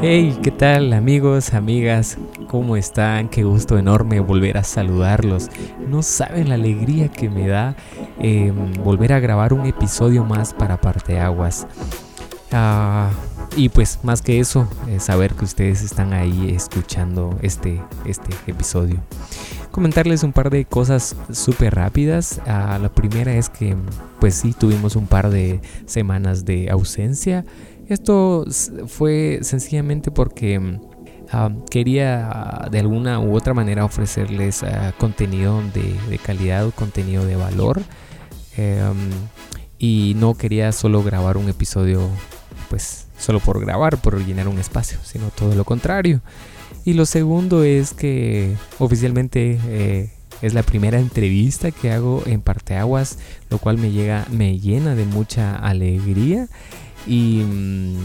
Hey, 0.00 0.38
¿qué 0.42 0.50
tal 0.52 0.92
amigos, 0.92 1.54
amigas? 1.54 2.18
¿Cómo 2.46 2.76
están? 2.76 3.28
Qué 3.28 3.42
gusto 3.42 3.76
enorme 3.76 4.20
volver 4.20 4.58
a 4.58 4.62
saludarlos. 4.62 5.48
No 5.88 6.02
saben 6.02 6.50
la 6.50 6.54
alegría 6.54 7.08
que 7.08 7.28
me 7.28 7.48
da 7.48 7.74
em, 8.20 8.72
volver 8.84 9.12
a 9.12 9.18
grabar 9.18 9.52
un 9.52 9.66
episodio 9.66 10.24
más 10.24 10.54
para 10.54 10.80
Parteaguas. 10.80 11.66
Ah, 12.52 13.10
y 13.56 13.70
pues 13.70 13.98
más 14.04 14.22
que 14.22 14.38
eso, 14.38 14.68
saber 14.98 15.34
que 15.34 15.44
ustedes 15.44 15.82
están 15.82 16.12
ahí 16.12 16.52
escuchando 16.54 17.36
este, 17.42 17.82
este 18.04 18.30
episodio. 18.46 19.00
Comentarles 19.70 20.22
un 20.22 20.32
par 20.32 20.50
de 20.50 20.64
cosas 20.64 21.14
súper 21.32 21.74
rápidas. 21.74 22.40
Ah, 22.46 22.78
la 22.80 22.88
primera 22.88 23.34
es 23.34 23.48
que 23.48 23.76
pues 24.18 24.34
sí, 24.34 24.52
tuvimos 24.52 24.96
un 24.96 25.06
par 25.06 25.30
de 25.30 25.60
semanas 25.86 26.44
de 26.44 26.70
ausencia. 26.70 27.44
Esto 27.88 28.44
fue 28.86 29.40
sencillamente 29.42 30.10
porque 30.10 30.78
ah, 31.30 31.50
quería 31.70 32.68
de 32.70 32.78
alguna 32.78 33.20
u 33.20 33.34
otra 33.34 33.54
manera 33.54 33.84
ofrecerles 33.84 34.62
ah, 34.62 34.92
contenido 34.98 35.62
de, 35.72 36.18
calidad, 36.18 36.70
contenido 36.74 37.24
de 37.24 37.36
valor. 37.36 37.80
Em, 38.56 39.10
y 39.78 40.14
no 40.16 40.34
quería 40.34 40.72
solo 40.72 41.02
grabar 41.02 41.36
un 41.36 41.48
episodio, 41.48 42.08
pues 42.68 43.06
solo 43.16 43.38
por 43.40 43.60
grabar, 43.60 43.98
por 43.98 44.24
llenar 44.24 44.48
un 44.48 44.58
espacio, 44.58 44.98
sino 45.02 45.28
todo 45.30 45.54
lo 45.54 45.64
contrario. 45.64 46.20
Y 46.88 46.94
lo 46.94 47.04
segundo 47.04 47.64
es 47.64 47.92
que 47.92 48.56
oficialmente 48.78 49.60
eh, 49.66 50.10
es 50.40 50.54
la 50.54 50.62
primera 50.62 50.98
entrevista 50.98 51.70
que 51.70 51.90
hago 51.92 52.22
en 52.24 52.40
Parteaguas, 52.40 53.18
lo 53.50 53.58
cual 53.58 53.76
me, 53.76 53.90
llega, 53.90 54.26
me 54.30 54.58
llena 54.58 54.94
de 54.94 55.04
mucha 55.04 55.54
alegría. 55.54 56.48
Y 57.06 57.42
mm, 57.46 57.98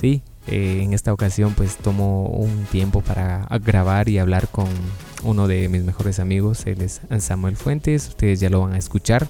sí, 0.00 0.22
eh, 0.46 0.80
en 0.82 0.94
esta 0.94 1.12
ocasión 1.12 1.52
pues 1.52 1.76
tomo 1.76 2.28
un 2.28 2.64
tiempo 2.72 3.02
para 3.02 3.46
grabar 3.62 4.08
y 4.08 4.16
hablar 4.16 4.48
con 4.48 4.68
uno 5.22 5.46
de 5.46 5.68
mis 5.68 5.84
mejores 5.84 6.18
amigos, 6.18 6.64
él 6.64 6.80
es 6.80 7.02
Samuel 7.18 7.58
Fuentes, 7.58 8.08
ustedes 8.08 8.40
ya 8.40 8.48
lo 8.48 8.62
van 8.62 8.72
a 8.72 8.78
escuchar. 8.78 9.28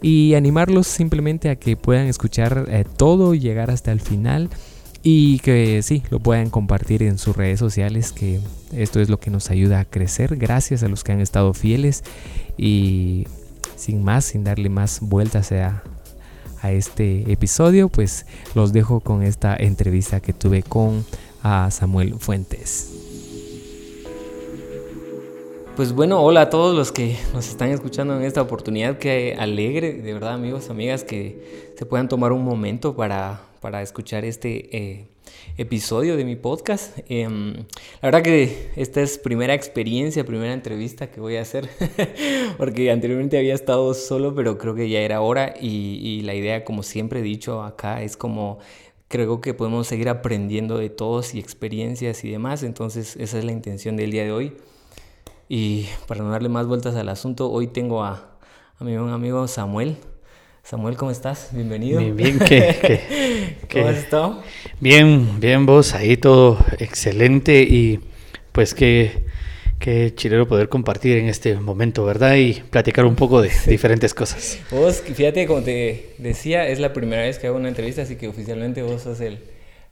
Y 0.00 0.34
animarlos 0.34 0.86
simplemente 0.86 1.50
a 1.50 1.56
que 1.56 1.76
puedan 1.76 2.06
escuchar 2.06 2.66
eh, 2.68 2.84
todo, 2.96 3.34
llegar 3.34 3.72
hasta 3.72 3.90
el 3.90 4.00
final 4.00 4.48
y 5.02 5.40
que 5.40 5.82
sí, 5.82 6.02
lo 6.10 6.20
puedan 6.20 6.50
compartir 6.50 7.02
en 7.02 7.18
sus 7.18 7.36
redes 7.36 7.58
sociales, 7.58 8.12
que 8.12 8.40
esto 8.72 9.00
es 9.00 9.08
lo 9.08 9.18
que 9.18 9.30
nos 9.30 9.50
ayuda 9.50 9.80
a 9.80 9.84
crecer. 9.84 10.36
Gracias 10.36 10.82
a 10.82 10.88
los 10.88 11.02
que 11.02 11.12
han 11.12 11.20
estado 11.20 11.54
fieles 11.54 12.04
y 12.56 13.26
sin 13.76 14.04
más, 14.04 14.26
sin 14.26 14.44
darle 14.44 14.68
más 14.68 15.00
vueltas 15.00 15.50
a, 15.52 15.82
a 16.60 16.72
este 16.72 17.32
episodio, 17.32 17.88
pues 17.88 18.26
los 18.54 18.72
dejo 18.72 19.00
con 19.00 19.22
esta 19.22 19.56
entrevista 19.56 20.20
que 20.20 20.32
tuve 20.32 20.62
con 20.62 21.04
a 21.42 21.70
Samuel 21.72 22.14
Fuentes. 22.20 22.92
Pues 25.74 25.92
bueno, 25.94 26.22
hola 26.22 26.42
a 26.42 26.50
todos 26.50 26.76
los 26.76 26.92
que 26.92 27.16
nos 27.32 27.48
están 27.48 27.70
escuchando 27.70 28.14
en 28.14 28.22
esta 28.22 28.42
oportunidad. 28.42 28.98
Qué 28.98 29.36
alegre, 29.38 29.94
de 29.94 30.12
verdad, 30.12 30.34
amigos, 30.34 30.68
amigas, 30.68 31.02
que 31.02 31.72
se 31.76 31.86
puedan 31.86 32.08
tomar 32.08 32.30
un 32.30 32.44
momento 32.44 32.94
para, 32.94 33.40
para 33.62 33.80
escuchar 33.80 34.24
este 34.24 34.76
eh, 34.76 35.06
episodio 35.56 36.16
de 36.16 36.24
mi 36.24 36.34
podcast. 36.34 36.98
Em, 37.08 37.54
la 37.54 38.08
verdad 38.08 38.22
que 38.22 38.70
esta 38.76 39.00
es 39.00 39.18
primera 39.18 39.54
experiencia, 39.54 40.26
primera 40.26 40.52
entrevista 40.52 41.10
que 41.10 41.20
voy 41.20 41.36
a 41.36 41.42
hacer, 41.42 41.70
porque 42.58 42.90
anteriormente 42.90 43.38
había 43.38 43.54
estado 43.54 43.94
solo, 43.94 44.34
pero 44.34 44.58
creo 44.58 44.74
que 44.74 44.90
ya 44.90 44.98
era 44.98 45.20
hora 45.20 45.54
y, 45.58 46.20
la 46.22 46.34
idea, 46.34 46.64
como 46.64 46.82
siempre 46.82 47.20
he 47.20 47.22
dicho 47.22 47.62
acá, 47.62 48.02
es 48.02 48.16
como 48.16 48.58
creo 49.08 49.40
que 49.40 49.54
podemos 49.54 49.86
seguir 49.86 50.08
aprendiendo 50.08 50.76
de 50.78 50.90
todos 50.90 51.34
y 51.34 51.38
experiencias 51.38 52.24
y 52.24 52.30
demás, 52.30 52.62
entonces 52.64 53.16
esa 53.16 53.38
es 53.38 53.44
la 53.44 53.52
intención 53.52 53.96
del 53.96 54.10
día 54.10 54.24
de 54.24 54.32
hoy. 54.32 54.56
Y 55.48 55.86
para 56.08 56.22
no 56.22 56.30
darle 56.30 56.48
más 56.48 56.66
vueltas 56.66 56.96
al 56.96 57.08
asunto, 57.08 57.50
hoy 57.50 57.68
tengo 57.68 58.02
a, 58.02 58.38
a 58.78 58.84
mi 58.84 58.96
buen 58.96 59.10
amigo 59.10 59.46
Samuel. 59.46 59.98
Samuel, 60.64 60.96
¿cómo 60.96 61.10
estás? 61.10 61.48
Bienvenido. 61.52 61.98
Bien, 61.98 62.16
bien, 62.16 62.38
¿qué, 62.38 63.56
¿Cómo 63.72 63.88
has 63.88 63.96
estado? 63.96 64.42
Bien, 64.78 65.40
bien, 65.40 65.66
vos, 65.66 65.92
ahí 65.92 66.16
todo 66.16 66.64
excelente 66.78 67.62
y 67.62 67.98
pues 68.52 68.72
qué, 68.72 69.24
qué 69.80 70.14
chilero 70.14 70.46
poder 70.46 70.68
compartir 70.68 71.18
en 71.18 71.28
este 71.28 71.56
momento, 71.56 72.04
¿verdad? 72.04 72.36
Y 72.36 72.62
platicar 72.70 73.04
un 73.06 73.16
poco 73.16 73.42
de 73.42 73.50
diferentes 73.66 74.14
cosas. 74.14 74.60
Vos, 74.70 75.02
fíjate, 75.02 75.46
como 75.46 75.62
te 75.62 76.14
decía, 76.18 76.68
es 76.68 76.78
la 76.78 76.92
primera 76.92 77.22
vez 77.22 77.40
que 77.40 77.48
hago 77.48 77.56
una 77.56 77.68
entrevista, 77.68 78.02
así 78.02 78.14
que 78.14 78.28
oficialmente 78.28 78.82
vos 78.82 79.02
sos 79.02 79.20
el, 79.20 79.40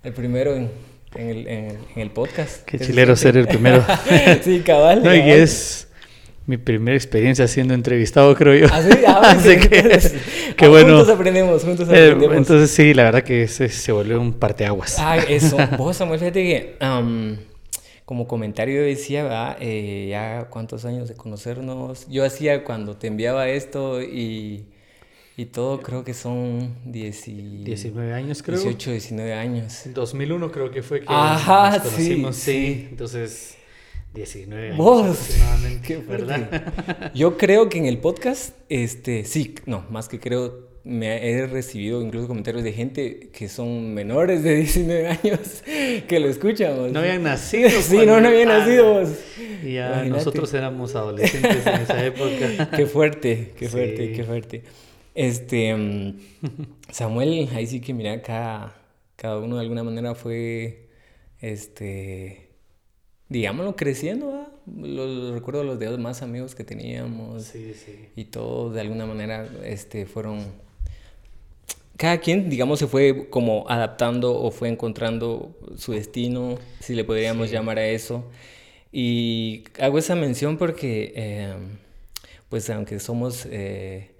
el 0.04 0.12
primero 0.12 0.54
en, 0.54 0.70
en, 1.16 1.28
el, 1.28 1.48
en, 1.48 1.78
el, 1.96 2.10
podcast. 2.12 2.64
Qué 2.64 2.78
chilero 2.78 3.16
ser 3.16 3.36
el 3.36 3.48
primero. 3.48 3.84
sí, 4.42 4.60
cabal. 4.60 5.02
No, 5.02 5.14
y 5.14 5.30
es 5.30 5.89
mi 6.50 6.58
primera 6.58 6.96
experiencia 6.96 7.46
siendo 7.46 7.74
entrevistado, 7.74 8.34
creo 8.34 8.54
yo. 8.56 8.66
Así, 8.74 8.90
ah, 9.06 9.20
Así 9.24 9.56
que, 9.56 10.00
qué 10.56 10.66
bueno. 10.68 10.96
Juntos 10.96 11.14
aprendemos, 11.14 11.62
juntos 11.62 11.88
eh, 11.88 12.06
aprendemos. 12.06 12.36
entonces 12.36 12.70
sí, 12.72 12.92
la 12.92 13.04
verdad 13.04 13.22
que 13.22 13.46
se, 13.46 13.68
se 13.68 13.92
volvió 13.92 14.20
un 14.20 14.32
parteaguas. 14.32 14.96
Ah, 14.98 15.16
eso. 15.16 15.56
Vos, 15.78 15.96
Samuel, 15.96 16.18
fíjate 16.18 16.42
que 16.42 16.76
como 18.04 18.26
comentario 18.26 18.82
decía, 18.82 19.56
eh, 19.60 20.08
ya 20.10 20.48
cuántos 20.50 20.84
años 20.84 21.08
de 21.08 21.14
conocernos. 21.14 22.08
Yo 22.08 22.24
hacía 22.24 22.64
cuando 22.64 22.96
te 22.96 23.06
enviaba 23.06 23.48
esto 23.48 24.02
y, 24.02 24.64
y 25.36 25.46
todo, 25.46 25.80
creo 25.80 26.02
que 26.02 26.12
son 26.12 26.74
19 26.86 28.12
años, 28.12 28.42
creo. 28.42 28.58
18, 28.58 28.90
19 28.90 29.32
años. 29.34 29.86
En 29.86 29.94
2001 29.94 30.50
creo 30.50 30.72
que 30.72 30.82
fue 30.82 30.98
que 30.98 31.06
Ajá, 31.06 31.70
nos 31.70 31.82
conocimos. 31.82 32.34
sí, 32.34 32.52
sí. 32.52 32.88
Entonces... 32.90 33.56
19 34.14 34.66
años. 34.66 34.76
Vos, 34.76 35.30
qué 35.86 35.98
¿verdad? 35.98 37.12
Yo 37.14 37.36
creo 37.36 37.68
que 37.68 37.78
en 37.78 37.86
el 37.86 37.98
podcast, 37.98 38.56
este, 38.68 39.24
sí, 39.24 39.54
no, 39.66 39.84
más 39.90 40.08
que 40.08 40.18
creo, 40.18 40.68
me 40.82 41.30
he 41.30 41.46
recibido 41.46 42.02
incluso 42.02 42.26
comentarios 42.26 42.64
de 42.64 42.72
gente 42.72 43.30
que 43.32 43.48
son 43.48 43.94
menores 43.94 44.42
de 44.42 44.56
19 44.56 45.08
años 45.08 45.62
que 46.08 46.20
lo 46.20 46.28
escuchan. 46.28 46.92
No 46.92 47.00
habían 47.00 47.22
nacido. 47.22 47.70
sí, 47.82 47.98
no, 47.98 48.20
no 48.20 48.28
habían 48.28 48.50
ah, 48.50 48.58
nacido. 48.58 49.02
Y 49.62 49.74
ya 49.74 50.04
nosotros 50.04 50.52
éramos 50.54 50.94
adolescentes 50.96 51.66
en 51.66 51.80
esa 51.80 52.04
época. 52.04 52.70
qué 52.76 52.86
fuerte, 52.86 53.52
qué 53.56 53.68
fuerte, 53.68 54.12
qué 54.12 54.24
fuerte. 54.24 54.62
Este, 55.14 55.74
mm, 55.74 56.18
Samuel, 56.90 57.48
ahí 57.54 57.66
sí 57.66 57.80
que 57.80 57.94
mira, 57.94 58.22
cada, 58.22 58.74
cada 59.16 59.38
uno 59.38 59.56
de 59.56 59.62
alguna 59.62 59.84
manera 59.84 60.14
fue, 60.14 60.88
este 61.40 62.49
digámoslo, 63.30 63.76
creciendo, 63.76 64.46
Los, 64.76 65.32
recuerdo 65.32 65.64
los 65.64 65.78
dedos 65.78 65.98
más 65.98 66.20
amigos 66.20 66.54
que 66.54 66.64
teníamos. 66.64 67.44
Sí, 67.44 67.72
sí. 67.74 68.08
Y 68.16 68.24
todo 68.24 68.70
de 68.70 68.82
alguna 68.82 69.06
manera 69.06 69.48
este, 69.64 70.04
fueron... 70.04 70.44
Cada 71.96 72.18
quien, 72.18 72.48
digamos, 72.48 72.78
se 72.78 72.86
fue 72.86 73.28
como 73.28 73.68
adaptando 73.68 74.34
o 74.34 74.50
fue 74.50 74.68
encontrando 74.68 75.54
su 75.76 75.92
destino, 75.92 76.58
si 76.80 76.94
le 76.94 77.04
podríamos 77.04 77.50
llamar 77.50 77.78
a 77.78 77.86
eso. 77.86 78.24
Y 78.90 79.64
hago 79.78 79.98
esa 79.98 80.14
mención 80.16 80.56
porque, 80.56 81.12
eh, 81.14 81.54
pues 82.48 82.68
aunque 82.70 82.98
somos 83.00 83.46
eh, 83.50 84.12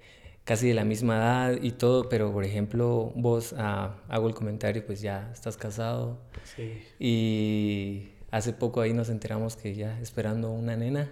casi 0.43 0.67
de 0.67 0.75
la 0.75 0.85
misma 0.85 1.17
edad 1.17 1.59
y 1.61 1.71
todo, 1.71 2.07
pero 2.07 2.31
por 2.31 2.45
ejemplo, 2.45 3.11
vos 3.15 3.55
ah, 3.57 3.95
hago 4.07 4.27
el 4.27 4.35
comentario, 4.35 4.85
pues 4.85 5.01
ya 5.01 5.31
estás 5.33 5.57
casado. 5.57 6.19
Sí. 6.55 6.83
Y 6.99 8.10
Hace 8.31 8.53
poco 8.53 8.79
ahí 8.81 8.93
nos 8.93 9.09
enteramos 9.09 9.57
que 9.57 9.75
ya 9.75 9.99
esperando 9.99 10.51
una 10.51 10.77
nena. 10.77 11.09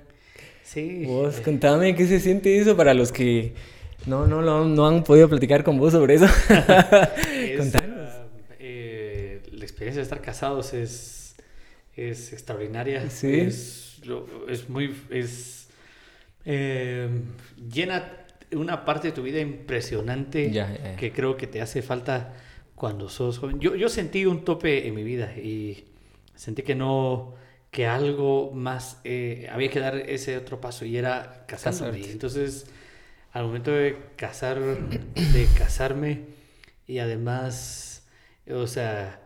Sí. 0.63 1.03
Vos, 1.05 1.41
contame 1.41 1.93
qué 1.95 2.07
se 2.07 2.19
siente 2.19 2.57
eso 2.57 2.77
para 2.77 2.93
los 2.93 3.11
que 3.11 3.53
no, 4.05 4.25
no, 4.25 4.41
no, 4.41 4.65
no 4.65 4.87
han 4.87 5.03
podido 5.03 5.27
platicar 5.27 5.63
con 5.63 5.77
vos 5.77 5.91
sobre 5.91 6.15
eso. 6.15 6.25
Contanos. 7.57 8.09
Eh, 8.59 9.41
la 9.51 9.63
experiencia 9.63 9.99
de 9.99 10.03
estar 10.03 10.21
casados 10.21 10.73
es, 10.73 11.35
es 11.95 12.31
extraordinaria. 12.31 13.09
Sí. 13.09 13.39
Es, 13.39 14.01
es 14.47 14.69
muy. 14.69 14.95
Es, 15.09 15.67
eh, 16.45 17.09
llena 17.69 18.13
una 18.53 18.85
parte 18.85 19.09
de 19.09 19.11
tu 19.11 19.23
vida 19.23 19.39
impresionante 19.39 20.51
que 20.97 21.11
creo 21.11 21.35
que 21.35 21.47
te 21.47 21.61
hace 21.61 21.81
falta 21.81 22.33
cuando 22.75 23.09
sos 23.09 23.37
joven. 23.39 23.59
Yo, 23.59 23.75
yo 23.75 23.89
sentí 23.89 24.25
un 24.25 24.45
tope 24.45 24.87
en 24.87 24.95
mi 24.95 25.03
vida 25.03 25.35
y 25.35 25.83
sentí 26.39 26.61
que 26.61 26.73
no, 26.73 27.33
que 27.69 27.85
algo 27.85 28.51
más, 28.53 29.01
eh, 29.03 29.49
había 29.51 29.69
que 29.69 29.81
dar 29.81 29.97
ese 29.97 30.37
otro 30.37 30.61
paso 30.61 30.85
y 30.85 30.95
era 30.95 31.43
casarme. 31.47 32.09
Entonces, 32.09 32.65
al 33.33 33.43
momento 33.43 33.71
de 33.71 33.97
casar, 34.15 34.57
de 34.57 35.47
casarme 35.57 36.21
y 36.87 36.99
además, 36.99 38.07
o 38.49 38.67
sea, 38.67 39.19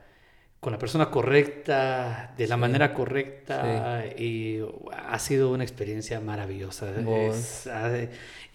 con 0.60 0.74
la 0.74 0.80
persona 0.80 1.12
correcta, 1.12 2.34
de 2.36 2.48
la 2.48 2.58
manera 2.58 2.96
correcta, 2.96 4.06
y 4.18 4.62
ha 4.92 5.20
sido 5.20 5.52
una 5.52 5.64
experiencia 5.64 6.20
maravillosa. 6.20 6.92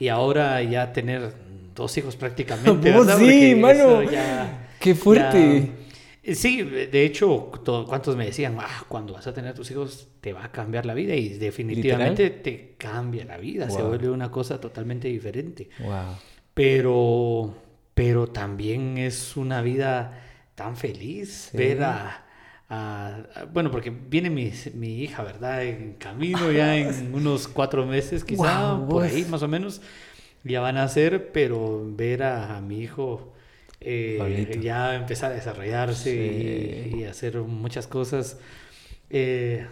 y 0.01 0.09
ahora 0.09 0.61
ya 0.65 0.93
tener 0.93 1.33
dos 1.77 1.97
hijos 1.97 2.17
prácticamente. 2.17 2.93
sí, 3.19 3.55
mano. 3.55 4.01
Qué 4.81 4.97
fuerte. 4.97 5.71
Sí, 6.35 6.63
de 6.63 7.05
hecho, 7.05 7.51
¿cuántos 7.87 8.17
me 8.17 8.27
decían, 8.27 8.57
ah, 8.61 8.85
cuando 8.89 9.15
vas 9.15 9.27
a 9.27 9.35
tener 9.35 9.55
tus 9.55 9.71
hijos 9.71 10.09
te 10.21 10.33
va 10.33 10.45
a 10.45 10.53
cambiar 10.53 10.87
la 10.87 10.95
vida? 10.95 11.15
Y 11.15 11.31
definitivamente 11.31 12.31
te 12.31 12.75
cambia 12.79 13.25
la 13.25 13.37
vida, 13.37 13.71
se 13.71 13.83
vuelve 13.83 14.11
una 14.11 14.31
cosa 14.31 14.61
totalmente 14.61 15.09
diferente. 15.09 15.71
Wow. 15.81 16.17
Pero, 16.55 17.55
pero 17.95 18.27
también 18.27 18.99
es 18.99 19.37
una 19.37 19.63
vida 19.63 20.25
tan 20.55 20.77
feliz 20.77 21.51
ver 21.53 21.83
a 21.83 22.25
bueno, 23.53 23.71
porque 23.71 23.91
viene 23.91 24.29
mi, 24.29 24.53
mi, 24.75 25.03
hija, 25.03 25.23
¿verdad? 25.23 25.65
En 25.65 25.95
camino 25.95 26.51
ya 26.53 26.77
en 26.77 27.15
unos 27.15 27.49
cuatro 27.49 27.87
meses, 27.87 28.25
quizá, 28.25 28.79
por 28.89 29.05
ahí 29.05 29.25
más 29.25 29.43
o 29.43 29.49
menos, 29.49 29.81
ya 30.45 30.61
van 30.61 30.77
a 30.77 30.87
ser, 30.89 31.33
pero 31.33 31.83
ver 31.97 32.23
a, 32.23 32.61
mi 32.61 32.81
hijo 32.81 33.33
eh, 33.81 34.59
ya 34.61 34.95
empezar 34.95 35.33
a 35.33 35.35
desarrollarse 35.35 36.91
y, 36.95 37.05
hacer 37.05 37.39
muchas 37.39 37.87
cosas. 37.87 38.39
Eh, 39.11 39.67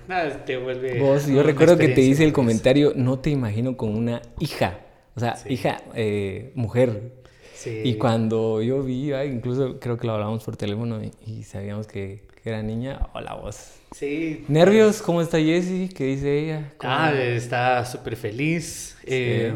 te 0.46 0.56
vuelve. 0.56 0.98
Vos, 0.98 1.26
yo 1.26 1.42
recuerdo 1.42 1.76
que 1.76 1.88
te 1.88 2.00
hice 2.00 2.24
el 2.24 2.32
comentario, 2.32 2.92
no 2.96 3.18
te 3.18 3.30
imagino 3.30 3.76
con 3.76 3.94
una 3.94 4.22
hija, 4.38 4.80
o 5.14 5.20
sea, 5.20 5.36
hija, 5.48 5.82
eh, 5.94 6.52
mujer. 6.54 7.24
Y 7.64 7.94
cuando 7.94 8.62
yo 8.62 8.82
vi, 8.82 9.12
incluso 9.12 9.80
creo 9.80 9.96
que 9.96 10.06
lo 10.06 10.12
hablamos 10.12 10.44
por 10.44 10.56
teléfono 10.56 11.00
y 11.26 11.42
sabíamos 11.42 11.88
que 11.88 12.26
era 12.46 12.62
niña. 12.62 13.08
Hola, 13.12 13.34
vos. 13.34 13.72
Sí. 13.90 14.44
¿Nervios? 14.46 15.02
¿Cómo 15.02 15.20
está 15.20 15.38
Jessie? 15.38 15.88
¿Qué 15.88 16.04
dice 16.04 16.38
ella? 16.38 16.72
Ah, 16.80 17.12
está 17.12 17.84
súper 17.84 18.14
feliz. 18.14 18.96
Eh, 19.04 19.52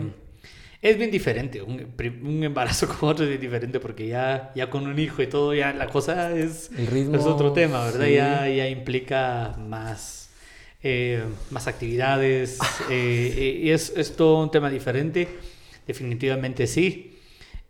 es 0.83 0.97
bien 0.97 1.11
diferente. 1.11 1.63
Un, 1.63 2.43
embarazo 2.43 2.89
con 2.99 3.11
otro 3.11 3.25
es 3.25 3.31
bien 3.31 3.41
diferente 3.41 3.81
porque 3.81 4.07
ya, 4.07 4.53
ya 4.55 4.71
con 4.71 4.87
un 4.87 4.99
hijo 4.99 5.23
y 5.23 5.27
todo, 5.27 5.55
ya 5.55 5.73
la 5.73 5.89
cosa 5.89 6.37
es, 6.37 6.71
El 6.77 6.87
ritmo, 6.87 7.17
es 7.17 7.25
otro 7.25 7.53
tema, 7.53 7.85
¿verdad? 7.85 8.07
Ya, 8.07 8.49
ya 8.49 8.69
implica 8.69 9.57
más, 9.59 10.31
eh, 10.83 11.25
más 11.51 11.67
actividades. 11.67 12.59
Eh, 12.93 13.61
y 13.63 13.71
es, 13.71 13.93
es 13.97 14.17
todo 14.17 14.43
un 14.43 14.51
tema 14.51 14.69
diferente. 14.69 15.29
Definitivamente 15.87 16.67
sí. 16.67 17.10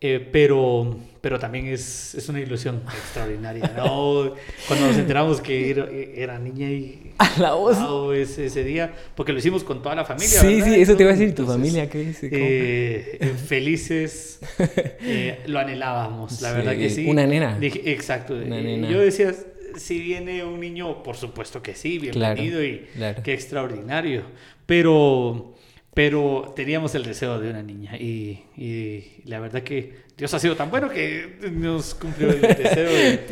Eh, 0.03 0.27
pero, 0.33 0.97
pero 1.21 1.39
también 1.39 1.67
es, 1.67 2.15
es, 2.15 2.27
una 2.31 2.41
ilusión 2.41 2.81
extraordinaria. 2.91 3.71
¿no? 3.77 4.35
Cuando 4.67 4.87
nos 4.87 4.97
enteramos 4.97 5.43
que 5.43 5.71
era, 5.71 5.91
era 5.91 6.39
niña 6.39 6.71
y 6.71 7.13
a 7.19 7.39
la 7.39 7.53
voz 7.53 7.77
ese, 8.15 8.47
ese, 8.47 8.65
día, 8.65 8.95
porque 9.15 9.33
lo 9.33 9.39
hicimos 9.41 9.63
con 9.63 9.83
toda 9.83 9.95
la 9.95 10.07
familia. 10.07 10.41
Sí, 10.41 10.63
sí, 10.63 10.81
eso 10.81 10.97
te 10.97 11.03
iba 11.03 11.13
a 11.13 11.15
decir, 11.15 11.35
tu 11.35 11.45
familia, 11.45 11.91
¿qué 11.91 11.99
dice? 11.99 12.29
Eh, 12.33 13.19
eh, 13.21 13.35
felices, 13.47 14.41
lo 15.47 15.59
anhelábamos, 15.59 16.41
la 16.41 16.53
verdad 16.53 16.77
que 16.77 16.89
sí. 16.89 17.07
Una 17.07 17.27
nena. 17.27 17.59
exacto. 17.61 18.35
Yo 18.43 19.01
decía, 19.01 19.35
si 19.77 20.01
viene 20.01 20.45
un 20.45 20.61
niño, 20.61 21.03
por 21.03 21.17
supuesto 21.17 21.63
que 21.63 21.75
sí, 21.75 21.99
bienvenido 21.99 22.65
y 22.65 22.87
qué 23.23 23.35
extraordinario. 23.35 24.23
Pero 24.65 25.57
pero 25.95 26.53
teníamos 26.55 26.95
el 26.95 27.03
deseo 27.03 27.41
de 27.41 27.51
una 27.51 27.63
niña 27.63 27.97
y, 27.97 28.45
y, 28.57 29.23
la 29.25 29.41
verdad 29.41 29.63
que 29.63 29.95
Dios 30.17 30.33
ha 30.35 30.39
sido 30.39 30.55
tan 30.55 30.71
bueno 30.71 30.89
que 30.89 31.39
nos 31.53 31.95
cumplió 31.95 32.31
el 32.31 32.41
deseo. 32.41 32.89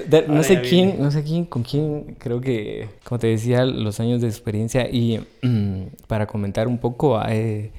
De, 0.09 0.25
no 0.27 0.43
sé 0.43 0.61
quién, 0.61 1.01
no 1.01 1.11
sé 1.11 1.23
quién, 1.23 1.45
con 1.45 1.63
quién, 1.63 2.17
creo 2.19 2.41
que, 2.41 2.89
como 3.05 3.19
te 3.21 3.29
decía, 3.29 3.65
los 3.65 4.01
años 4.01 4.21
de 4.21 4.27
experiencia 4.27 4.89
y 4.91 5.21
mm, 5.43 5.83
para 6.09 6.27
comentar 6.27 6.67
un 6.67 6.79
poco, 6.79 7.21
eh, 7.29 7.71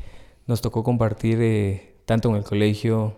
nos 0.48 0.62
tocó 0.62 0.82
compartir 0.84 1.40
eh, 1.42 1.96
tanto 2.06 2.30
en 2.30 2.38
el 2.38 2.44
colegio, 2.44 3.18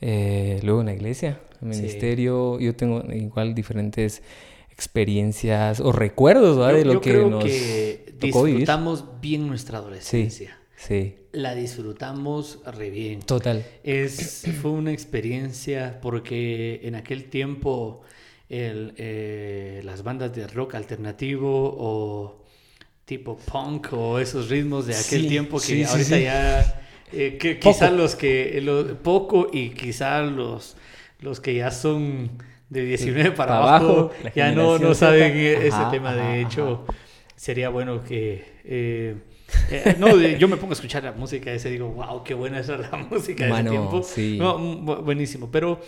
eh, 0.00 0.58
luego 0.64 0.80
en 0.80 0.86
la 0.86 0.94
iglesia, 0.94 1.40
en 1.60 1.72
el 1.72 1.78
ministerio, 1.78 2.58
yo 2.58 2.74
tengo 2.74 3.04
igual 3.12 3.54
diferentes 3.54 4.22
experiencias 4.70 5.78
o 5.78 5.92
recuerdos 5.92 6.56
de 6.74 6.84
lo 6.84 7.00
que 7.00 7.12
nos 7.18 7.44
que 7.44 8.14
disfrutamos 8.20 9.04
bien 9.20 9.46
nuestra 9.46 9.78
adolescencia. 9.78 10.56
Sí. 10.56 10.61
La 11.32 11.54
disfrutamos 11.54 12.58
re 12.66 12.90
bien. 12.90 13.20
Total. 13.20 13.64
Es, 13.84 14.44
fue 14.62 14.72
una 14.72 14.92
experiencia 14.92 15.98
porque 16.00 16.80
en 16.82 16.94
aquel 16.94 17.24
tiempo 17.24 18.02
el, 18.48 18.94
eh, 18.96 19.80
las 19.84 20.02
bandas 20.02 20.34
de 20.34 20.46
rock 20.46 20.74
alternativo 20.74 21.74
o 21.78 22.44
tipo 23.04 23.36
punk 23.36 23.92
o 23.92 24.18
esos 24.18 24.48
ritmos 24.48 24.86
de 24.86 24.96
aquel 24.96 25.28
tiempo 25.28 25.58
que 25.60 25.84
ahorita 25.84 26.18
ya... 26.18 26.78
Eh, 27.12 27.36
que 27.38 27.58
quizás 27.58 27.92
los 27.92 28.16
que... 28.16 28.60
Lo, 28.62 28.96
poco 29.02 29.48
y 29.52 29.70
quizás 29.70 30.30
los, 30.30 30.76
los 31.20 31.40
que 31.40 31.54
ya 31.54 31.70
son 31.70 32.30
de 32.70 32.84
19 32.84 33.32
para, 33.32 33.58
abajo, 33.58 34.10
ya 34.34 34.50
no, 34.52 34.78
no 34.78 34.94
saben 34.94 35.36
ese 35.36 35.84
tema. 35.90 36.14
De 36.14 36.40
hecho, 36.40 36.84
sería 37.36 37.68
bueno 37.68 38.02
que... 38.02 38.44
Eh, 38.64 39.16
eh, 39.70 39.96
no, 39.98 40.16
yo 40.16 40.48
me 40.48 40.56
pongo 40.56 40.72
a 40.72 40.74
escuchar 40.74 41.04
la 41.04 41.12
música 41.12 41.52
ese 41.52 41.68
y 41.68 41.72
digo, 41.72 41.88
wow, 41.88 42.22
qué 42.24 42.34
buena 42.34 42.60
es 42.60 42.68
la 42.68 43.06
música 43.10 43.46
de 43.46 43.52
ese 43.52 43.70
tiempo. 43.70 44.02
Sí. 44.02 44.38
buenísimo. 45.04 45.50
Pero 45.50 45.80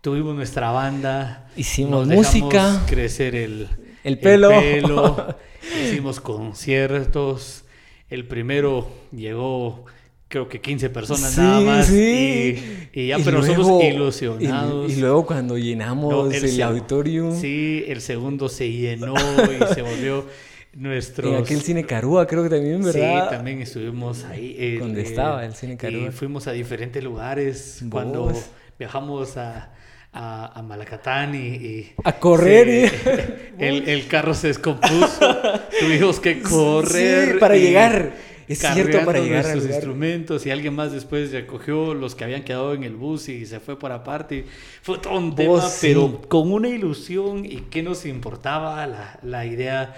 tuvimos 0.00 0.34
nuestra 0.34 0.70
banda. 0.70 1.50
Hicimos 1.56 2.06
música. 2.06 2.82
crecer 2.86 3.34
el, 3.34 3.68
el 4.04 4.18
pelo. 4.18 4.50
hicimos 5.84 6.20
conciertos. 6.20 7.64
El 8.08 8.26
primero 8.26 8.88
llegó 9.10 9.86
creo 10.32 10.48
que 10.48 10.62
15 10.62 10.88
personas 10.90 11.36
nada 11.36 11.60
más. 11.60 11.86
Sí. 11.86 12.88
Y, 12.92 13.08
ya, 13.08 13.18
pero 13.18 13.40
nosotros 13.40 13.84
ilusionados. 13.84 14.90
Y, 14.90 14.96
luego 14.96 15.26
cuando 15.26 15.58
llenamos 15.58 16.34
el, 16.34 16.44
el 16.44 16.62
auditorio. 16.62 17.32
Sí, 17.38 17.84
el 17.86 18.00
segundo 18.00 18.48
se 18.48 18.70
llenó 18.70 19.14
y 19.14 19.74
se 19.74 19.82
volvió 19.82 20.24
nuestros... 20.74 21.32
En 21.32 21.42
aquel 21.42 21.60
cine 21.60 21.84
Carúa 21.84 22.26
creo 22.26 22.42
que 22.42 22.50
también, 22.50 22.82
¿verdad? 22.82 23.24
Sí, 23.24 23.30
también 23.30 23.62
estuvimos 23.62 24.24
ahí. 24.24 24.78
¿Dónde 24.78 25.02
estaba 25.02 25.44
el 25.44 25.54
cine 25.54 25.76
Carúa? 25.76 26.08
Y 26.08 26.10
fuimos 26.10 26.46
a 26.46 26.52
diferentes 26.52 27.02
lugares 27.02 27.84
cuando 27.90 28.32
viajamos 28.78 29.36
a, 29.36 29.72
a, 30.12 30.62
Malacatán 30.62 31.34
y, 31.34 31.92
a 32.04 32.12
correr. 32.12 33.52
el, 33.58 33.88
el, 33.88 34.06
carro 34.06 34.34
se 34.34 34.48
descompuso. 34.48 35.36
Tuvimos 35.80 36.20
que 36.20 36.40
correr. 36.40 37.32
Sí, 37.32 37.38
para 37.38 37.56
llegar. 37.56 38.12
Es 38.48 38.58
cierto, 38.58 39.04
para 39.04 39.20
llegar 39.20 39.46
a 39.46 39.54
los 39.54 39.64
instrumentos 39.64 40.44
y 40.44 40.50
alguien 40.50 40.74
más 40.74 40.92
después 40.92 41.32
recogió 41.32 41.94
los 41.94 42.14
que 42.14 42.24
habían 42.24 42.42
quedado 42.42 42.74
en 42.74 42.84
el 42.84 42.96
bus 42.96 43.28
y 43.28 43.46
se 43.46 43.60
fue 43.60 43.78
por 43.78 43.92
aparte. 43.92 44.44
Fue 44.82 44.98
todo 44.98 45.16
un 45.16 45.34
tema, 45.34 45.62
pero 45.80 46.20
con 46.28 46.52
una 46.52 46.68
ilusión 46.68 47.46
y 47.46 47.62
qué 47.70 47.82
nos 47.82 48.04
importaba 48.04 48.86
la, 48.86 49.18
la 49.22 49.46
idea 49.46 49.94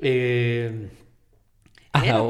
eh, 0.00 0.88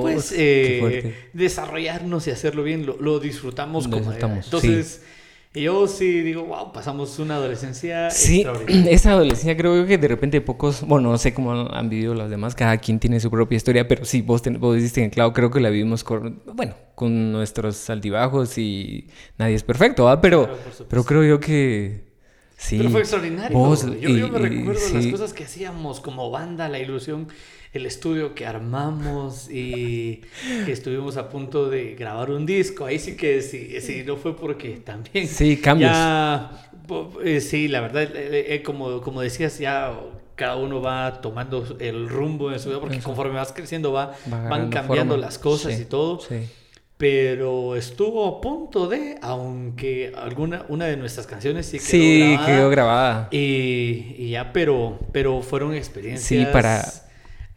pues 0.00 0.32
eh, 0.36 1.14
desarrollarnos 1.32 2.26
y 2.26 2.30
hacerlo 2.30 2.62
bien, 2.62 2.86
lo, 2.86 3.20
disfrutamos 3.20 3.86
como 3.86 4.12
Entonces, 4.12 5.02
yo 5.52 5.86
sí 5.86 6.20
digo, 6.20 6.44
wow, 6.44 6.72
pasamos 6.72 7.18
una 7.18 7.36
adolescencia 7.36 8.10
Sí, 8.10 8.46
esa 8.88 9.12
adolescencia 9.12 9.56
creo 9.56 9.86
que 9.86 9.98
de 9.98 10.08
repente 10.08 10.40
pocos, 10.40 10.82
bueno, 10.82 11.10
no 11.10 11.18
sé 11.18 11.34
cómo 11.34 11.70
han 11.70 11.88
vivido 11.90 12.14
los 12.14 12.30
demás, 12.30 12.54
cada 12.54 12.78
quien 12.78 12.98
tiene 12.98 13.20
su 13.20 13.30
propia 13.30 13.56
historia, 13.56 13.86
pero 13.86 14.04
sí, 14.04 14.22
vos, 14.22 14.42
ten, 14.42 14.58
vos 14.58 14.76
diste 14.76 15.02
en 15.02 15.10
clavo, 15.10 15.32
creo 15.32 15.50
que 15.50 15.60
la 15.60 15.70
vivimos 15.70 16.04
con, 16.04 16.42
bueno, 16.54 16.74
con 16.94 17.32
nuestros 17.32 17.90
altibajos 17.90 18.56
y 18.58 19.08
nadie 19.38 19.56
es 19.56 19.62
perfecto, 19.62 20.04
¿va? 20.04 20.20
Pero, 20.20 20.48
pero 20.88 21.04
creo 21.04 21.24
yo 21.24 21.40
que... 21.40 22.08
Sí. 22.56 22.76
Pero 22.76 22.90
fue 22.90 23.00
extraordinario. 23.00 23.74
yo, 24.00 24.28
me 24.28 24.38
recuerdo 24.38 24.80
las 24.92 25.06
cosas 25.06 25.32
que 25.32 25.44
hacíamos 25.44 26.00
como 26.00 26.30
banda, 26.30 26.68
la 26.68 26.78
ilusión 26.78 27.26
el 27.72 27.86
estudio 27.86 28.34
que 28.34 28.46
armamos 28.46 29.48
y 29.48 30.22
que 30.64 30.72
estuvimos 30.72 31.16
a 31.16 31.28
punto 31.28 31.70
de 31.70 31.94
grabar 31.94 32.30
un 32.30 32.44
disco. 32.44 32.84
Ahí 32.84 32.98
sí 32.98 33.16
que 33.16 33.42
sí, 33.42 33.80
sí 33.80 34.02
no 34.04 34.16
fue 34.16 34.36
porque 34.36 34.80
también... 34.84 35.28
Sí, 35.28 35.56
cambios. 35.56 35.96
Eh, 37.22 37.40
sí, 37.40 37.68
la 37.68 37.80
verdad, 37.80 38.02
eh, 38.02 38.54
eh, 38.54 38.62
como, 38.62 39.00
como 39.00 39.20
decías, 39.20 39.58
ya 39.58 39.96
cada 40.34 40.56
uno 40.56 40.80
va 40.80 41.20
tomando 41.20 41.76
el 41.78 42.08
rumbo 42.08 42.50
en 42.50 42.58
su 42.58 42.70
vida, 42.70 42.80
porque 42.80 42.98
conforme 42.98 43.34
vas 43.34 43.52
creciendo 43.52 43.92
va, 43.92 44.14
van 44.26 44.70
cambiando 44.70 45.16
las 45.16 45.38
cosas 45.38 45.78
y 45.78 45.84
todo. 45.84 46.18
Sí. 46.20 46.48
Pero 46.96 47.76
estuvo 47.76 48.26
a 48.26 48.40
punto 48.40 48.86
de, 48.88 49.16
aunque 49.22 50.12
alguna 50.14 50.66
una 50.68 50.84
de 50.86 50.96
nuestras 50.96 51.26
canciones 51.26 51.66
sí 51.66 51.78
quedó 51.78 51.88
sí, 51.88 52.30
grabada. 52.32 52.46
quedó 52.46 52.70
grabada. 52.70 53.28
Y, 53.30 54.16
y, 54.18 54.30
ya, 54.30 54.52
pero, 54.52 54.98
pero 55.12 55.40
fueron 55.40 55.74
experiencias. 55.74 56.26
Sí, 56.26 56.46
para 56.52 56.84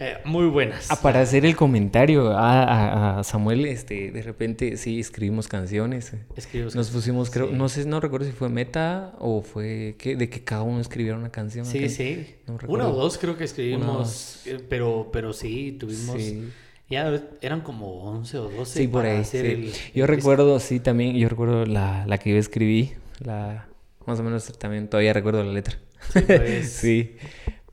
eh, 0.04 0.18
muy 0.26 0.48
buenas. 0.48 0.92
Ah, 0.92 1.02
para 1.02 1.22
hacer 1.22 1.46
el 1.46 1.56
comentario 1.56 2.34
a, 2.36 3.22
Samuel, 3.24 3.66
este, 3.66 4.12
de 4.12 4.22
repente 4.22 4.76
sí 4.76 5.00
escribimos 5.00 5.48
canciones. 5.48 6.12
Escribimos 6.36 6.76
Nos 6.76 6.90
pusimos, 6.90 7.30
creo, 7.30 7.48
no 7.52 7.70
sé, 7.70 7.86
no 7.86 8.02
recuerdo 8.02 8.26
si 8.26 8.34
fue 8.34 8.50
meta 8.50 9.14
o 9.20 9.42
fue 9.42 9.96
que, 9.98 10.18
de 10.18 10.30
que 10.30 10.44
cada 10.44 10.64
uno 10.64 10.82
escribiera 10.82 11.18
una 11.18 11.32
canción. 11.32 11.66
Sí, 11.66 11.88
sí. 11.88 12.36
Una 12.68 12.90
o 12.90 12.94
dos 12.94 13.18
creo 13.18 13.38
que 13.38 13.46
escribimos, 13.46 14.46
eh, 14.46 14.60
pero, 14.68 15.10
pero 15.14 15.32
sí, 15.32 15.78
tuvimos 15.80 16.22
Ya 16.90 17.24
eran 17.40 17.62
como 17.62 18.04
11 18.04 18.38
o 18.40 18.50
12. 18.50 18.80
Sí, 18.80 18.88
por 18.90 19.06
ahí. 19.06 19.24
yo 19.96 20.06
recuerdo, 20.06 20.60
sí, 20.60 20.82
también, 20.82 21.16
yo 21.16 21.30
recuerdo 21.30 21.66
la, 21.66 22.06
la 22.08 22.18
que 22.18 22.32
yo 22.32 22.38
escribí, 22.38 22.92
la, 23.20 23.68
más 24.06 24.20
o 24.20 24.24
menos 24.24 24.52
también 24.60 24.90
todavía 24.90 25.14
recuerdo 25.14 25.44
la 25.44 25.54
letra. 25.54 25.78
Sí, 26.12 26.20
pues. 26.26 26.70
sí. 26.82 27.16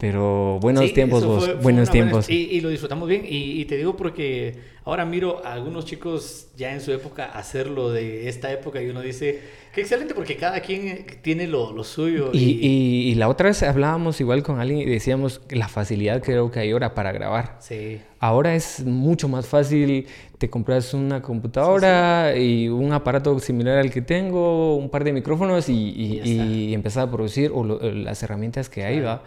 Pero 0.01 0.59
buenos 0.63 0.95
tiempos 0.95 1.27
vos, 1.27 1.63
buenos 1.63 1.91
tiempos. 1.91 2.31
y, 2.31 2.49
y, 2.53 2.63
lo 2.63 2.71
disfrutamos 2.71 3.07
bien. 3.07 3.23
Y, 3.29 3.61
y, 3.61 3.67
te 3.67 3.77
digo 3.77 3.97
porque 3.97 4.55
ahora 4.91 5.05
miro 5.05 5.41
a 5.45 5.53
algunos 5.53 5.85
chicos 5.85 6.49
ya 6.57 6.73
en 6.73 6.81
su 6.81 6.93
época 6.93 7.27
hacerlo 7.27 7.93
de 7.93 8.29
esta 8.29 8.51
época 8.51 8.83
y 8.83 8.89
uno 8.89 9.01
dice, 9.01 9.41
qué 9.73 9.83
excelente 9.83 10.15
porque 10.15 10.37
cada 10.37 10.61
quien 10.61 11.07
tiene 11.23 11.47
lo, 11.47 11.73
lo 11.73 11.85
suyo. 11.85 12.31
Y, 12.33 12.59
y, 12.61 13.15
la 13.15 13.29
otra 13.29 13.49
vez 13.49 13.63
hablábamos 13.63 14.21
igual 14.21 14.43
con 14.43 14.59
alguien 14.59 14.81
y 14.81 14.87
decíamos 14.87 15.43
la 15.49 15.69
facilidad 15.69 16.21
creo 16.21 16.51
que 16.51 16.59
hay 16.59 16.73
ahora 16.73 16.95
para 16.95 17.13
grabar. 17.13 17.57
Sí. 17.61 18.01
Ahora 18.19 18.55
es 18.55 18.85
mucho 18.85 19.29
más 19.29 19.47
fácil, 19.47 20.07
te 20.37 20.51
compras 20.51 20.93
una 20.93 21.23
computadora 21.23 22.37
y 22.37 22.69
un 22.69 22.93
aparato 22.93 23.39
similar 23.39 23.79
al 23.79 23.91
que 23.91 24.03
tengo, 24.03 24.77
un 24.77 24.91
par 24.91 25.05
de 25.05 25.13
micrófonos 25.13 25.69
y, 25.69 26.21
y, 26.25 26.75
empezar 26.75 27.09
a 27.09 27.11
producir 27.11 27.51
o 27.55 27.65
las 27.65 28.23
herramientas 28.23 28.69
que 28.69 28.85
hay, 28.85 29.01
¿va? 29.01 29.23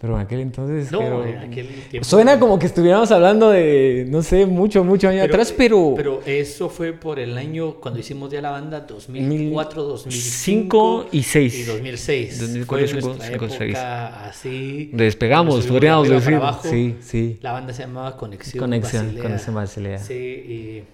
Pero 0.00 0.14
en 0.14 0.20
aquel 0.26 0.40
entonces... 0.40 0.92
No, 0.92 1.24
en 1.24 1.38
aquel 1.38 1.68
tiempo... 1.90 2.06
Suena 2.06 2.38
como 2.38 2.58
que 2.58 2.66
estuviéramos 2.66 3.10
hablando 3.10 3.50
de, 3.50 4.06
no 4.08 4.22
sé, 4.22 4.46
mucho, 4.46 4.84
mucho 4.84 5.05
años 5.10 5.28
atrás, 5.28 5.52
pero... 5.56 5.94
Pero 5.96 6.22
eso 6.24 6.68
fue 6.68 6.92
por 6.92 7.18
el 7.18 7.36
año 7.36 7.74
cuando 7.74 8.00
hicimos 8.00 8.30
ya 8.30 8.40
la 8.40 8.50
banda 8.50 8.80
2004, 8.80 9.82
2005 9.82 11.06
y 11.12 11.22
6. 11.22 11.58
Y 11.58 11.62
2006. 11.64 12.40
2004, 12.40 13.00
2005, 13.00 13.48
6. 13.48 13.76
así... 13.76 14.90
Despegamos, 14.92 15.66
podríamos 15.66 16.08
decir. 16.08 16.40
sí, 16.62 16.96
sí. 17.00 17.38
La 17.42 17.52
banda 17.52 17.72
se 17.72 17.82
llamaba 17.82 18.16
Conexión 18.16 18.60
Conexión, 18.60 19.04
Basilea. 19.06 19.22
Conexión 19.22 19.54
Basilea. 19.54 19.98
Sí, 19.98 20.14
y 20.14 20.84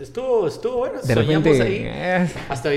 estuvo, 0.00 0.48
estuvo 0.48 0.78
bueno. 0.78 1.00
De 1.00 1.14
Soñamos 1.14 1.60
ahí. 1.60 1.82
Eh. 1.84 2.28
Hasta 2.48 2.70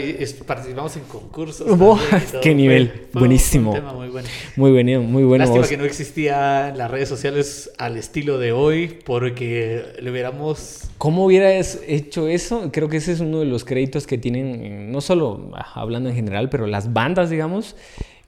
participamos 0.46 0.96
en 0.98 1.04
concursos. 1.04 1.68
¡Qué 2.42 2.54
nivel! 2.54 3.08
Buenísimo. 3.12 3.72
un 3.72 3.76
tema 3.76 3.94
muy 3.94 4.10
bueno. 4.10 4.28
Muy 4.56 4.72
bueno, 4.72 5.02
muy 5.02 5.24
bueno. 5.24 5.46
Lástima 5.46 5.68
que 5.68 5.78
no 5.78 5.86
existía 5.86 6.72
las 6.76 6.92
redes 6.92 7.10
sociales 7.10 7.72
al 7.80 7.98
estilo 7.98 8.38
de 8.38 8.52
hoy 8.52 9.00
porque 9.04 9.84
le 10.00 10.12
hubiéramos... 10.12 10.90
¿Cómo 11.00 11.26
hubieras 11.26 11.80
hecho 11.88 12.28
eso? 12.28 12.70
Creo 12.72 12.88
que 12.88 12.98
ese 12.98 13.14
es 13.14 13.20
uno 13.20 13.40
de 13.40 13.46
los 13.46 13.66
créditos 13.66 14.06
que 14.06 14.18
tienen, 14.18 14.92
no 14.92 15.02
solo 15.02 15.52
ah, 15.56 15.72
hablando 15.74 16.10
en 16.10 16.16
general, 16.16 16.50
pero 16.50 16.68
las 16.68 16.94
bandas, 16.94 17.32
digamos, 17.32 17.76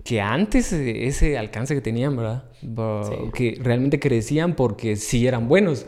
que 0.03 0.19
antes 0.19 0.74
ese 0.74 1.38
alcance 1.38 1.75
que 1.75 1.81
tenían, 1.81 2.17
¿verdad? 2.17 2.45
Que 3.36 3.60
realmente 3.62 4.00
crecían 4.00 4.55
porque 4.55 4.95
sí 4.95 5.27
eran 5.27 5.48
buenos 5.48 5.86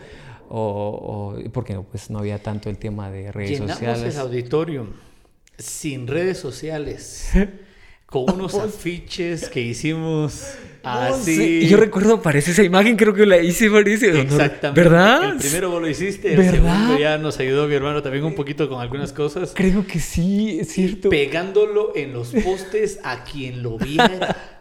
o, 0.50 1.36
porque 1.52 1.80
pues 1.92 2.10
no 2.10 2.20
había 2.20 2.42
tanto 2.42 2.70
el 2.70 2.78
tema 2.78 3.10
de 3.10 3.32
redes 3.32 3.60
Llenamos 3.60 3.78
sociales. 3.78 4.16
el 4.16 4.22
auditorio 4.22 4.88
sin 5.58 6.08
redes 6.08 6.38
sociales. 6.38 7.30
con 8.14 8.32
unos 8.32 8.54
afiches 8.54 9.50
que 9.50 9.60
hicimos 9.60 10.54
así. 10.84 11.68
Yo 11.68 11.78
recuerdo, 11.78 12.22
parece 12.22 12.52
esa 12.52 12.62
imagen, 12.62 12.96
creo 12.96 13.12
que 13.12 13.26
la 13.26 13.40
hice, 13.40 13.72
parece. 13.72 14.22
Exactamente. 14.22 14.80
¿Verdad? 14.80 15.32
El 15.32 15.38
primero 15.38 15.72
vos 15.72 15.82
lo 15.82 15.90
hiciste, 15.90 16.32
el 16.32 16.44
segundo 16.48 17.00
ya 17.00 17.18
nos 17.18 17.40
ayudó 17.40 17.68
mi 17.68 17.74
hermano 17.74 18.04
también 18.04 18.24
un 18.24 18.36
poquito 18.36 18.70
con 18.70 18.80
algunas 18.80 19.14
cosas. 19.14 19.54
Creo 19.56 19.88
que 19.88 20.00
sí, 20.00 20.60
es 20.60 20.74
cierto. 20.74 21.10
Pegándolo 21.10 21.94
en 21.96 22.14
los 22.14 22.34
postes 22.34 23.00
a 23.04 23.24
quien 23.24 23.64
lo 23.64 23.80
viera. 23.80 24.52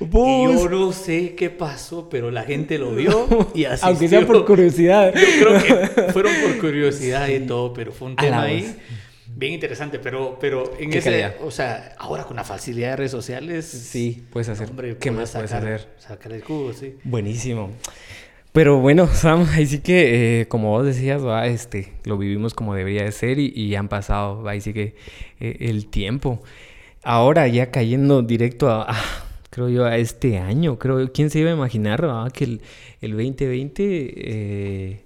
Y 0.00 0.06
yo 0.10 0.68
no 0.68 0.92
sé 0.92 1.34
qué 1.34 1.50
pasó, 1.50 2.08
pero 2.08 2.30
la 2.30 2.42
gente 2.42 2.78
lo 2.78 2.94
vio 2.94 3.28
y 3.54 3.64
así. 3.66 3.84
Aunque 3.86 4.08
sea 4.08 4.26
por 4.26 4.44
curiosidad. 4.44 5.12
Yo 5.14 5.46
creo 5.46 5.62
que 5.62 6.02
fueron 6.12 6.32
por 6.42 6.58
curiosidad 6.58 7.28
y 7.28 7.40
todo, 7.40 7.72
pero 7.72 7.92
fue 7.92 8.08
un 8.08 8.16
tema 8.16 8.42
ahí 8.42 8.76
bien 9.34 9.54
interesante, 9.54 9.98
pero, 9.98 10.38
pero 10.40 10.72
en 10.78 10.92
ese, 10.92 11.34
o 11.42 11.50
sea, 11.50 11.94
ahora 11.98 12.24
con 12.24 12.36
la 12.36 12.44
facilidad 12.44 12.90
de 12.90 12.96
redes 12.96 13.10
sociales. 13.10 13.66
Sí, 13.66 14.24
puedes 14.30 14.48
hacer. 14.48 14.70
Hombre, 14.70 14.96
¿qué 14.98 15.10
más 15.10 15.32
puedes 15.32 15.52
hacer? 15.52 15.88
Sacar 15.98 16.32
el 16.32 16.42
cubo, 16.42 16.72
sí. 16.72 16.96
Buenísimo. 17.04 17.70
Pero 18.52 18.78
bueno, 18.80 19.06
Sam, 19.06 19.48
ahí 19.52 19.66
sí 19.66 19.78
que, 19.80 20.42
eh, 20.42 20.48
como 20.48 20.70
vos 20.70 20.84
decías, 20.84 21.24
va, 21.24 21.46
este, 21.46 21.94
lo 22.04 22.18
vivimos 22.18 22.52
como 22.52 22.74
debería 22.74 23.02
de 23.02 23.12
ser 23.12 23.38
y, 23.38 23.74
han 23.74 23.88
pasado, 23.88 24.46
ahí 24.46 24.60
sí 24.60 24.74
que 24.74 24.94
eh, 25.40 25.56
el 25.60 25.86
tiempo. 25.86 26.42
Ahora 27.02 27.48
ya 27.48 27.70
cayendo 27.70 28.22
directo 28.22 28.70
a, 28.70 28.94
creo 29.52 29.68
yo, 29.68 29.84
a 29.84 29.98
este 29.98 30.38
año, 30.38 30.78
creo, 30.78 31.12
¿quién 31.12 31.28
se 31.28 31.38
iba 31.38 31.50
a 31.50 31.52
imaginar 31.52 32.32
que 32.32 32.44
el, 32.44 32.62
el 33.02 33.10
2020 33.10 33.82
eh, 33.84 35.04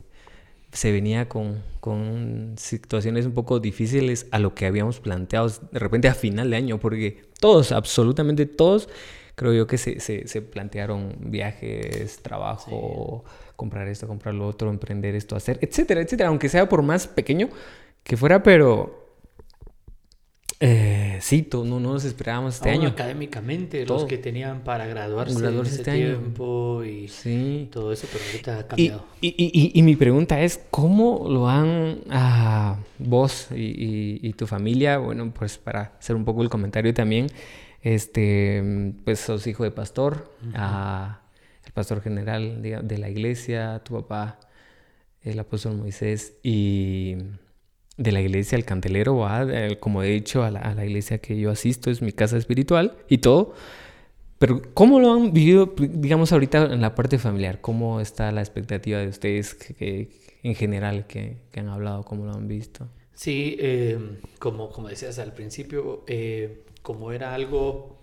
se 0.70 0.92
venía 0.92 1.28
con, 1.28 1.64
con, 1.80 2.54
situaciones 2.56 3.26
un 3.26 3.32
poco 3.32 3.58
difíciles 3.58 4.28
a 4.30 4.38
lo 4.38 4.54
que 4.54 4.66
habíamos 4.66 5.00
planteado 5.00 5.48
de 5.48 5.78
repente 5.80 6.06
a 6.06 6.14
final 6.14 6.48
de 6.48 6.56
año, 6.58 6.78
porque 6.78 7.24
todos, 7.40 7.72
absolutamente 7.72 8.46
todos, 8.46 8.88
creo 9.34 9.52
yo 9.52 9.66
que 9.66 9.78
se, 9.78 9.98
se, 9.98 10.42
plantearon 10.42 11.16
viajes, 11.18 12.22
trabajo, 12.22 13.24
comprar 13.56 13.88
esto, 13.88 14.06
comprar 14.06 14.36
lo 14.36 14.46
otro, 14.46 14.70
emprender 14.70 15.16
esto, 15.16 15.34
hacer, 15.34 15.58
etcétera, 15.60 16.02
etcétera, 16.02 16.28
aunque 16.28 16.48
sea 16.48 16.68
por 16.68 16.82
más 16.82 17.08
pequeño 17.08 17.48
que 18.04 18.16
fuera, 18.16 18.44
pero 18.44 19.05
eh, 20.58 21.18
sí, 21.20 21.46
no, 21.52 21.80
nos 21.80 22.04
esperábamos 22.04 22.54
este 22.54 22.70
año. 22.70 22.88
Académicamente, 22.88 23.84
los 23.84 24.04
que 24.04 24.16
tenían 24.16 24.60
para 24.60 24.86
graduarse, 24.86 25.38
en 25.38 25.60
ese 25.60 25.76
este 25.76 25.92
tiempo 25.92 26.82
y 26.82 27.68
todo 27.70 27.92
eso, 27.92 28.06
pero 28.10 28.24
ahorita 28.24 28.58
ha 28.60 28.66
cambiado. 28.66 29.04
Y, 29.20 29.82
mi 29.82 29.96
pregunta 29.96 30.40
es, 30.40 30.64
¿cómo 30.70 31.26
lo 31.28 31.48
han 31.48 32.00
a 32.10 32.78
vos 32.98 33.48
y, 33.54 34.32
tu 34.32 34.46
familia? 34.46 34.96
Bueno, 34.98 35.30
pues 35.32 35.58
para 35.58 35.92
hacer 35.98 36.16
un 36.16 36.24
poco 36.24 36.42
el 36.42 36.48
comentario 36.48 36.94
también, 36.94 37.26
este, 37.82 38.94
pues 39.04 39.20
sos 39.20 39.46
hijo 39.46 39.62
de 39.62 39.72
pastor, 39.72 40.32
el 40.44 41.72
pastor 41.72 42.00
general 42.00 42.62
de 42.62 42.98
la 42.98 43.10
iglesia, 43.10 43.82
tu 43.84 43.94
papá, 43.94 44.40
el 45.22 45.38
apóstol 45.38 45.76
Moisés 45.76 46.34
y 46.42 47.16
de 47.96 48.12
la 48.12 48.20
iglesia 48.20 48.56
al 48.56 48.64
cantelero, 48.64 49.16
¿va? 49.16 49.46
como 49.80 50.02
he 50.02 50.08
dicho, 50.10 50.42
a 50.42 50.50
la, 50.50 50.84
iglesia 50.84 51.18
que 51.18 51.38
yo 51.38 51.50
asisto, 51.50 51.90
es 51.90 52.02
mi 52.02 52.12
casa 52.12 52.36
espiritual 52.36 52.96
y 53.08 53.18
todo. 53.18 53.54
Pero 54.38 54.60
¿cómo 54.74 55.00
lo 55.00 55.14
han 55.14 55.32
vivido, 55.32 55.74
digamos, 55.78 56.30
ahorita 56.32 56.64
en 56.64 56.82
la 56.82 56.94
parte 56.94 57.18
familiar? 57.18 57.60
¿Cómo 57.62 58.00
está 58.00 58.30
la 58.32 58.42
expectativa 58.42 58.98
de 58.98 59.08
ustedes 59.08 59.54
que, 59.54 60.10
en 60.42 60.54
general 60.54 61.06
que, 61.06 61.38
han 61.56 61.68
hablado? 61.68 62.02
¿Cómo 62.04 62.26
lo 62.26 62.32
han 62.34 62.46
visto? 62.46 62.86
Sí, 63.14 63.56
eh, 63.58 63.98
como, 64.38 64.68
como 64.70 64.88
decías 64.88 65.18
al 65.18 65.32
principio, 65.32 66.04
eh, 66.06 66.64
como 66.82 67.12
era 67.12 67.34
algo 67.34 67.96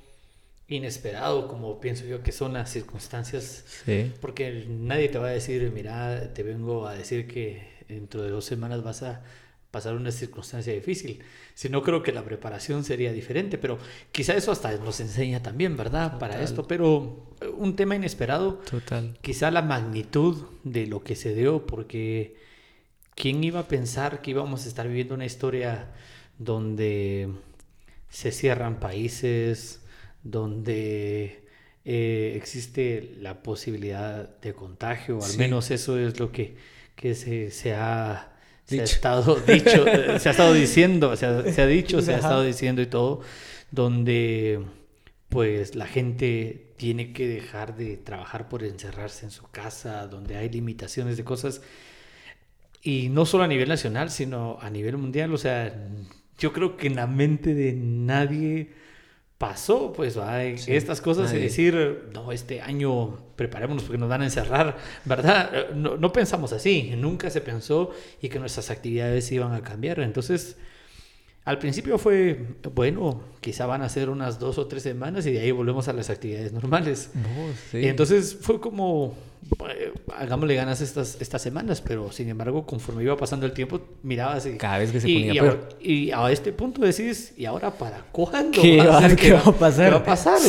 inesperado, 0.68 1.48
como 1.48 1.80
pienso 1.80 2.06
yo 2.06 2.24
que 2.24 2.32
son 2.32 2.54
las 2.54 2.72
circunstancias, 2.72 3.84
porque 4.20 4.66
nadie 4.68 5.10
te 5.10 5.20
va 5.20 5.28
a 5.28 5.32
decir, 5.32 5.72
mira, 5.72 6.34
te 6.34 6.42
vengo 6.42 6.88
a 6.88 6.96
decir 6.96 7.28
que 7.28 7.68
dentro 7.88 8.24
de 8.24 8.30
dos 8.30 8.46
semanas 8.46 8.84
vas 8.84 9.04
a 9.04 9.24
pasar 9.74 9.96
una 9.96 10.12
circunstancia 10.12 10.72
difícil. 10.72 11.24
Si 11.56 11.68
no, 11.68 11.82
creo 11.82 12.04
que 12.04 12.12
la 12.12 12.24
preparación 12.24 12.84
sería 12.84 13.12
diferente, 13.12 13.58
pero 13.58 13.80
quizá 14.12 14.36
eso 14.36 14.52
hasta 14.52 14.78
nos 14.78 15.00
enseña 15.00 15.42
también, 15.42 15.76
¿verdad? 15.76 16.20
Para 16.20 16.44
esto, 16.44 16.68
pero 16.68 17.34
eh, 17.42 17.48
un 17.48 17.76
tema 17.76 17.96
inesperado. 17.96 18.62
Total. 18.70 19.18
Quizá 19.22 19.50
la 19.50 19.64
magnitud 19.64 20.46
de 20.64 20.86
lo 20.86 21.04
que 21.04 21.16
se 21.16 21.34
dio, 21.34 21.66
porque 21.66 22.36
¿quién 23.16 23.44
iba 23.44 23.62
a 23.62 23.68
pensar 23.68 24.22
que 24.22 24.30
íbamos 24.30 24.66
a 24.66 24.68
estar 24.68 24.88
viviendo 24.88 25.16
una 25.16 25.26
historia 25.26 25.92
donde 26.38 27.30
se 28.10 28.32
cierran 28.32 28.80
países, 28.80 29.82
donde 30.22 31.48
eh, 31.84 32.34
existe 32.36 33.16
la 33.20 33.42
posibilidad 33.42 34.40
de 34.40 34.54
contagio, 34.54 35.18
al 35.20 35.36
menos 35.40 35.72
eso 35.72 35.98
es 35.98 36.20
lo 36.20 36.32
que, 36.32 36.58
que 36.96 37.16
se, 37.16 37.50
se 37.50 37.74
ha 37.74 38.33
se 38.66 38.82
ha 38.82 38.84
estado 38.84 39.36
dicho, 39.36 39.86
se 40.20 40.30
ha 40.30 40.32
estado 40.32 40.54
diciendo, 40.54 41.16
se 41.16 41.26
ha, 41.26 41.52
se 41.52 41.62
ha 41.62 41.68
dicho, 41.68 42.02
se 42.02 42.14
ha 42.14 42.18
estado 42.18 42.44
diciendo 42.44 42.82
y 42.82 42.88
todo, 42.88 43.22
donde 43.72 44.62
pues 45.30 45.76
la 45.76 45.88
gente 45.88 46.74
tiene 46.78 47.12
que 47.12 47.28
dejar 47.28 47.76
de 47.76 47.98
trabajar 47.98 48.50
por 48.50 48.64
encerrarse 48.64 49.26
en 49.26 49.32
su 49.32 49.50
casa, 49.50 50.08
donde 50.08 50.38
hay 50.38 50.50
limitaciones 50.50 51.18
de 51.18 51.24
cosas, 51.24 51.62
y 52.82 53.10
no 53.10 53.26
solo 53.26 53.44
a 53.44 53.48
nivel 53.48 53.70
nacional, 53.70 54.12
sino 54.12 54.58
a 54.62 54.70
nivel 54.70 54.98
mundial, 54.98 55.34
o 55.34 55.38
sea, 55.38 55.74
yo 56.38 56.54
creo 56.54 56.78
que 56.78 56.88
en 56.88 56.96
la 56.96 57.08
mente 57.08 57.54
de 57.54 57.74
nadie 57.74 58.74
pasó, 59.44 59.92
pues, 59.92 60.18
estas 60.68 61.02
cosas 61.02 61.34
y 61.34 61.38
decir, 61.38 62.06
no, 62.14 62.32
este 62.32 62.62
año 62.62 63.18
preparémonos 63.36 63.84
porque 63.84 63.98
nos 63.98 64.08
van 64.08 64.22
a 64.22 64.24
encerrar, 64.24 64.78
¿verdad? 65.04 65.72
No, 65.76 65.98
no, 65.98 66.14
pensamos 66.14 66.54
así, 66.54 66.94
nunca 66.96 67.30
se 67.30 67.42
pensó 67.42 67.92
y 68.22 68.30
que 68.30 68.40
nuestras 68.40 68.72
actividades 68.72 69.30
iban 69.34 69.54
a 69.54 69.62
cambiar. 69.62 70.00
Entonces, 70.00 70.56
al 71.44 71.60
principio 71.60 71.98
fue, 71.98 72.56
bueno, 72.74 73.22
quizá 73.42 73.66
van 73.66 73.82
a 73.82 73.90
ser 73.90 74.10
unas 74.10 74.40
dos 74.40 74.58
o 74.58 74.68
tres 74.68 74.82
semanas 74.82 75.26
y 75.26 75.34
de 75.34 75.42
ahí 75.42 75.52
volvemos 75.52 75.90
a 75.90 75.94
las 75.94 76.10
actividades 76.10 76.54
normales. 76.54 77.12
Oh, 77.14 77.78
y 77.78 77.88
entonces 77.88 78.38
fue 78.40 78.62
como, 78.62 79.14
eh, 79.70 79.94
hagámosle 80.16 80.56
ganas 80.56 80.82
estas, 80.82 81.20
estas 81.22 81.42
semanas, 81.42 81.82
pero 81.82 82.12
sin 82.12 82.30
embargo, 82.30 82.66
conforme 82.66 83.04
iba 83.04 83.18
pasando 83.18 83.46
el 83.46 83.54
tiempo, 83.54 83.82
mirabas 84.04 84.46
y... 84.46 84.58
Cada 84.58 84.78
vez 84.78 84.92
que 84.92 85.02
se 85.02 85.10
y, 85.10 85.16
ponía 85.16 85.60
y, 85.80 86.12
a, 86.12 86.32
este 86.32 86.54
punto 86.54 86.82
decís, 86.82 87.34
¿y 87.38 87.46
ahora 87.46 87.72
para 87.72 88.06
cuándo? 88.12 88.62
¿Qué, 88.62 88.78
va, 88.78 89.06
a, 89.06 89.16
¿qué 89.16 89.34
va, 89.34 89.40
a 89.40 89.52
pasar? 89.52 89.86
¿Qué 89.86 89.92
va 89.92 89.98
a 89.98 90.04
pasar? 90.04 90.40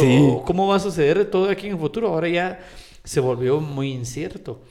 ¿Cómo 0.44 0.68
va 0.68 0.76
a 0.76 0.80
suceder 0.80 1.30
todo 1.30 1.48
aquí 1.50 1.66
en 1.66 1.74
el 1.74 1.78
futuro? 1.78 2.08
Ahora 2.08 2.28
ya 2.28 2.60
se 3.02 3.20
volvió 3.20 3.60
muy 3.60 3.92
incierto. 3.92 4.62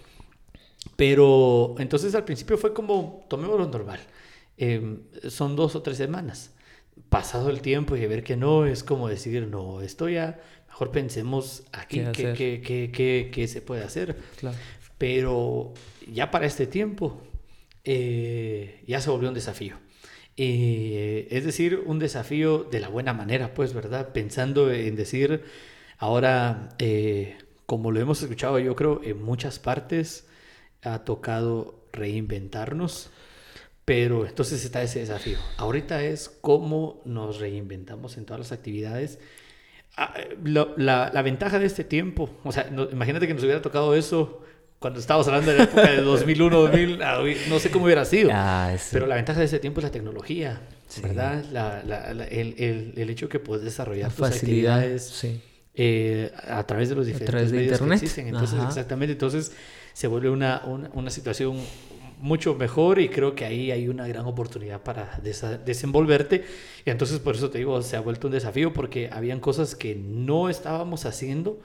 Pero 0.96 1.76
entonces 1.80 2.14
al 2.14 2.26
principio 2.26 2.58
fue 2.58 2.74
como, 2.74 3.26
tomémoslo 3.30 3.68
normal 3.68 4.00
Em, 4.58 5.00
son 5.30 5.56
dos 5.56 5.76
o 5.76 5.82
tres 5.82 5.98
semanas. 5.98 6.54
Pasado 7.10 7.50
el 7.50 7.62
tiempo 7.62 7.96
y 7.96 8.06
ver 8.08 8.24
que 8.24 8.38
no, 8.38 8.66
es 8.66 8.84
como 8.84 9.08
decir, 9.08 9.48
no, 9.48 9.82
esto 9.82 10.10
ya, 10.10 10.40
mejor 10.74 10.90
pensemos 10.90 11.64
aquí 11.72 12.02
qué, 12.14 13.30
qué, 13.32 13.48
se 13.48 13.62
puede 13.62 13.84
hacer. 13.84 14.16
Pero 14.98 15.74
ya 16.12 16.32
para 16.32 16.48
este 16.48 16.66
tiempo 16.66 17.22
eh, 17.84 18.84
ya 18.88 19.00
se 19.00 19.12
volvió 19.12 19.30
un 19.30 19.36
desafío. 19.36 19.78
Eh, 20.36 21.28
es 21.30 21.46
decir, 21.46 21.84
un 21.86 22.00
desafío 22.00 22.64
de 22.64 22.80
la 22.80 22.88
buena 22.88 23.14
manera, 23.14 23.54
pues, 23.54 23.76
¿verdad? 23.76 24.14
Pensando 24.14 24.72
en 24.72 24.96
decir, 24.96 25.44
ahora, 26.00 26.70
eh, 26.80 27.38
como 27.68 27.92
lo 27.92 28.00
hemos 28.00 28.24
escuchado, 28.24 28.58
yo 28.58 28.76
creo, 28.76 29.00
en 29.04 29.22
muchas 29.22 29.60
partes 29.60 30.26
ha 30.82 31.04
tocado 31.04 31.88
reinventarnos 31.94 33.12
pero 33.86 34.26
entonces 34.26 34.64
está 34.64 34.82
ese 34.82 35.00
desafío. 35.00 35.38
Ahorita 35.58 36.04
es 36.04 36.30
cómo 36.30 37.02
nos 37.04 37.40
reinventamos 37.42 38.16
en 38.18 38.26
todas 38.26 38.40
las 38.40 38.52
actividades. 38.54 39.20
Ah, 39.96 40.14
la, 40.76 41.12
la, 41.14 41.22
ventaja 41.22 41.60
de 41.60 41.68
este 41.68 41.84
tiempo, 41.84 42.28
o 42.44 42.52
sea, 42.52 42.68
imagínate 42.92 43.28
que 43.28 43.34
nos 43.36 43.44
hubiera 43.44 43.62
tocado 43.62 43.94
eso 43.94 44.42
cuando 44.80 45.00
estábamos 45.00 45.28
hablando 45.28 45.52
de 45.52 45.58
la 45.60 45.64
época 45.66 45.92
de 45.92 46.02
2001, 46.02 46.62
2000, 46.62 47.04
ah, 47.04 47.24
no 47.48 47.60
sé 47.60 47.70
cómo 47.70 47.86
hubiera 47.86 48.04
sido. 48.04 48.32
Ah, 48.34 48.76
pero 48.92 49.06
la 49.06 49.16
ventaja 49.16 49.40
de 49.40 49.46
este 49.46 49.60
tiempo 49.60 49.82
es 49.82 49.84
la 49.84 49.92
tecnología, 49.92 50.62
¿verdad? 51.02 51.44
el, 52.32 52.56
el, 52.58 52.94
el, 52.98 53.10
hecho 53.12 53.30
que 53.30 53.40
puedes 53.40 53.64
desarrollar 53.64 54.12
tus 54.12 54.28
actividades 54.28 55.26
eh, 55.76 56.32
a 56.48 56.66
través 56.66 56.90
de 56.90 56.96
los 56.96 57.06
diferentes 57.06 57.52
medios 57.52 57.74
internet. 57.74 58.00
que 58.00 58.06
existen. 58.06 58.28
Entonces, 58.28 58.60
exactamente, 58.68 59.14
entonces 59.14 59.52
se 59.94 60.08
vuelve 60.08 60.32
una, 60.32 60.64
una, 60.66 60.90
una 60.94 61.12
situación 61.12 61.58
mucho 62.24 62.56
mejor 62.56 63.00
y 63.00 63.10
creo 63.10 63.36
que 63.36 63.44
ahí 63.44 63.70
hay 63.70 63.90
una 63.90 64.08
gran 64.08 64.26
oportunidad 64.26 64.82
para 64.82 65.20
desenvolverte. 65.66 66.46
Y 66.86 66.90
entonces 66.90 67.20
por 67.20 67.36
eso 67.36 67.50
te 67.50 67.58
digo, 67.58 67.82
se 67.82 67.98
ha 67.98 68.00
vuelto 68.00 68.28
un 68.28 68.34
desafío 68.34 68.72
porque 68.72 69.10
habían 69.12 69.42
cosas 69.42 69.76
que 69.76 69.94
no 69.96 70.48
estábamos 70.48 71.06
haciendo, 71.06 71.60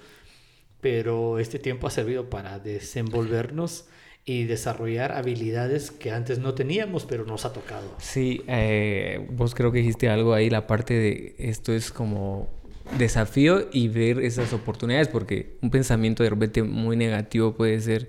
pero 0.80 1.38
este 1.38 1.60
tiempo 1.60 1.86
ha 1.86 1.90
servido 1.90 2.28
para 2.28 2.58
desenvolvernos 2.58 3.86
y 4.24 4.44
desarrollar 4.44 5.12
habilidades 5.12 5.92
que 5.92 6.10
antes 6.10 6.40
no 6.40 6.54
teníamos, 6.54 7.04
pero 7.04 7.24
nos 7.24 7.44
ha 7.44 7.52
tocado. 7.52 7.94
Sí, 7.98 8.42
eh, 8.48 9.28
vos 9.30 9.54
creo 9.54 9.70
que 9.70 9.78
dijiste 9.78 10.08
algo 10.08 10.34
ahí, 10.34 10.50
la 10.50 10.66
parte 10.66 10.94
de 10.94 11.36
esto 11.38 11.72
es 11.72 11.92
como 11.92 12.48
desafío 12.98 13.68
y 13.72 13.86
ver 13.86 14.18
esas 14.18 14.52
oportunidades, 14.52 15.06
porque 15.06 15.56
un 15.62 15.70
pensamiento 15.70 16.24
de 16.24 16.30
repente 16.30 16.64
muy 16.64 16.96
negativo 16.96 17.54
puede 17.54 17.80
ser 17.80 18.08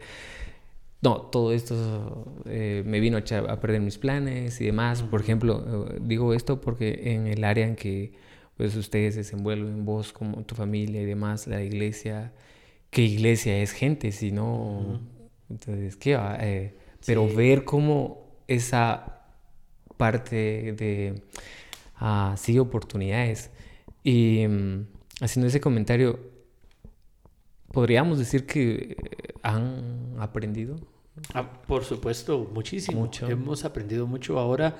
no, 1.02 1.22
todo 1.22 1.54
esto 1.54 2.26
eh, 2.46 2.84
me 2.86 3.00
vino 3.00 3.18
a, 3.18 3.52
a, 3.52 3.60
perder 3.60 3.82
mis 3.82 3.98
planes 3.98 4.60
y 4.60 4.66
demás. 4.66 5.02
Por 5.04 5.22
ejemplo, 5.22 5.88
eh, 5.90 6.00
digo 6.02 6.34
esto 6.34 6.60
porque 6.60 7.14
en 7.14 7.28
el 7.28 7.44
área 7.46 7.66
en 7.66 7.76
que 7.76 8.14
pues, 8.58 8.76
ustedes 8.76 9.14
se 9.14 9.22
desenvuelven, 9.22 9.86
vos 9.86 10.12
como 10.12 10.44
tu 10.44 10.56
familia 10.56 11.02
y 11.02 11.06
demás, 11.06 11.48
la 11.48 11.64
iglesia, 11.64 12.34
¿qué 12.90 13.04
iglesia 13.04 13.62
es 13.62 13.72
gente? 13.72 14.12
Si 14.12 14.34
no, 14.34 15.00
entonces, 15.50 15.96
¿qué 15.96 16.16
va? 16.16 16.38
Eh, 16.42 16.76
pero 17.06 17.34
ver 17.34 17.64
cómo 17.64 18.28
esa 18.48 19.22
parte 19.96 20.74
de 20.74 21.22
ah, 21.96 22.36
sigue 22.38 22.60
oportunidades. 22.60 23.52
Y 24.04 24.46
mm, 24.48 24.88
haciendo 25.22 25.48
ese 25.48 25.62
comentario, 25.62 26.20
podríamos 27.72 28.20
decir 28.20 28.46
que 28.46 28.98
han 29.42 30.16
aprendido. 30.20 30.76
Ah, 31.34 31.62
por 31.68 31.84
supuesto, 31.84 32.50
muchísimo. 32.54 33.02
Mucho. 33.02 33.28
Hemos 33.28 33.66
aprendido 33.66 34.08
mucho 34.08 34.40
ahora 34.40 34.78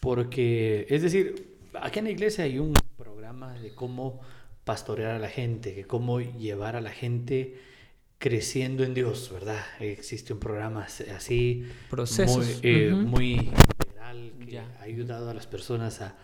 porque, 0.00 0.86
es 0.88 1.02
decir, 1.02 1.56
aquí 1.80 1.98
en 1.98 2.06
la 2.06 2.10
iglesia 2.10 2.44
hay 2.44 2.58
un 2.58 2.74
programa 2.96 3.54
de 3.54 3.74
cómo 3.74 4.20
pastorear 4.64 5.12
a 5.12 5.18
la 5.18 5.28
gente, 5.28 5.72
de 5.72 5.84
cómo 5.84 6.20
llevar 6.20 6.76
a 6.76 6.80
la 6.80 6.90
gente 6.90 7.56
creciendo 8.18 8.82
en 8.84 8.94
Dios, 8.94 9.30
¿verdad? 9.32 9.60
Existe 9.80 10.32
un 10.32 10.40
programa 10.40 10.86
así, 11.14 11.66
Procesos. 11.88 12.36
muy, 12.36 12.60
eh, 12.62 12.90
muy 12.90 13.32
integral, 13.34 14.32
que 14.44 14.58
ha 14.58 14.82
ayudado 14.82 15.30
a 15.30 15.34
las 15.34 15.46
personas 15.46 16.00
a, 16.00 16.16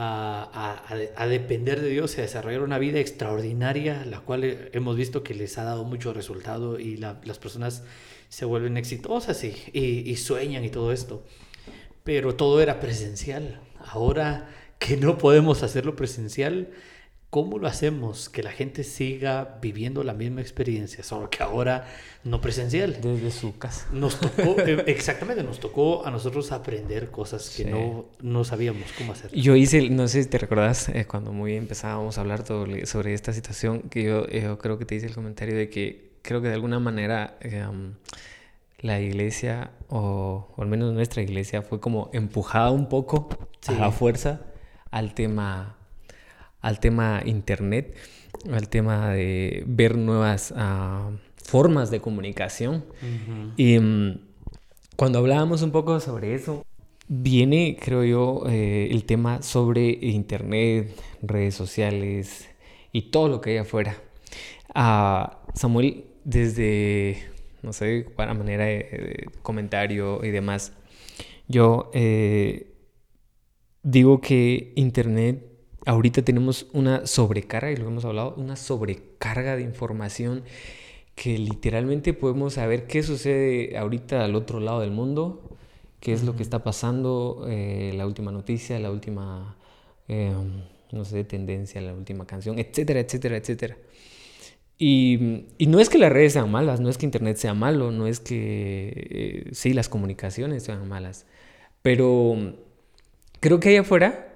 a, 0.00 0.84
a, 1.16 1.26
depender 1.26 1.80
de 1.80 1.88
Dios 1.88 2.16
y 2.16 2.20
a 2.20 2.22
desarrollar 2.22 2.62
una 2.62 2.78
vida 2.78 3.00
extraordinaria, 3.00 4.04
la 4.04 4.20
cual 4.20 4.70
hemos 4.72 4.96
visto 4.96 5.24
que 5.24 5.34
les 5.34 5.58
ha 5.58 5.64
dado 5.64 5.82
mucho 5.84 6.12
resultado 6.12 6.78
y 6.78 6.96
las 6.96 7.38
personas 7.38 7.82
se 8.28 8.44
vuelven 8.44 8.76
exitosas 8.76 9.42
y, 9.42 10.16
sueñan 10.16 10.64
y 10.64 10.70
todo 10.70 10.92
esto. 10.92 11.24
Pero 12.04 12.36
todo 12.36 12.60
era 12.60 12.78
presencial. 12.78 13.60
Ahora 13.84 14.48
que 14.78 14.96
no 14.96 15.18
podemos 15.18 15.64
hacerlo 15.64 15.96
presencial, 15.96 16.68
¿Cómo 17.30 17.58
lo 17.58 17.66
hacemos? 17.68 18.30
Que 18.30 18.42
la 18.42 18.50
gente 18.50 18.84
siga 18.84 19.58
viviendo 19.60 20.02
la 20.02 20.14
misma 20.14 20.40
experiencia, 20.40 21.04
solo 21.04 21.28
que 21.28 21.42
ahora 21.42 21.86
no 22.24 22.40
presencial. 22.40 23.02
Desde 23.02 23.30
su 23.30 23.58
casa. 23.58 23.86
Nos 23.92 24.18
tocó, 24.18 24.58
eh, 24.66 24.84
exactamente, 24.86 25.42
nos 25.42 25.60
tocó 25.60 26.06
a 26.06 26.10
nosotros 26.10 26.52
aprender 26.52 27.10
cosas 27.10 27.50
que 27.54 27.66
no, 27.66 28.06
no, 28.22 28.44
sabíamos 28.44 28.90
cómo 28.96 29.12
hacer. 29.12 29.30
Yo 29.32 29.56
hice, 29.56 29.90
no 29.90 30.08
sé 30.08 30.22
si 30.22 30.28
te 30.30 30.38
recordás, 30.38 30.88
eh, 30.88 31.04
cuando 31.06 31.30
muy 31.34 31.54
empezábamos 31.54 32.16
a 32.16 32.22
hablar 32.22 32.46
sobre 32.46 33.12
esta 33.12 33.34
situación, 33.34 33.82
que 33.90 34.04
yo, 34.04 34.26
yo, 34.28 34.56
creo 34.56 34.78
que 34.78 34.86
te 34.86 34.94
hice 34.94 35.06
el 35.06 35.14
comentario 35.14 35.54
de 35.54 35.68
que 35.68 36.12
creo 36.22 36.40
que 36.40 36.48
de 36.48 36.54
alguna 36.54 36.78
manera 36.78 37.36
em, 37.42 37.92
la 38.78 39.00
iglesia, 39.00 39.72
o, 39.88 40.54
al 40.56 40.68
menos 40.68 40.94
nuestra 40.94 41.20
iglesia, 41.20 41.60
fue 41.60 41.78
como 41.78 42.08
empujada 42.14 42.70
un 42.70 42.88
poco 42.88 43.28
a 43.66 43.72
la 43.72 43.90
fuerza 43.90 44.46
al 44.90 45.12
tema 45.12 45.77
al 46.60 46.80
tema 46.80 47.22
internet, 47.24 47.96
al 48.50 48.68
tema 48.68 49.10
de 49.10 49.64
ver 49.66 49.96
nuevas 49.96 50.52
ah, 50.56 51.10
formas 51.36 51.90
de 51.90 52.00
comunicación. 52.00 52.84
Y 53.56 53.78
mm, 53.78 54.20
cuando 54.96 55.18
hablábamos 55.18 55.62
un 55.62 55.70
poco 55.70 56.00
sobre 56.00 56.34
eso, 56.34 56.64
viene, 57.08 57.78
creo 57.80 58.04
yo, 58.04 58.42
eh, 58.48 58.88
el 58.90 59.04
tema 59.04 59.42
sobre 59.42 59.88
internet, 59.90 60.94
redes 61.22 61.54
sociales 61.54 62.48
y 62.92 63.10
todo 63.10 63.28
lo 63.28 63.40
que 63.40 63.50
hay 63.50 63.56
afuera. 63.58 63.96
Ah, 64.74 65.42
Samuel, 65.54 66.04
desde, 66.24 67.22
no 67.62 67.72
sé, 67.72 68.06
para 68.14 68.34
manera 68.34 68.64
de, 68.64 69.28
comentario 69.42 70.24
y 70.24 70.30
demás, 70.30 70.72
yo 71.48 71.90
eh, 71.94 72.74
digo 73.82 74.20
que 74.20 74.72
Internet 74.76 75.47
ahorita 75.88 76.20
tenemos 76.22 76.66
una 76.74 77.06
sobrecarga, 77.06 77.72
y 77.72 77.76
lo 77.76 77.88
hemos 77.88 78.04
hablado, 78.04 78.34
una 78.36 78.56
sobrecarga 78.56 79.56
de 79.56 79.62
información 79.62 80.42
que 81.14 81.38
literalmente 81.38 82.12
podemos 82.12 82.54
saber 82.54 82.86
qué 82.86 83.02
sucede 83.02 83.76
ahorita 83.78 84.22
al 84.22 84.34
otro 84.34 84.60
lado 84.60 84.80
del 84.80 84.90
mundo, 84.90 85.42
qué 86.00 86.12
es 86.12 86.24
lo 86.24 86.36
que 86.36 86.42
está 86.42 86.62
pasando, 86.62 87.46
eh, 87.48 87.92
la 87.96 88.06
última 88.06 88.30
noticia, 88.30 88.78
la 88.78 88.90
última, 88.90 89.56
em, 90.08 90.62
no 90.92 91.06
sé, 91.06 91.24
tendencia, 91.24 91.80
la 91.80 91.94
última 91.94 92.26
canción, 92.26 92.58
etcétera, 92.58 93.00
etcétera, 93.00 93.38
etcétera. 93.38 93.76
Y, 94.76 95.46
y, 95.56 95.66
no 95.68 95.80
es 95.80 95.88
que 95.88 95.98
las 95.98 96.12
redes 96.12 96.34
sean 96.34 96.50
malas, 96.50 96.80
no 96.80 96.90
es 96.90 96.98
que 96.98 97.06
Internet 97.06 97.38
sea 97.38 97.54
malo, 97.54 97.90
no 97.92 98.06
es 98.06 98.20
que, 98.20 98.92
eh, 98.94 99.48
sí, 99.52 99.72
las 99.72 99.88
comunicaciones 99.88 100.64
sean 100.64 100.86
malas, 100.86 101.26
pero 101.82 102.36
creo 103.40 103.58
que 103.58 103.70
allá 103.70 103.80
afuera 103.80 104.27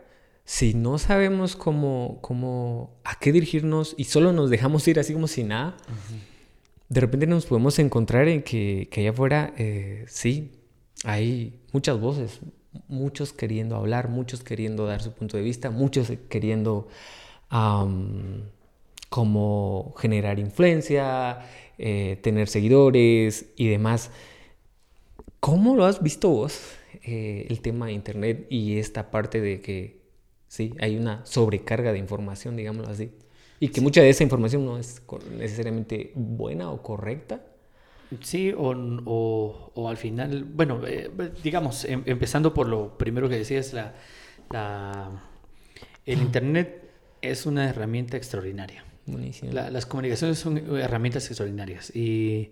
si 0.44 0.74
no 0.74 0.98
sabemos 0.98 1.56
cómo, 1.56 2.18
cómo, 2.20 2.90
a 3.04 3.18
qué 3.18 3.32
dirigirnos 3.32 3.94
y 3.96 4.04
solo 4.04 4.32
nos 4.32 4.50
dejamos 4.50 4.86
ir 4.88 4.98
así 4.98 5.12
como 5.12 5.28
si 5.28 5.44
nada, 5.44 5.76
de 6.88 7.00
repente 7.00 7.26
nos 7.26 7.46
podemos 7.46 7.78
encontrar 7.78 8.28
en 8.28 8.42
que, 8.42 8.88
que 8.90 9.00
allá 9.00 9.10
afuera, 9.10 9.54
eh, 9.56 10.04
sí, 10.08 10.52
hay 11.04 11.60
muchas 11.72 11.98
voces, 11.98 12.40
muchos 12.88 13.32
queriendo 13.32 13.76
hablar, 13.76 14.08
muchos 14.08 14.42
queriendo 14.42 14.86
dar 14.86 15.02
su 15.02 15.12
punto 15.12 15.36
de 15.36 15.42
vista, 15.42 15.70
muchos 15.70 16.12
queriendo 16.28 16.88
como 19.08 19.94
generar 19.98 20.38
influencia, 20.38 21.40
eh, 21.78 22.18
tener 22.22 22.48
seguidores 22.48 23.46
y 23.56 23.68
demás. 23.68 24.10
¿Cómo 25.38 25.76
lo 25.76 25.84
has 25.84 26.02
visto 26.02 26.30
vos 26.30 26.60
eh, 27.02 27.46
el 27.50 27.60
tema 27.60 27.86
de 27.86 27.92
Internet 27.92 28.46
y 28.48 28.78
esta 28.78 29.10
parte 29.10 29.40
de 29.40 29.60
que 29.60 30.01
sí, 30.52 30.74
hay 30.80 30.98
una 30.98 31.24
sobrecarga 31.24 31.94
de 31.94 31.98
información, 31.98 32.56
digámoslo 32.56 32.92
así, 32.92 33.10
y 33.58 33.68
que 33.68 33.80
mucha 33.80 34.02
de 34.02 34.10
esa 34.10 34.22
información 34.22 34.66
no 34.66 34.76
es 34.76 35.00
necesariamente 35.38 36.12
buena 36.14 36.70
o 36.70 36.82
correcta. 36.82 37.42
Sí, 38.20 38.52
o, 38.54 39.70
o, 39.74 39.88
al 39.88 39.96
final, 39.96 40.44
bueno, 40.44 40.82
eh, 40.86 41.10
digamos, 41.42 41.86
em, 41.86 42.02
empezando 42.04 42.52
por 42.52 42.68
lo 42.68 42.98
primero 42.98 43.30
que 43.30 43.38
decías, 43.38 43.72
la, 43.72 43.94
la, 44.50 45.22
el 46.04 46.20
Internet 46.20 46.82
es 47.22 47.46
una 47.46 47.70
herramienta 47.70 48.18
extraordinaria. 48.18 48.84
las 49.50 49.86
comunicaciones 49.86 50.38
son 50.38 50.58
herramientas 50.76 51.28
extraordinarias 51.28 51.96
y 51.96 52.50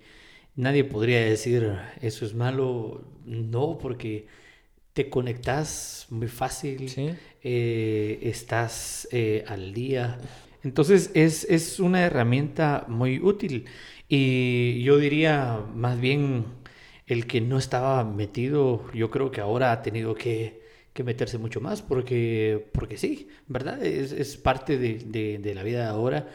nadie 0.57 0.85
podría 0.85 1.21
decir 1.21 1.77
eso 2.01 2.25
es 2.25 2.35
malo, 2.35 3.05
no, 3.27 3.77
porque 3.77 4.27
te 4.95 5.11
conectas 5.11 6.07
muy 6.11 6.29
fácil, 6.29 6.91
eh, 7.43 8.19
estás 8.23 9.09
eh, 9.13 9.45
al 9.49 9.73
día. 9.73 10.19
Entonces 10.63 11.11
es, 11.15 11.45
es, 11.45 11.81
una 11.81 12.03
herramienta 12.03 12.85
muy 12.89 13.19
útil 13.19 13.65
y 14.09 14.83
yo 14.83 14.99
diría 14.99 15.65
más 15.75 15.99
bien 16.01 16.45
el 17.07 17.27
que 17.27 17.41
no 17.41 17.59
estaba 17.59 18.05
metido, 18.05 18.85
yo 18.93 19.11
creo 19.11 19.31
que 19.31 19.41
ahora 19.41 19.73
ha 19.73 19.83
tenido 19.83 20.15
que, 20.15 20.63
que 20.93 21.03
meterse 21.03 21.39
mucho 21.39 21.61
más 21.61 21.83
porque, 21.83 22.69
porque 22.73 22.97
sí, 22.99 23.29
¿verdad? 23.49 23.83
Es, 23.85 24.13
es 24.13 24.37
parte 24.37 24.79
de, 24.79 25.39
de, 25.39 25.55
la 25.55 25.63
vida 25.63 25.85
de 25.85 25.89
ahora 25.89 26.29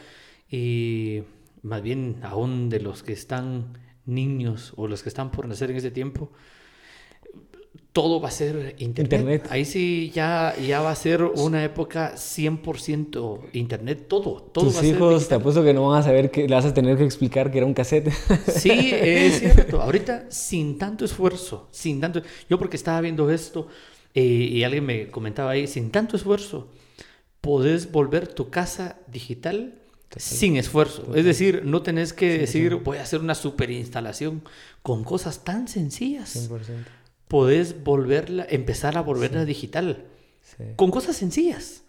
y 0.50 1.22
más 1.62 1.82
bien 1.82 2.18
aún 2.22 2.68
de 2.68 2.80
los 2.80 3.02
que 3.02 3.12
están 3.12 3.78
niños 4.06 4.72
o 4.76 4.88
los 4.88 5.02
que 5.02 5.08
están 5.08 5.30
por 5.30 5.46
nacer 5.48 5.70
en 5.70 5.76
ese 5.76 5.90
tiempo, 5.90 6.32
todo 7.96 8.20
va 8.20 8.28
a 8.28 8.30
ser 8.30 8.76
internet. 8.76 9.46
Ahí 9.48 9.64
sí 9.64 10.12
ya, 10.14 10.54
ya 10.56 10.82
va 10.82 10.90
a 10.90 10.94
ser 10.94 11.22
una 11.22 11.64
época 11.64 12.12
100% 12.14 13.48
internet, 13.54 14.04
todo. 14.06 14.42
todo 14.52 14.66
Tus 14.66 14.82
hijos, 14.82 15.26
te 15.26 15.36
apuesto 15.36 15.64
que 15.64 15.72
no 15.72 15.88
van 15.88 16.00
a 16.00 16.02
saber 16.02 16.30
que 16.30 16.46
le 16.46 16.54
vas 16.54 16.66
a 16.66 16.74
tener 16.74 16.98
que 16.98 17.04
explicar 17.04 17.50
que 17.50 17.56
era 17.56 17.66
un 17.66 17.72
cassette. 17.72 18.12
Sí, 18.54 18.90
es 18.92 19.38
cierto. 19.38 19.80
Ahorita 19.80 20.26
sin 20.28 20.76
tanto 20.76 21.06
esfuerzo, 21.06 21.68
sin 21.70 21.98
tanto... 21.98 22.20
Yo 22.50 22.58
porque 22.58 22.76
estaba 22.76 23.00
viendo 23.00 23.30
esto 23.30 23.66
eh, 24.12 24.22
y 24.22 24.62
alguien 24.62 24.84
me 24.84 25.08
comentaba 25.08 25.52
ahí, 25.52 25.66
sin 25.66 25.90
tanto 25.90 26.16
esfuerzo, 26.16 26.68
podés 27.40 27.90
volver 27.90 28.28
tu 28.28 28.50
casa 28.50 28.98
digital 29.10 29.72
sin 30.14 30.58
esfuerzo. 30.58 31.14
Es 31.14 31.24
decir, 31.24 31.62
no 31.64 31.80
tenés 31.80 32.12
que 32.12 32.40
decir, 32.40 32.74
voy 32.74 32.98
a 32.98 33.02
hacer 33.04 33.20
una 33.20 33.34
super 33.34 33.70
instalación 33.70 34.42
con 34.82 35.02
cosas 35.02 35.44
tan 35.44 35.66
sencillas. 35.66 36.50
100%. 36.50 37.05
Podés 37.28 37.82
volverla, 37.82 38.46
empezar 38.48 38.96
a 38.96 39.02
volverla 39.02 39.44
digital. 39.44 40.04
Con 40.76 40.90
cosas 40.90 41.16
sencillas. 41.16 41.82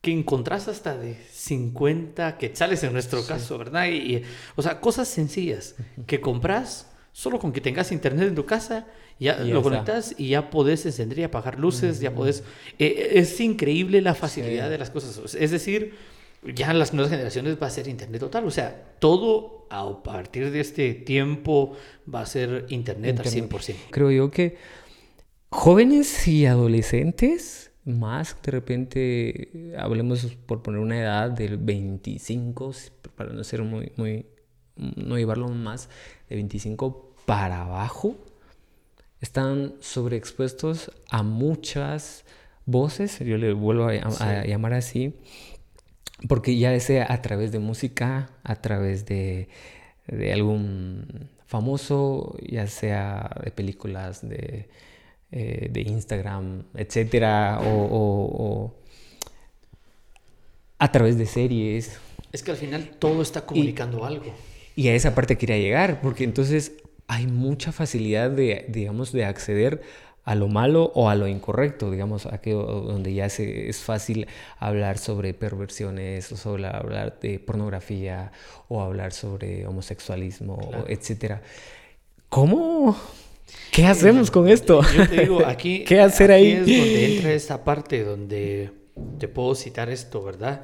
Que 0.00 0.12
encontrás 0.12 0.68
hasta 0.68 0.96
de 0.96 1.16
50 1.32 2.38
quetzales 2.38 2.82
en 2.84 2.92
nuestro 2.92 3.26
caso, 3.26 3.58
¿verdad? 3.58 3.88
Y, 3.88 4.22
o 4.54 4.62
sea, 4.62 4.80
cosas 4.80 5.08
sencillas 5.08 5.74
que 6.06 6.20
compras 6.20 6.86
solo 7.12 7.38
con 7.38 7.50
que 7.50 7.62
tengas 7.62 7.92
internet 7.92 8.28
en 8.28 8.34
tu 8.34 8.44
casa, 8.44 8.86
ya, 9.18 9.38
lo 9.38 9.62
conectas 9.62 10.14
y 10.18 10.28
ya 10.28 10.50
podés 10.50 10.84
encender 10.84 11.18
y 11.20 11.22
apagar 11.22 11.58
luces, 11.58 11.98
ya 11.98 12.14
podés... 12.14 12.44
Eh, 12.78 13.12
es 13.14 13.40
increíble 13.40 14.02
la 14.02 14.14
facilidad 14.14 14.68
de 14.68 14.76
las 14.76 14.90
cosas. 14.90 15.34
Es 15.34 15.50
decir, 15.50 15.94
ya 16.42 16.70
en 16.70 16.78
las 16.78 16.92
nuevas 16.92 17.10
generaciones 17.10 17.56
va 17.60 17.66
a 17.66 17.70
ser 17.70 17.88
Internet 17.88 18.20
total. 18.20 18.46
O 18.46 18.50
sea, 18.50 18.96
todo 18.98 19.66
a 19.70 20.02
partir 20.02 20.50
de 20.50 20.60
este 20.60 20.94
tiempo 20.94 21.76
va 22.12 22.20
a 22.20 22.26
ser 22.26 22.66
Internet, 22.68 23.20
al 23.20 23.26
100%. 23.26 23.74
Creo 23.90 24.10
yo 24.10 24.30
que 24.30 24.56
jóvenes 25.50 26.28
y 26.28 26.46
adolescentes, 26.46 27.72
más 27.84 28.36
de 28.42 28.52
repente, 28.52 29.74
hablemos 29.78 30.24
por 30.46 30.62
poner 30.62 30.80
una 30.80 31.00
edad 31.00 31.30
del 31.30 31.56
25, 31.56 32.72
para 33.16 33.32
no 33.32 33.44
ser 33.44 33.62
muy, 33.62 33.92
muy, 33.96 34.26
no 34.76 35.16
llevarlo 35.16 35.48
más, 35.48 35.88
de 36.28 36.36
25 36.36 37.14
para 37.26 37.62
abajo, 37.62 38.16
están 39.20 39.74
sobreexpuestos 39.80 40.90
a 41.08 41.22
muchas 41.22 42.24
voces, 42.66 43.18
yo 43.20 43.38
le 43.38 43.52
vuelvo 43.52 43.86
a 43.86 44.44
llamar 44.44 44.74
así, 44.74 45.14
porque 46.28 46.56
ya 46.56 46.78
sea 46.80 47.06
a 47.12 47.22
través 47.22 47.52
de 47.52 47.58
música, 47.58 48.30
a 48.42 48.56
través 48.56 49.06
de, 49.06 49.48
algún 50.32 51.28
famoso, 51.46 52.36
ya 52.40 52.66
sea 52.66 53.30
de 53.44 53.50
películas 53.50 54.26
de, 54.26 54.68
eh, 55.32 55.84
Instagram, 55.86 56.64
etcétera, 56.74 57.60
o, 57.62 58.74
a 60.78 60.92
través 60.92 61.18
de 61.18 61.26
series. 61.26 61.98
Es 62.32 62.42
que 62.42 62.50
al 62.50 62.56
final 62.56 62.90
todo 62.98 63.22
está 63.22 63.46
comunicando 63.46 64.04
algo. 64.04 64.34
Y 64.74 64.88
a 64.88 64.94
esa 64.94 65.14
parte 65.14 65.38
quería 65.38 65.56
llegar, 65.56 66.00
porque 66.00 66.24
entonces 66.24 66.72
hay 67.08 67.26
mucha 67.26 67.72
facilidad 67.72 68.30
de, 68.30 68.66
digamos, 68.68 69.12
de 69.12 69.24
acceder 69.24 69.82
a 70.26 70.34
lo 70.34 70.48
malo 70.48 70.90
o 70.96 71.08
a 71.08 71.14
lo 71.14 71.28
incorrecto, 71.28 71.88
digamos, 71.88 72.26
aquello 72.26 72.64
donde 72.64 73.14
ya 73.14 73.28
se, 73.28 73.68
es 73.68 73.78
fácil 73.78 74.26
hablar 74.58 74.98
sobre 74.98 75.34
perversiones 75.34 76.30
o 76.32 76.36
sobre 76.36 76.66
hablar 76.66 77.20
de 77.20 77.38
pornografía 77.38 78.32
o 78.68 78.80
hablar 78.80 79.12
sobre 79.12 79.68
homosexualismo, 79.68 80.58
etc. 80.88 81.36
¿Cómo? 82.28 82.96
¿Qué 83.70 83.86
hacemos 83.86 84.32
con 84.32 84.48
esto? 84.48 84.82
Yo 84.96 85.08
te 85.08 85.20
digo, 85.20 85.46
aquí, 85.46 85.84
¿Qué 85.88 86.00
hacer 86.00 86.32
ahí? 86.32 86.50
es 86.50 86.58
donde 86.66 87.14
entra 87.14 87.32
esta 87.32 87.62
parte 87.62 88.02
donde 88.02 88.72
te 89.18 89.28
puedo 89.28 89.54
citar 89.54 89.88
esto, 89.90 90.24
¿verdad? 90.24 90.62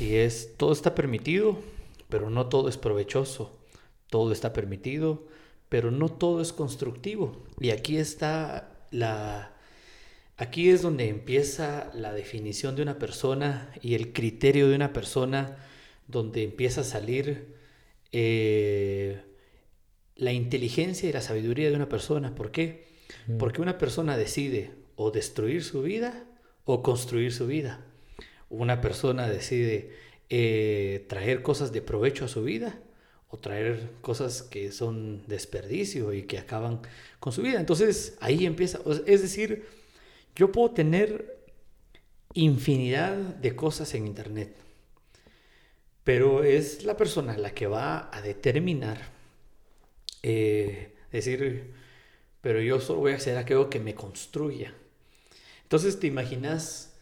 Y 0.00 0.16
es, 0.16 0.56
todo 0.56 0.72
está 0.72 0.96
permitido, 0.96 1.60
pero 2.08 2.28
no 2.28 2.46
todo 2.46 2.68
es 2.68 2.76
provechoso. 2.76 3.56
Todo 4.08 4.32
está 4.32 4.52
permitido, 4.52 5.28
pero 5.68 5.92
no 5.92 6.08
todo 6.08 6.42
es 6.42 6.52
constructivo. 6.52 7.44
Y 7.60 7.70
aquí 7.70 7.96
está 7.98 8.66
la, 8.90 9.52
aquí 10.36 10.70
es 10.70 10.82
donde 10.82 11.08
empieza 11.08 11.90
la 11.94 12.12
definición 12.12 12.76
de 12.76 12.82
una 12.82 12.98
persona 12.98 13.72
y 13.82 13.94
el 13.94 14.12
criterio 14.12 14.68
de 14.68 14.76
una 14.76 14.92
persona, 14.92 15.56
donde 16.08 16.42
empieza 16.42 16.80
a 16.80 16.84
salir 16.84 17.54
eh, 18.12 19.22
la 20.16 20.32
inteligencia 20.32 21.08
y 21.08 21.12
la 21.12 21.20
sabiduría 21.22 21.70
de 21.70 21.76
una 21.76 21.88
persona. 21.88 22.34
¿Por 22.34 22.50
qué? 22.50 22.88
Porque 23.38 23.62
una 23.62 23.78
persona 23.78 24.16
decide 24.16 24.72
o 24.96 25.10
destruir 25.10 25.62
su 25.64 25.82
vida 25.82 26.24
o 26.64 26.82
construir 26.82 27.32
su 27.32 27.46
vida. 27.46 27.84
Una 28.48 28.80
persona 28.80 29.28
decide 29.28 29.92
eh, 30.28 31.06
traer 31.08 31.42
cosas 31.42 31.72
de 31.72 31.82
provecho 31.82 32.24
a 32.24 32.28
su 32.28 32.42
vida 32.42 32.80
o 33.30 33.38
traer 33.38 33.90
cosas 34.00 34.42
que 34.42 34.72
son 34.72 35.26
desperdicio 35.26 36.12
y 36.12 36.24
que 36.24 36.38
acaban 36.38 36.80
con 37.20 37.32
su 37.32 37.42
vida. 37.42 37.60
Entonces 37.60 38.16
ahí 38.20 38.44
empieza, 38.44 38.80
es 39.06 39.22
decir, 39.22 39.66
yo 40.34 40.50
puedo 40.50 40.72
tener 40.72 41.38
infinidad 42.34 43.16
de 43.16 43.56
cosas 43.56 43.94
en 43.94 44.06
Internet, 44.06 44.54
pero 46.02 46.42
es 46.42 46.84
la 46.84 46.96
persona 46.96 47.36
la 47.36 47.52
que 47.54 47.66
va 47.66 48.10
a 48.12 48.20
determinar, 48.20 48.98
eh, 50.22 50.94
decir, 51.12 51.72
pero 52.40 52.60
yo 52.60 52.80
solo 52.80 53.00
voy 53.00 53.12
a 53.12 53.16
hacer 53.16 53.36
aquello 53.36 53.70
que 53.70 53.80
me 53.80 53.94
construya. 53.94 54.74
Entonces 55.62 56.00
te 56.00 56.08
imaginas, 56.08 56.96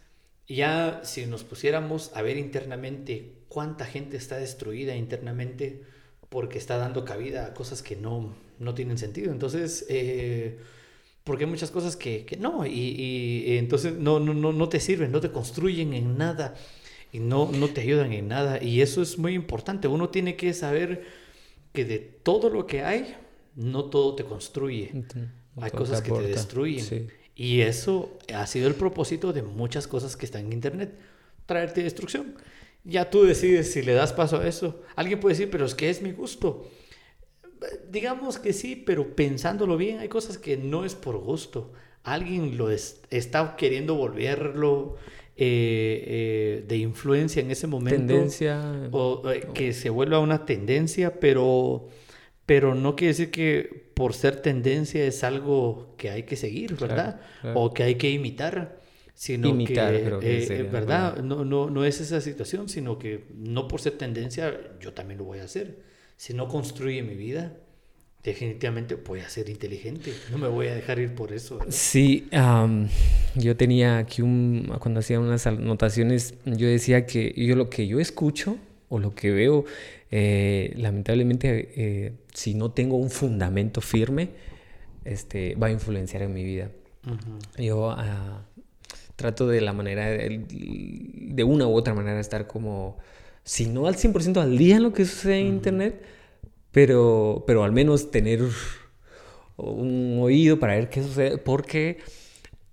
ya 0.47 1.01
si 1.05 1.25
nos 1.27 1.45
pusiéramos 1.45 2.11
a 2.15 2.23
ver 2.23 2.37
internamente 2.37 3.33
cuánta 3.49 3.87
gente 3.87 4.17
está 4.17 4.37
destruida 4.37 4.95
internamente, 4.95 5.85
porque 6.29 6.59
está 6.59 6.77
dando 6.77 7.05
cabida 7.05 7.47
a 7.47 7.55
cosas 7.55 7.83
que 7.83 7.97
no, 7.97 8.35
no 8.59 8.75
tienen 8.75 8.99
sentido. 8.99 9.33
Entonces, 9.33 9.87
eh, 9.89 10.59
porque 11.25 11.45
hay 11.45 11.51
muchas 11.51 11.71
cosas 11.71 11.97
que, 11.97 12.25
que 12.25 12.37
no, 12.37 12.67
y, 12.67 12.71
y, 12.71 13.59
entonces 13.59 13.95
no, 13.95 14.21
no, 14.21 14.35
no, 14.35 14.53
no 14.53 14.69
te 14.69 14.81
sirven, 14.81 15.13
no 15.13 15.21
te 15.21 15.31
construyen 15.31 15.95
en 15.95 16.19
nada 16.19 16.55
y 17.13 17.21
no, 17.21 17.51
no 17.53 17.69
te 17.69 17.81
ayudan 17.81 18.13
en 18.13 18.29
nada. 18.29 18.63
Y 18.63 18.81
eso 18.83 19.03
es 19.03 19.19
muy 19.19 19.35
importante. 19.35 19.89
Uno 19.89 20.09
tiene 20.11 20.37
que 20.37 20.53
saber 20.53 21.05
que 21.73 21.85
de 21.85 21.99
todo 21.99 22.51
lo 22.51 22.67
que 22.67 22.83
hay, 22.83 23.15
no 23.55 23.85
todo 23.87 24.15
te 24.15 24.25
construye. 24.25 25.05
hay 25.61 25.71
cosas 25.71 26.03
que 26.03 26.13
te 26.13 26.23
destruyen. 26.23 27.11
Y 27.35 27.61
eso 27.61 28.19
ha 28.35 28.47
sido 28.47 28.67
el 28.67 28.75
propósito 28.75 29.33
de 29.33 29.43
muchas 29.43 29.87
cosas 29.87 30.17
que 30.17 30.27
están 30.27 30.47
en 30.47 30.53
Internet, 30.53 30.99
traerte 31.47 31.83
destrucción. 31.83 32.35
Ya 32.89 33.11
tú 33.11 33.25
decides 33.25 33.71
si 33.71 33.83
le 33.83 33.93
das 33.93 34.15
paso 34.15 34.39
a 34.39 34.49
eso. 34.49 34.81
Alguien 34.97 35.21
puede 35.21 35.35
decir, 35.35 35.51
pero 35.51 35.67
es 35.67 35.75
que 35.75 35.91
es 35.91 36.01
mi 36.01 36.13
gusto. 36.13 36.71
Digamos 37.91 38.39
que 38.39 38.55
sí, 38.55 38.77
pero 38.77 39.15
pensándolo 39.15 39.77
bien, 39.77 39.99
hay 39.99 40.09
cosas 40.09 40.39
que 40.39 40.57
no 40.57 40.87
es 40.87 40.95
por 40.95 41.19
gusto. 41.19 41.73
Alguien 42.03 42.57
lo 42.57 42.71
está 42.71 43.57
queriendo 43.57 43.95
volverlo 43.95 44.97
eh, 45.37 46.05
eh, 46.07 46.65
de 46.67 46.77
influencia 46.79 47.43
en 47.43 47.51
ese 47.51 47.67
momento. 47.67 47.97
Tendencia. 47.97 48.89
O 48.91 49.23
eh, 49.31 49.49
que 49.53 49.75
se 49.75 49.91
vuelva 49.91 50.19
una 50.19 50.47
tendencia, 50.47 51.21
pero, 51.21 51.89
pero 52.47 52.75
no 52.75 52.97
quiere 52.97 53.13
decir 53.13 53.31
que 53.31 53.91
por 53.93 54.15
ser 54.15 54.41
tendencia 54.41 55.05
es 55.05 55.23
algo 55.25 55.95
que 55.99 56.09
hay 56.09 56.23
que 56.23 56.37
seguir, 56.37 56.75
¿verdad? 56.77 57.21
O 57.55 57.75
que 57.75 57.83
hay 57.83 57.97
que 57.97 58.11
imitar, 58.11 58.78
sino 59.19 59.49
imitar, 59.49 59.93
que, 59.93 60.05
creo 60.05 60.21
que 60.21 60.45
eh, 60.45 60.63
¿verdad? 60.63 61.17
No, 61.25 61.45
no, 61.45 61.69
no 61.69 61.85
es 61.85 62.01
esa 62.01 62.21
situación, 62.21 62.69
sino 62.69 63.01
que 63.01 63.25
no 63.35 63.67
por 63.67 63.81
ser 63.81 63.99
tendencia 63.99 64.57
yo 64.79 64.93
también 64.93 65.19
lo 65.19 65.25
voy 65.25 65.41
a 65.41 65.43
hacer. 65.43 65.81
Si 66.17 66.35
no 66.35 66.47
construye 66.47 67.03
mi 67.03 67.17
vida, 67.17 67.57
definitivamente 68.23 68.95
voy 68.95 69.19
a 69.19 69.29
ser 69.29 69.49
inteligente. 69.49 70.13
No 70.31 70.39
me 70.39 70.47
voy 70.47 70.69
a 70.69 70.75
dejar 70.77 71.01
ir 71.01 71.17
por 71.17 71.33
eso. 71.33 71.59
Sí, 71.69 72.29
yo 73.35 73.57
tenía 73.57 73.99
aquí 73.99 74.23
un, 74.23 74.73
cuando 74.79 75.01
hacía 75.01 75.19
unas 75.19 75.49
anotaciones, 75.49 76.35
yo 76.45 76.69
decía 76.69 77.05
que 77.05 77.35
yo 77.37 77.57
lo 77.57 77.71
que 77.71 77.89
yo 77.89 77.99
escucho 77.99 78.57
o 78.89 79.01
lo 79.01 79.17
que 79.17 79.33
veo, 79.33 79.65
eh, 80.13 80.75
lamentablemente, 80.77 81.73
eh, 81.75 82.13
si 82.33 82.55
no 82.55 82.71
tengo 82.71 82.97
un 82.97 83.11
fundamento 83.11 83.81
firme, 83.81 84.29
este, 85.05 85.57
va 85.57 85.67
a 85.67 85.71
influenciar 85.73 86.23
en 86.23 86.33
mi 86.33 86.45
vida. 86.45 86.71
Yo 87.57 87.91
ah, 87.91 88.45
trato 89.19 89.49
de 89.49 89.61
la 89.61 89.73
manera, 89.73 90.07
de, 90.07 91.45
una 91.45 91.67
u 91.67 91.75
otra 91.75 91.93
manera, 91.93 92.21
estar 92.21 92.47
como, 92.47 92.99
si 93.43 93.67
no 93.67 93.89
al 93.89 93.97
100% 93.97 94.41
al 94.41 94.57
día 94.57 94.77
en 94.77 94.85
lo 94.85 94.93
que 94.93 95.05
sucede 95.05 95.41
en 95.41 95.49
Internet, 95.49 96.01
pero, 96.71 97.43
pero 97.45 97.65
al 97.65 97.73
menos 97.73 98.13
tener 98.13 98.43
un 99.57 100.19
oído 100.23 100.61
para 100.61 100.77
ver 100.77 100.89
qué 100.89 101.03
sucede, 101.03 101.37
porque 101.37 101.99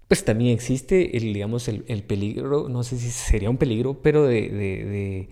pues 0.08 0.24
también 0.24 0.54
existe 0.54 1.18
el, 1.18 1.34
digamos, 1.34 1.68
el, 1.68 1.84
el 1.88 2.04
peligro, 2.04 2.70
no 2.70 2.84
sé 2.84 3.00
si 3.00 3.10
sería 3.10 3.50
un 3.50 3.58
peligro, 3.58 4.04
pero 4.04 4.28
de, 4.28 4.42
de, 4.50 5.30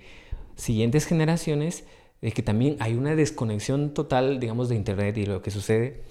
siguientes 0.56 1.06
generaciones, 1.06 1.84
de 2.24 2.32
que 2.32 2.42
también 2.42 2.78
hay 2.80 2.96
una 2.96 3.16
desconexión 3.16 3.94
total, 3.94 4.40
digamos, 4.40 4.68
de 4.68 4.78
Internet 4.78 5.16
y 5.18 5.28
lo 5.28 5.44
que 5.44 5.52
sucede. 5.52 6.02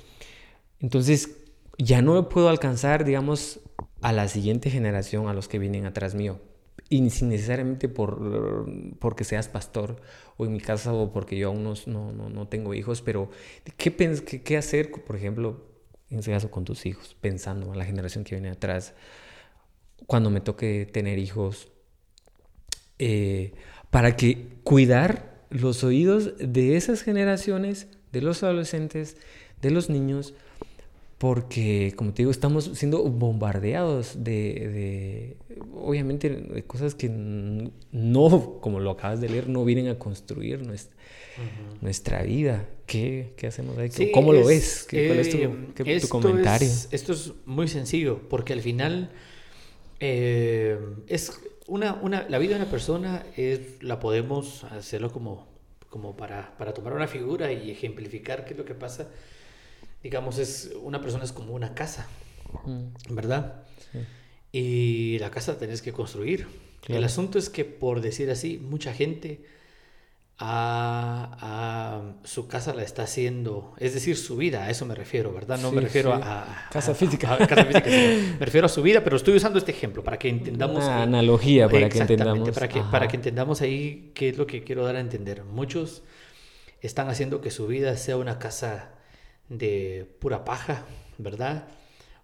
Entonces, 0.78 1.38
ya 1.76 2.02
no 2.02 2.28
puedo 2.28 2.48
alcanzar, 2.48 3.04
digamos, 3.04 3.58
a 4.02 4.12
la 4.12 4.28
siguiente 4.28 4.70
generación, 4.70 5.28
a 5.28 5.34
los 5.34 5.48
que 5.48 5.58
vienen 5.58 5.86
atrás 5.86 6.14
mío. 6.14 6.40
Y 6.88 7.08
sin 7.10 7.30
necesariamente 7.30 7.88
por, 7.88 8.66
porque 8.98 9.24
seas 9.24 9.48
pastor 9.48 10.02
o 10.36 10.44
en 10.44 10.52
mi 10.52 10.60
casa 10.60 10.92
o 10.92 11.12
porque 11.12 11.38
yo 11.38 11.48
aún 11.48 11.64
no, 11.64 11.74
no, 11.86 12.28
no 12.28 12.48
tengo 12.48 12.74
hijos, 12.74 13.00
pero 13.00 13.30
¿qué, 13.78 13.94
qué, 13.94 14.42
¿qué, 14.42 14.56
hacer, 14.56 14.90
por 14.90 15.16
ejemplo, 15.16 15.64
en 16.10 16.18
ese 16.18 16.30
caso 16.30 16.50
con 16.50 16.64
tus 16.64 16.84
hijos, 16.84 17.16
pensando 17.20 17.72
en 17.72 17.78
la 17.78 17.84
generación 17.86 18.24
que 18.24 18.34
viene 18.34 18.50
atrás, 18.50 18.94
cuando 20.06 20.28
me 20.28 20.40
toque 20.40 20.86
tener 20.90 21.18
hijos, 21.18 21.68
eh, 22.98 23.54
para 23.90 24.16
que 24.16 24.48
cuidar 24.64 25.44
los 25.50 25.84
oídos 25.84 26.34
de 26.38 26.76
esas 26.76 27.02
generaciones, 27.02 27.88
de 28.10 28.20
los 28.20 28.42
adolescentes, 28.42 29.16
de 29.60 29.70
los 29.70 29.88
niños, 29.88 30.34
porque, 31.22 31.94
como 31.94 32.12
te 32.12 32.22
digo, 32.22 32.32
estamos 32.32 32.72
siendo 32.74 33.04
bombardeados 33.04 34.24
de, 34.24 35.36
obviamente, 35.72 36.28
de 36.28 36.64
cosas 36.64 36.96
que 36.96 37.08
no, 37.08 38.58
como 38.60 38.80
lo 38.80 38.90
acabas 38.90 39.20
de 39.20 39.28
leer, 39.28 39.48
no 39.48 39.64
vienen 39.64 39.86
a 39.86 40.00
construir 40.00 40.66
nuestra, 40.66 40.96
nuestra 41.80 42.24
vida. 42.24 42.68
¿Qué, 42.86 43.34
¿Qué, 43.36 43.46
hacemos 43.46 43.78
ahí? 43.78 44.10
¿Cómo 44.10 44.32
lo 44.32 44.44
ves? 44.44 44.84
¿Qué, 44.90 45.06
¿Cuál 45.06 45.20
es 45.20 45.30
tu, 45.30 45.36
eh, 45.36 46.08
comentario? 46.08 46.68
esto 46.90 47.12
es 47.12 47.32
muy 47.46 47.68
sencillo, 47.68 48.18
porque 48.28 48.52
al 48.52 48.60
final 48.60 49.12
eh, 50.00 50.76
es 51.06 51.40
una, 51.68 51.94
una, 52.02 52.28
la 52.28 52.38
vida 52.38 52.56
de 52.56 52.62
una 52.62 52.70
persona 52.72 53.24
es, 53.36 53.80
la 53.80 54.00
podemos 54.00 54.64
hacerlo 54.64 55.12
como, 55.12 55.46
como 55.88 56.16
para, 56.16 56.56
para 56.58 56.74
tomar 56.74 56.94
una 56.94 57.06
figura 57.06 57.52
y 57.52 57.70
ejemplificar 57.70 58.44
qué 58.44 58.54
es 58.54 58.58
lo 58.58 58.64
que 58.64 58.74
pasa 58.74 59.08
digamos, 60.02 60.38
es 60.38 60.72
una 60.82 61.00
persona 61.00 61.24
es 61.24 61.32
como 61.32 61.54
una 61.54 61.74
casa, 61.74 62.06
¿verdad? 63.08 63.64
Y 64.50 65.18
la 65.18 65.30
casa 65.30 65.58
tenés 65.58 65.82
que 65.82 65.92
construir. 65.92 66.46
El 66.88 67.04
asunto 67.04 67.38
es 67.38 67.48
que, 67.48 67.64
por 67.64 68.00
decir 68.00 68.30
así, 68.30 68.58
mucha 68.58 68.92
gente 68.92 69.44
a, 70.38 72.02
su 72.24 72.48
casa 72.48 72.74
la 72.74 72.82
está 72.82 73.04
haciendo, 73.04 73.74
es 73.78 73.94
decir, 73.94 74.16
su 74.16 74.36
vida, 74.36 74.64
a 74.64 74.70
eso 74.70 74.84
me 74.86 74.94
refiero, 74.94 75.32
¿verdad? 75.32 75.58
No 75.58 75.70
me 75.70 75.80
refiero 75.80 76.12
a, 76.12 76.66
casa 76.70 76.94
física. 76.94 77.38
casa 77.46 77.64
física 77.64 77.88
me 78.38 78.44
refiero 78.44 78.66
a 78.66 78.68
su 78.68 78.82
vida, 78.82 79.04
pero 79.04 79.16
estoy 79.16 79.36
usando 79.36 79.58
este 79.58 79.70
ejemplo 79.70 80.02
para 80.02 80.18
que 80.18 80.28
entendamos. 80.28 80.84
Una 80.84 81.04
analogía 81.04 81.68
para 81.68 81.88
que 81.88 81.98
entendamos. 81.98 82.50
Para 82.50 82.68
que, 82.68 82.80
para 82.80 83.08
que 83.08 83.16
entendamos 83.16 83.60
ahí 83.60 84.10
qué 84.14 84.30
es 84.30 84.36
lo 84.36 84.46
que 84.46 84.64
quiero 84.64 84.84
dar 84.84 84.96
a 84.96 85.00
entender. 85.00 85.44
Muchos 85.44 86.02
están 86.80 87.08
haciendo 87.08 87.40
que 87.40 87.52
su 87.52 87.68
vida 87.68 87.96
sea 87.96 88.16
una 88.16 88.40
casa 88.40 88.90
de 89.58 90.06
pura 90.18 90.44
paja, 90.44 90.84
¿verdad? 91.18 91.68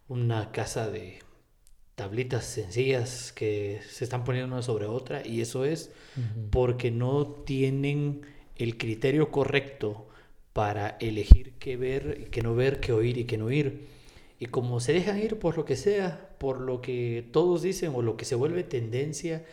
Una 0.09 0.51
casa 0.53 0.91
de 0.91 1.19
tablitas 1.95 2.45
sencillas 2.45 3.33
que 3.33 3.81
se 3.89 4.05
están 4.05 4.25
poniendo 4.25 4.55
una 4.55 4.63
sobre 4.63 4.87
otra 4.87 5.27
y 5.27 5.41
eso 5.41 5.65
es 5.65 5.91
porque 6.51 6.91
no 6.91 7.27
tienen 7.27 8.23
el 8.57 8.79
criterio 8.79 9.31
correcto 9.31 10.07
para 10.53 10.97
elegir 11.01 11.55
qué 11.59 11.77
ver, 11.77 12.31
qué 12.31 12.43
no 12.43 12.55
ver, 12.55 12.81
qué 12.81 12.93
oír 12.93 13.19
y 13.19 13.25
qué 13.25 13.37
no 13.37 13.47
oír. 13.47 13.87
Y 14.41 14.47
como 14.47 14.81
se 14.81 14.93
dejan 14.93 15.19
ir 15.19 15.39
por 15.39 15.57
lo 15.57 15.65
que 15.65 15.77
sea, 15.77 16.31
por 16.39 16.61
lo 16.61 16.81
que 16.81 17.29
todos 17.33 17.63
dicen 17.63 17.93
o 17.95 18.03
lo 18.03 18.17
que 18.17 18.25
se 18.25 18.37
vuelve 18.37 18.63
tendencia, 18.63 19.45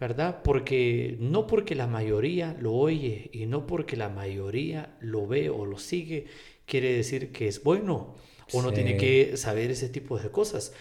¿verdad? 0.00 0.42
Porque 0.42 1.16
no 1.20 1.46
porque 1.46 1.74
la 1.74 1.86
mayoría 1.86 2.56
lo 2.60 2.72
oye 2.72 3.30
y 3.32 3.46
no 3.46 3.66
porque 3.66 3.96
la 3.96 4.08
mayoría 4.08 4.96
lo 5.00 5.26
ve 5.26 5.50
o 5.50 5.64
lo 5.64 5.78
sigue, 5.78 6.26
quiere 6.66 6.92
decir 6.92 7.32
que 7.32 7.48
es 7.48 7.62
bueno. 7.62 8.14
Uno 8.52 8.72
tiene 8.72 8.96
que 8.96 9.36
saber 9.36 9.70
ese 9.70 9.88
tipo 9.88 10.18
de 10.18 10.30
cosas. 10.30 10.72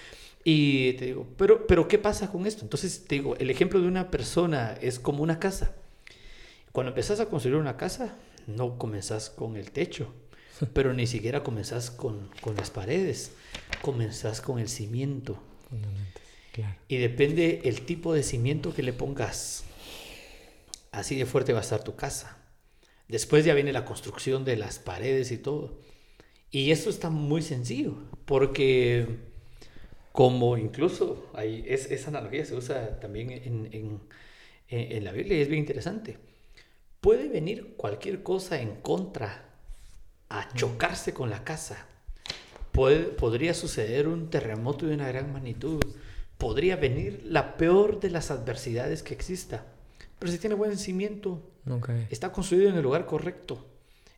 Y 0.44 0.94
te 0.94 1.06
digo, 1.06 1.26
pero, 1.38 1.66
pero 1.66 1.88
¿qué 1.88 1.98
pasa 1.98 2.32
con 2.32 2.46
esto? 2.46 2.62
Entonces 2.64 3.06
te 3.08 3.16
digo, 3.16 3.36
el 3.38 3.50
ejemplo 3.50 3.82
de 3.82 3.88
una 3.88 4.12
persona 4.12 4.78
es 4.82 5.00
como 5.00 5.24
una 5.24 5.40
casa. 5.40 5.74
Cuando 6.72 6.92
empezás 6.92 7.20
a 7.20 7.26
construir 7.28 7.58
una 7.58 7.78
casa, 7.78 8.16
no 8.46 8.78
comenzás 8.78 9.32
con 9.32 9.58
el 9.58 9.72
techo, 9.72 10.14
pero 10.74 10.94
ni 10.94 11.08
siquiera 11.08 11.42
comenzás 11.42 11.90
con, 11.90 12.30
con 12.42 12.56
las 12.56 12.70
paredes, 12.70 13.32
comenzás 13.82 14.42
con 14.42 14.60
el 14.60 14.70
cimiento. 14.70 15.42
Y 16.88 16.98
depende 16.98 17.62
el 17.66 17.82
tipo 17.82 18.14
de 18.14 18.24
cimiento 18.24 18.74
que 18.74 18.84
le 18.84 18.94
pongas. 18.94 19.64
Así 20.92 21.16
de 21.16 21.26
fuerte 21.26 21.54
va 21.54 21.60
a 21.60 21.64
estar 21.64 21.84
tu 21.84 21.96
casa. 21.96 22.38
Después 23.08 23.46
ya 23.46 23.54
viene 23.54 23.72
la 23.72 23.86
construcción 23.86 24.46
de 24.46 24.58
las 24.58 24.80
paredes 24.80 25.32
y 25.32 25.38
todo. 25.38 25.80
Y 26.52 26.72
eso 26.72 26.90
está 26.90 27.10
muy 27.10 27.42
sencillo, 27.42 27.96
porque 28.26 29.08
como 30.12 30.58
incluso 30.58 31.30
hay, 31.34 31.66
es, 31.68 31.92
esa 31.92 32.10
analogía 32.10 32.46
se 32.46 32.56
usa 32.56 33.00
también 33.00 33.32
en, 33.32 33.70
en, 33.74 34.00
en, 34.70 35.04
la 35.04 35.12
Biblia 35.12 35.38
y 35.38 35.42
es 35.42 35.50
bien 35.50 35.60
interesante. 35.60 36.18
Puede 37.02 37.28
venir 37.28 37.76
cualquier 37.76 38.24
cosa 38.24 38.62
en 38.62 38.78
contra 38.78 39.50
a 40.30 40.48
chocarse 40.54 41.14
con 41.14 41.30
la 41.30 41.44
casa. 41.44 41.86
Puede, 42.72 43.04
podría 43.04 43.54
suceder 43.54 44.08
un 44.08 44.30
terremoto 44.30 44.88
de 44.88 44.96
una 44.96 45.10
gran 45.10 45.32
magnitud. 45.34 45.84
Podría 46.38 46.78
venir 46.78 47.22
la 47.26 47.58
peor 47.58 48.00
de 48.00 48.10
las 48.10 48.32
adversidades 48.32 49.04
que 49.04 49.14
exista. 49.14 49.66
Pero 50.18 50.32
si 50.32 50.38
tiene 50.38 50.56
buen 50.56 50.78
cimiento, 50.78 51.42
está 52.10 52.32
construido 52.32 52.70
en 52.70 52.76
el 52.76 52.84
lugar 52.84 53.06
correcto 53.06 53.66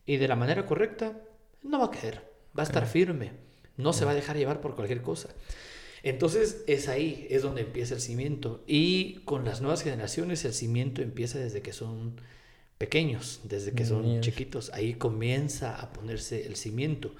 y 0.05 0.17
de 0.17 0.27
la 0.27 0.35
manera 0.35 0.65
correcta, 0.65 1.21
no 1.63 1.79
va 1.79 1.85
a 1.85 1.91
caer, 1.91 2.31
va 2.57 2.63
a 2.63 2.65
estar 2.65 2.87
firme, 2.87 3.31
no 3.75 3.93
se 3.93 4.05
va 4.05 4.11
a 4.11 4.15
dejar 4.15 4.37
llevar 4.37 4.61
por 4.61 4.75
cualquier 4.75 5.01
cosa. 5.01 5.29
Entonces 6.03 6.63
es 6.67 6.87
ahí, 6.87 7.27
es 7.29 7.41
donde 7.41 7.61
empieza 7.61 7.95
el 7.95 8.01
cimiento. 8.01 8.63
Y 8.67 9.15
con 9.25 9.45
las 9.45 9.61
nuevas 9.61 9.83
generaciones 9.83 10.45
el 10.45 10.53
cimiento 10.53 11.01
empieza 11.01 11.39
desde 11.39 11.61
que 11.61 11.73
son 11.73 12.21
pequeños, 12.77 13.41
desde 13.43 13.73
que 13.73 13.85
son 13.85 14.21
chiquitos. 14.21 14.71
Ahí 14.73 14.93
comienza 14.93 15.75
a 15.75 15.91
ponerse 15.91 16.45
el 16.45 16.55
cimiento. 16.55 17.13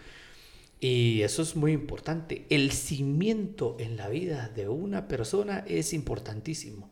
Y 0.80 1.22
eso 1.24 1.42
es 1.42 1.56
muy 1.56 1.72
importante. 1.72 2.46
El 2.50 2.72
cimiento 2.72 3.76
en 3.80 3.98
la 3.98 4.10
vida 4.10 4.50
de 4.56 4.70
una 4.70 5.08
persona 5.08 5.66
es 5.68 5.94
importantísimo 5.94 6.90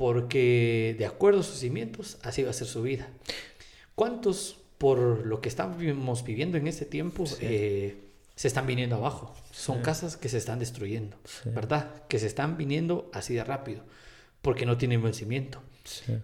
porque 0.00 0.96
de 0.96 1.04
acuerdo 1.04 1.40
a 1.40 1.42
sus 1.42 1.58
cimientos, 1.58 2.16
así 2.22 2.42
va 2.42 2.48
a 2.48 2.54
ser 2.54 2.66
su 2.66 2.80
vida. 2.80 3.06
¿Cuántos, 3.94 4.56
por 4.78 5.26
lo 5.26 5.42
que 5.42 5.50
estamos 5.50 5.76
viviendo 6.24 6.56
en 6.56 6.66
este 6.68 6.86
tiempo, 6.86 7.24
eh, 7.42 8.00
se 8.34 8.48
están 8.48 8.66
viniendo 8.66 8.96
abajo? 8.96 9.34
Son 9.52 9.82
casas 9.82 10.16
que 10.16 10.30
se 10.30 10.38
están 10.38 10.58
destruyendo, 10.58 11.18
¿verdad? 11.44 12.06
Que 12.08 12.18
se 12.18 12.28
están 12.28 12.56
viniendo 12.56 13.10
así 13.12 13.34
de 13.34 13.44
rápido, 13.44 13.84
porque 14.40 14.64
no 14.64 14.78
tienen 14.78 15.02
buen 15.02 15.12
cimiento. 15.12 15.60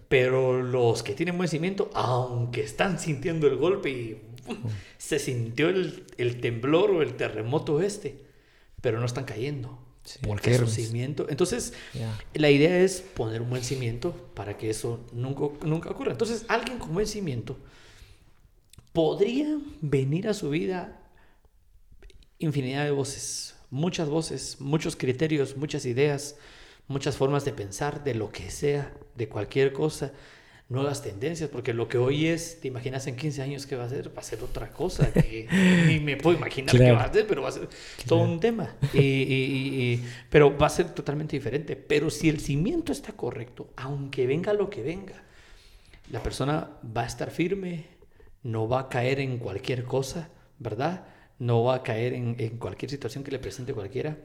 Pero 0.09 0.63
los 0.63 1.03
que 1.03 1.13
tienen 1.13 1.37
buen 1.37 1.47
cimiento, 1.47 1.91
aunque 1.93 2.63
están 2.63 2.97
sintiendo 2.97 3.45
el 3.45 3.57
golpe 3.57 3.91
y 3.91 4.21
se 4.97 5.19
sintió 5.19 5.69
el, 5.69 6.03
el 6.17 6.41
temblor 6.41 6.89
o 6.89 7.03
el 7.03 7.13
terremoto 7.13 7.79
este, 7.79 8.25
pero 8.81 8.99
no 8.99 9.05
están 9.05 9.25
cayendo 9.25 9.86
porque 10.21 10.55
es 10.55 10.61
un 10.61 10.67
cimiento. 10.67 11.27
Entonces, 11.29 11.73
la 12.33 12.49
idea 12.49 12.79
es 12.79 13.01
poner 13.01 13.41
un 13.41 13.49
buen 13.49 13.63
cimiento 13.63 14.11
para 14.33 14.57
que 14.57 14.69
eso 14.69 15.05
nunca, 15.13 15.65
nunca 15.65 15.89
ocurra. 15.89 16.11
Entonces, 16.11 16.45
alguien 16.47 16.79
con 16.79 16.93
buen 16.93 17.07
cimiento 17.07 17.57
podría 18.93 19.57
venir 19.81 20.27
a 20.27 20.33
su 20.33 20.49
vida 20.49 20.99
infinidad 22.39 22.85
de 22.85 22.91
voces, 22.91 23.55
muchas 23.69 24.09
voces, 24.09 24.61
muchos 24.61 24.95
criterios, 24.95 25.57
muchas 25.57 25.85
ideas, 25.85 26.35
muchas 26.87 27.17
formas 27.17 27.45
de 27.45 27.53
pensar, 27.53 28.03
de 28.03 28.15
lo 28.15 28.31
que 28.31 28.49
sea, 28.49 28.93
de 29.15 29.27
cualquier 29.27 29.73
cosa, 29.73 30.13
nuevas 30.69 31.01
tendencias, 31.01 31.49
porque 31.49 31.73
lo 31.73 31.87
que 31.87 31.97
hoy 31.97 32.27
es, 32.27 32.59
te 32.59 32.67
imaginas 32.67 33.07
en 33.07 33.15
15 33.15 33.41
años 33.41 33.65
que 33.65 33.75
va 33.75 33.85
a 33.85 33.89
ser, 33.89 34.09
va 34.09 34.19
a 34.19 34.23
ser 34.23 34.43
otra 34.43 34.69
cosa, 34.69 35.11
que 35.13 35.47
ni 35.87 35.99
me 35.99 36.17
puedo 36.17 36.37
imaginar 36.41 36.75
qué 36.75 36.91
va 36.91 37.03
a 37.03 37.13
ser, 37.13 37.25
pero 37.25 37.41
va 37.41 37.49
a 37.49 37.53
ser 37.53 37.69
todo 38.05 38.19
un 38.19 38.39
tema, 38.39 38.75
y, 38.93 40.01
pero 40.29 40.57
va 40.57 40.67
a 40.67 40.69
ser 40.69 40.93
totalmente 40.93 41.37
diferente, 41.37 41.75
pero 41.75 42.09
si 42.09 42.27
el 42.27 42.41
cimiento 42.41 42.91
está 42.91 43.13
correcto, 43.13 43.69
aunque 43.77 44.27
venga 44.27 44.51
lo 44.53 44.69
que 44.69 44.81
venga, 44.81 45.23
la 46.11 46.21
persona 46.21 46.69
va 46.95 47.03
a 47.03 47.07
estar 47.07 47.31
firme, 47.31 47.85
no 48.43 48.67
va 48.67 48.81
a 48.81 48.89
caer 48.89 49.19
en 49.19 49.37
cualquier 49.37 49.85
cosa, 49.85 50.29
¿verdad? 50.59 51.05
No 51.39 51.63
va 51.63 51.75
a 51.75 51.83
caer 51.83 52.13
en, 52.13 52.35
en 52.39 52.57
cualquier 52.57 52.89
situación 52.89 53.23
que 53.23 53.31
le 53.31 53.39
presente 53.39 53.73
cualquiera 53.73 54.17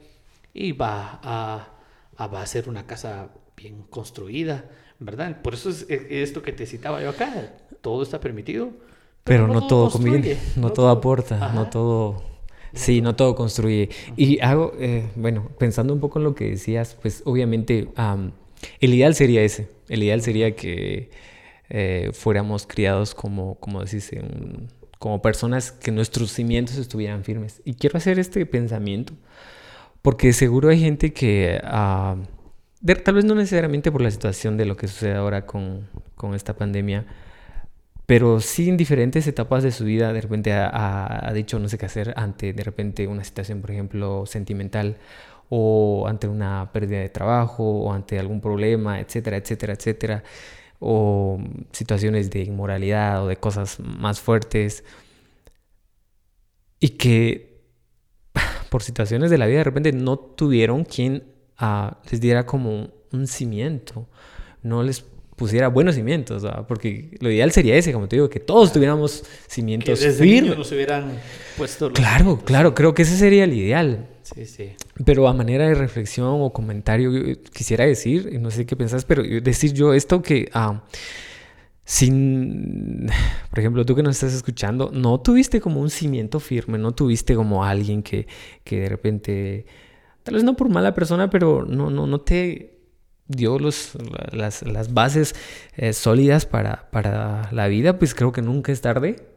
y 0.53 0.71
va 0.71 1.19
a, 1.23 1.73
a, 2.17 2.27
va 2.27 2.41
a 2.41 2.47
ser 2.47 2.69
una 2.69 2.85
casa 2.85 3.29
bien 3.55 3.83
construida, 3.83 4.69
¿verdad? 5.05 5.41
Por 5.41 5.53
eso 5.53 5.69
es, 5.69 5.85
esto 5.89 6.41
que 6.41 6.51
te 6.51 6.65
citaba 6.65 7.01
yo 7.01 7.09
acá, 7.09 7.53
todo 7.81 8.03
está 8.03 8.19
permitido. 8.19 8.71
Pero, 9.23 9.47
no, 9.47 9.67
todo 9.67 9.89
conviene, 9.89 10.37
no, 10.57 10.71
todo, 10.71 10.89
aporta, 10.89 11.51
no 11.53 11.69
todo... 11.69 12.33
Sí, 12.73 13.01
no 13.01 13.15
todo 13.15 13.35
construye. 13.35 13.89
Y 14.17 14.39
hago, 14.39 14.73
eh, 14.79 15.07
bueno, 15.15 15.51
pensando 15.59 15.93
un 15.93 15.99
poco 15.99 16.17
en 16.17 16.25
lo 16.25 16.33
que 16.33 16.49
decías, 16.49 16.97
pues 16.99 17.21
obviamente 17.25 17.89
el 18.79 18.93
ideal 18.93 19.13
sería 19.13 19.43
ese. 19.43 19.69
El 19.89 20.01
ideal 20.01 20.21
sería 20.21 20.55
que 20.55 21.11
eh, 21.69 22.09
fuéramos 22.13 22.65
criados 22.65 23.13
como, 23.13 23.55
como 23.55 23.83
decís, 23.83 24.09
como 24.97 25.21
personas 25.21 25.71
que 25.71 25.91
nuestros 25.91 26.31
cimientos 26.31 26.77
estuvieran 26.77 27.23
firmes. 27.23 27.61
Y 27.63 27.75
quiero 27.75 27.97
hacer 27.97 28.19
este 28.19 28.45
pensamiento, 28.45 29.13
porque 30.01 30.33
seguro 30.33 30.69
hay 30.69 30.79
gente 30.79 31.13
que 31.13 31.61
tal 33.03 33.15
vez 33.15 33.25
no 33.25 33.35
necesariamente 33.35 33.91
por 33.91 34.01
la 34.01 34.11
situación 34.11 34.57
de 34.57 34.65
lo 34.65 34.75
que 34.75 34.87
sucede 34.87 35.15
ahora 35.15 35.45
con, 35.45 35.87
con 36.15 36.35
esta 36.35 36.55
pandemia, 36.55 37.05
pero 38.05 38.41
sí 38.41 38.69
en 38.69 38.77
diferentes 38.77 39.25
etapas 39.27 39.63
de 39.63 39.71
su 39.71 39.85
vida 39.85 40.11
de 40.11 40.21
repente 40.21 40.51
ha, 40.53 41.27
ha, 41.27 41.33
dicho 41.33 41.59
no 41.59 41.69
sé 41.69 41.77
qué 41.77 41.85
hacer 41.85 42.13
ante 42.17 42.51
de 42.53 42.63
repente 42.63 43.07
una 43.07 43.23
situación, 43.23 43.61
por 43.61 43.71
ejemplo, 43.71 44.25
sentimental 44.25 44.97
o 45.49 46.05
ante 46.07 46.27
una 46.27 46.71
pérdida 46.73 46.99
de 46.99 47.09
trabajo 47.09 47.63
o 47.63 47.93
ante 47.93 48.19
algún 48.19 48.41
problema, 48.41 48.99
etcétera, 48.99 49.37
etcétera, 49.37 49.73
etcétera, 49.73 50.23
o 50.79 51.39
situaciones 51.71 52.29
de 52.31 52.41
inmoralidad 52.43 53.23
o 53.23 53.27
de 53.27 53.37
cosas 53.37 53.79
más 53.79 54.19
fuertes. 54.19 54.83
Y 56.79 56.89
que 56.89 57.61
por 58.69 58.83
situaciones 58.83 59.31
de 59.31 59.37
la 59.37 59.47
vida 59.47 59.59
de 59.59 59.63
repente 59.63 59.93
no 59.93 60.17
tuvieron 60.17 60.83
quien 60.83 61.32
les 62.09 62.21
diera 62.21 62.45
como 62.45 62.89
un 63.11 63.27
cimiento, 63.27 64.07
no 64.61 64.83
les 64.83 65.05
pusiera 65.35 65.67
buenos 65.67 65.95
cimientos, 65.95 66.45
porque 66.67 67.17
lo 67.19 67.31
ideal 67.31 67.51
sería 67.51 67.75
ese, 67.75 67.91
como 67.91 68.07
te 68.07 68.15
digo, 68.15 68.29
que 68.29 68.39
todos 68.39 68.71
tuviéramos 68.71 69.23
cimientos 69.47 69.99
que 69.99 70.05
desde 70.05 70.23
firmes. 70.23 70.57
Nos 70.57 70.71
hubieran 70.71 71.17
puesto 71.57 71.91
claro, 71.91 72.39
claro, 72.43 72.73
creo 72.73 72.93
que 72.93 73.01
ese 73.01 73.17
sería 73.17 73.43
el 73.43 73.53
ideal. 73.53 74.07
Sí, 74.21 74.45
sí. 74.45 74.71
Pero 75.05 75.27
a 75.27 75.33
manera 75.33 75.67
de 75.67 75.75
reflexión 75.75 76.37
o 76.41 76.53
comentario, 76.53 77.11
quisiera 77.51 77.85
decir, 77.85 78.39
no 78.39 78.51
sé 78.51 78.65
qué 78.65 78.75
pensás, 78.75 79.05
pero 79.05 79.23
decir 79.41 79.73
yo 79.73 79.93
esto 79.93 80.21
que 80.21 80.49
ah, 80.53 80.83
sin, 81.85 83.09
por 83.49 83.59
ejemplo, 83.59 83.85
tú 83.85 83.95
que 83.95 84.03
nos 84.03 84.15
estás 84.15 84.33
escuchando, 84.33 84.91
no 84.93 85.19
tuviste 85.19 85.59
como 85.59 85.81
un 85.81 85.89
cimiento 85.89 86.39
firme, 86.39 86.77
no 86.77 86.93
tuviste 86.93 87.35
como 87.35 87.65
alguien 87.65 88.01
que, 88.01 88.27
que 88.63 88.81
de 88.81 88.89
repente 88.89 89.65
tal 90.23 90.35
vez 90.35 90.43
no 90.43 90.55
por 90.55 90.69
mala 90.69 90.93
persona, 90.93 91.29
pero 91.29 91.65
no, 91.65 91.89
no, 91.89 92.07
no 92.07 92.21
te 92.21 92.73
dio 93.27 93.59
los, 93.59 93.93
las, 94.31 94.63
las 94.63 94.93
bases 94.93 95.35
eh, 95.75 95.93
sólidas 95.93 96.45
para, 96.45 96.89
para 96.91 97.49
la 97.51 97.67
vida, 97.67 97.97
pues 97.97 98.13
creo 98.15 98.31
que 98.31 98.41
nunca 98.41 98.71
es 98.71 98.81
tarde, 98.81 99.27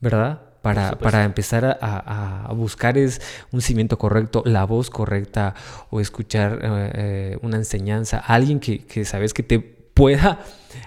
¿verdad? 0.00 0.42
Para, 0.62 0.98
para, 0.98 1.24
empezar 1.24 1.64
a, 1.64 2.46
a, 2.48 2.52
buscar 2.52 2.98
es 2.98 3.22
un 3.52 3.62
cimiento 3.62 3.96
correcto, 3.96 4.42
la 4.44 4.64
voz 4.64 4.90
correcta 4.90 5.54
o 5.88 6.00
escuchar 6.00 6.58
eh, 6.60 6.90
eh, 6.94 7.38
una 7.42 7.56
enseñanza, 7.56 8.18
alguien 8.18 8.58
que, 8.58 8.84
que, 8.84 9.04
sabes 9.04 9.32
que 9.32 9.44
te 9.44 9.60
pueda 9.60 10.40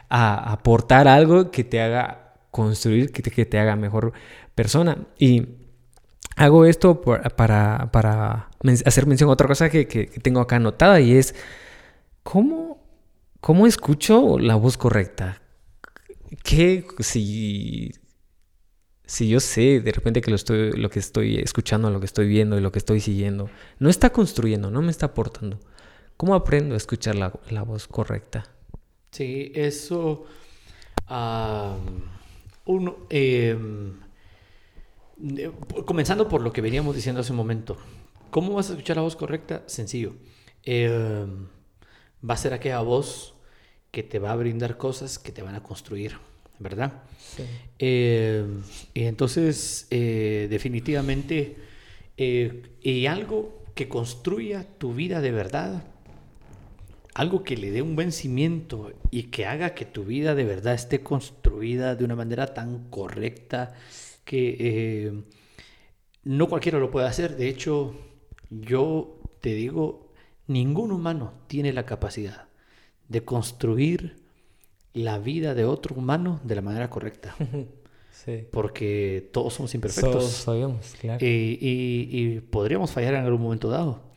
aportar 0.09 1.07
algo 1.07 1.51
que 1.51 1.63
te 1.63 1.81
haga 1.81 2.35
construir, 2.51 3.11
que 3.11 3.23
te, 3.23 3.31
que 3.31 3.45
te 3.45 3.59
haga 3.59 3.75
mejor 3.75 4.11
persona. 4.55 4.97
Y 5.17 5.60
hago 6.35 6.65
esto 6.65 7.01
para, 7.01 7.91
para 7.91 8.49
hacer 8.85 9.05
mención 9.05 9.29
a 9.29 9.33
otra 9.33 9.47
cosa 9.47 9.69
que, 9.69 9.85
tengo 10.21 10.39
acá 10.39 10.57
anotada 10.57 10.99
y 10.99 11.15
es 11.15 11.35
cómo, 12.23 12.83
cómo 13.39 13.67
escucho 13.67 14.39
la 14.39 14.55
voz 14.55 14.77
correcta. 14.77 15.41
¿Qué 16.43 16.85
si, 16.99 17.91
si 19.05 19.29
yo 19.29 19.39
sé 19.39 19.81
de 19.81 19.91
repente 19.91 20.21
que 20.21 20.31
lo, 20.31 20.35
estoy, 20.35 20.71
lo 20.71 20.89
que 20.89 20.99
estoy 20.99 21.37
escuchando, 21.37 21.89
lo 21.89 21.99
que 21.99 22.05
estoy 22.05 22.27
viendo 22.27 22.57
y 22.57 22.61
lo 22.61 22.71
que 22.71 22.79
estoy 22.79 23.01
siguiendo 23.01 23.49
no 23.79 23.89
está 23.89 24.11
construyendo, 24.11 24.71
no 24.71 24.81
me 24.81 24.91
está 24.91 25.07
aportando? 25.07 25.59
¿Cómo 26.17 26.35
aprendo 26.35 26.75
a 26.75 26.77
escuchar 26.77 27.15
la, 27.15 27.63
voz 27.63 27.87
correcta? 27.87 28.43
Sí, 29.11 29.51
eso... 29.55 30.25
uno, 32.65 32.97
em, 35.21 35.51
comenzando 35.85 36.27
por 36.27 36.41
lo 36.41 36.51
que 36.51 36.61
veníamos 36.61 36.95
diciendo 36.95 37.21
hace 37.21 37.31
un 37.31 37.37
momento. 37.37 37.77
¿Cómo 38.29 38.53
vas 38.53 38.69
a 38.69 38.73
escuchar 38.73 38.95
la 38.95 39.01
voz 39.03 39.15
correcta? 39.15 39.63
Sencillo. 39.67 40.13
Eh, 40.63 41.25
va 42.27 42.33
a 42.33 42.37
ser 42.37 42.53
aquella 42.53 42.79
voz 42.81 43.33
que 43.91 44.03
te 44.03 44.19
va 44.19 44.31
a 44.31 44.35
brindar 44.35 44.77
cosas 44.77 45.19
que 45.19 45.31
te 45.31 45.41
van 45.41 45.55
a 45.55 45.63
construir, 45.63 46.17
¿verdad? 46.59 47.03
Sí. 47.19 47.43
Eh, 47.79 48.45
y 48.93 49.03
entonces, 49.03 49.87
eh, 49.89 50.47
definitivamente, 50.49 51.57
y 52.17 53.05
algo 53.07 53.63
que 53.75 53.89
construya 53.89 54.65
tu 54.77 54.93
vida 54.93 55.21
de 55.21 55.31
verdad, 55.31 55.83
algo 57.13 57.43
que 57.43 57.57
le 57.57 57.71
dé 57.71 57.81
un 57.81 57.95
buen 57.95 58.11
cimiento 58.11 58.91
y 59.09 59.23
que 59.23 59.45
haga 59.45 59.73
que 59.73 59.85
tu 59.85 60.03
vida 60.05 60.35
de 60.35 60.45
verdad 60.45 60.73
esté 60.73 61.01
construida 61.01 61.95
de 61.95 62.05
una 62.05 62.15
manera 62.15 62.53
tan 62.53 62.89
correcta, 62.89 63.73
que 64.23 64.55
eh, 64.59 65.23
no 66.23 66.47
cualquiera 66.47 66.79
lo 66.79 66.91
puede 66.91 67.07
hacer. 67.07 67.35
De 67.35 67.49
hecho, 67.49 67.95
yo 68.49 69.19
te 69.41 69.53
digo, 69.53 70.11
ningún 70.47 70.91
humano 70.91 71.33
tiene 71.47 71.73
la 71.73 71.85
capacidad 71.85 72.47
de 73.09 73.25
construir 73.25 74.21
la 74.93 75.19
vida 75.19 75.53
de 75.53 75.65
otro 75.65 75.95
humano 75.95 76.39
de 76.43 76.55
la 76.55 76.61
manera 76.61 76.89
correcta. 76.89 77.35
Porque 78.51 79.29
todos 79.33 79.55
somos 79.55 79.73
imperfectos. 79.73 80.13
Todos 80.13 80.31
sabemos, 80.31 80.95
claro. 80.99 81.17
y, 81.21 82.39
podríamos 82.51 82.91
fallar 82.91 83.15
en 83.15 83.25
algún 83.25 83.41
momento 83.41 83.69
dado. 83.69 84.10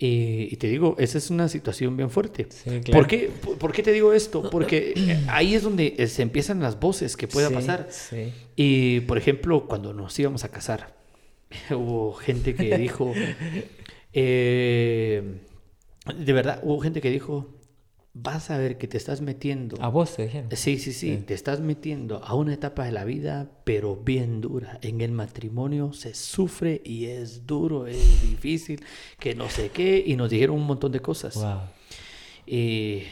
Y, 0.00 0.56
te 0.58 0.68
digo, 0.68 0.94
esa 1.00 1.18
es 1.18 1.28
una 1.28 1.48
situación 1.48 1.96
bien 1.96 2.08
fuerte. 2.08 2.46
¿Por, 2.92 3.08
qué, 3.08 3.30
por, 3.58 3.72
qué, 3.72 3.82
te 3.82 3.90
digo 3.90 4.12
esto? 4.12 4.48
Porque 4.48 4.92
eh, 4.94 5.24
ahí 5.26 5.56
es 5.56 5.64
donde 5.64 5.96
eh, 5.98 6.06
se 6.06 6.22
empiezan 6.22 6.60
las 6.60 6.78
voces 6.78 7.16
que 7.16 7.26
pueda 7.26 7.50
pasar. 7.50 7.88
Y, 8.54 9.00
por 9.00 9.18
ejemplo, 9.18 9.66
cuando 9.66 9.92
nos 9.92 10.16
íbamos 10.16 10.44
a 10.44 10.50
casar, 10.50 10.94
hubo 11.70 12.12
gente 12.12 12.54
que 12.54 12.78
dijo, 12.78 13.12
eh, 14.12 15.40
de 16.16 16.32
verdad, 16.32 16.60
hubo 16.62 16.78
gente 16.78 17.00
que 17.00 17.10
dijo, 17.10 17.57
vas 18.22 18.50
a 18.50 18.58
ver 18.58 18.78
que 18.78 18.88
te 18.88 18.96
estás 18.96 19.20
metiendo. 19.20 19.76
A 19.80 19.88
vos 19.88 20.16
te 20.16 20.44
Sí, 20.56 20.78
sí, 20.78 20.92
sí, 20.92 21.22
te 21.26 21.34
estás 21.34 21.60
metiendo 21.60 22.22
a 22.24 22.34
una 22.34 22.54
etapa 22.54 22.84
de 22.84 22.92
la 22.92 23.04
vida, 23.04 23.50
pero 23.64 23.96
bien 23.96 24.40
dura. 24.40 24.78
En 24.82 25.00
el 25.00 25.12
matrimonio 25.12 25.92
se 25.92 26.14
sufre 26.14 26.80
y 26.84 27.06
es 27.06 27.46
duro, 27.46 27.86
es 27.86 28.22
difícil, 28.22 28.82
que 29.18 29.34
no 29.34 29.48
sé 29.48 29.70
qué, 29.70 30.02
y 30.04 30.16
nos 30.16 30.30
dijeron 30.30 30.56
un 30.56 30.66
montón 30.66 30.92
de 30.92 31.00
cosas. 31.00 31.34
Wow. 31.36 31.60
Y 32.46 33.04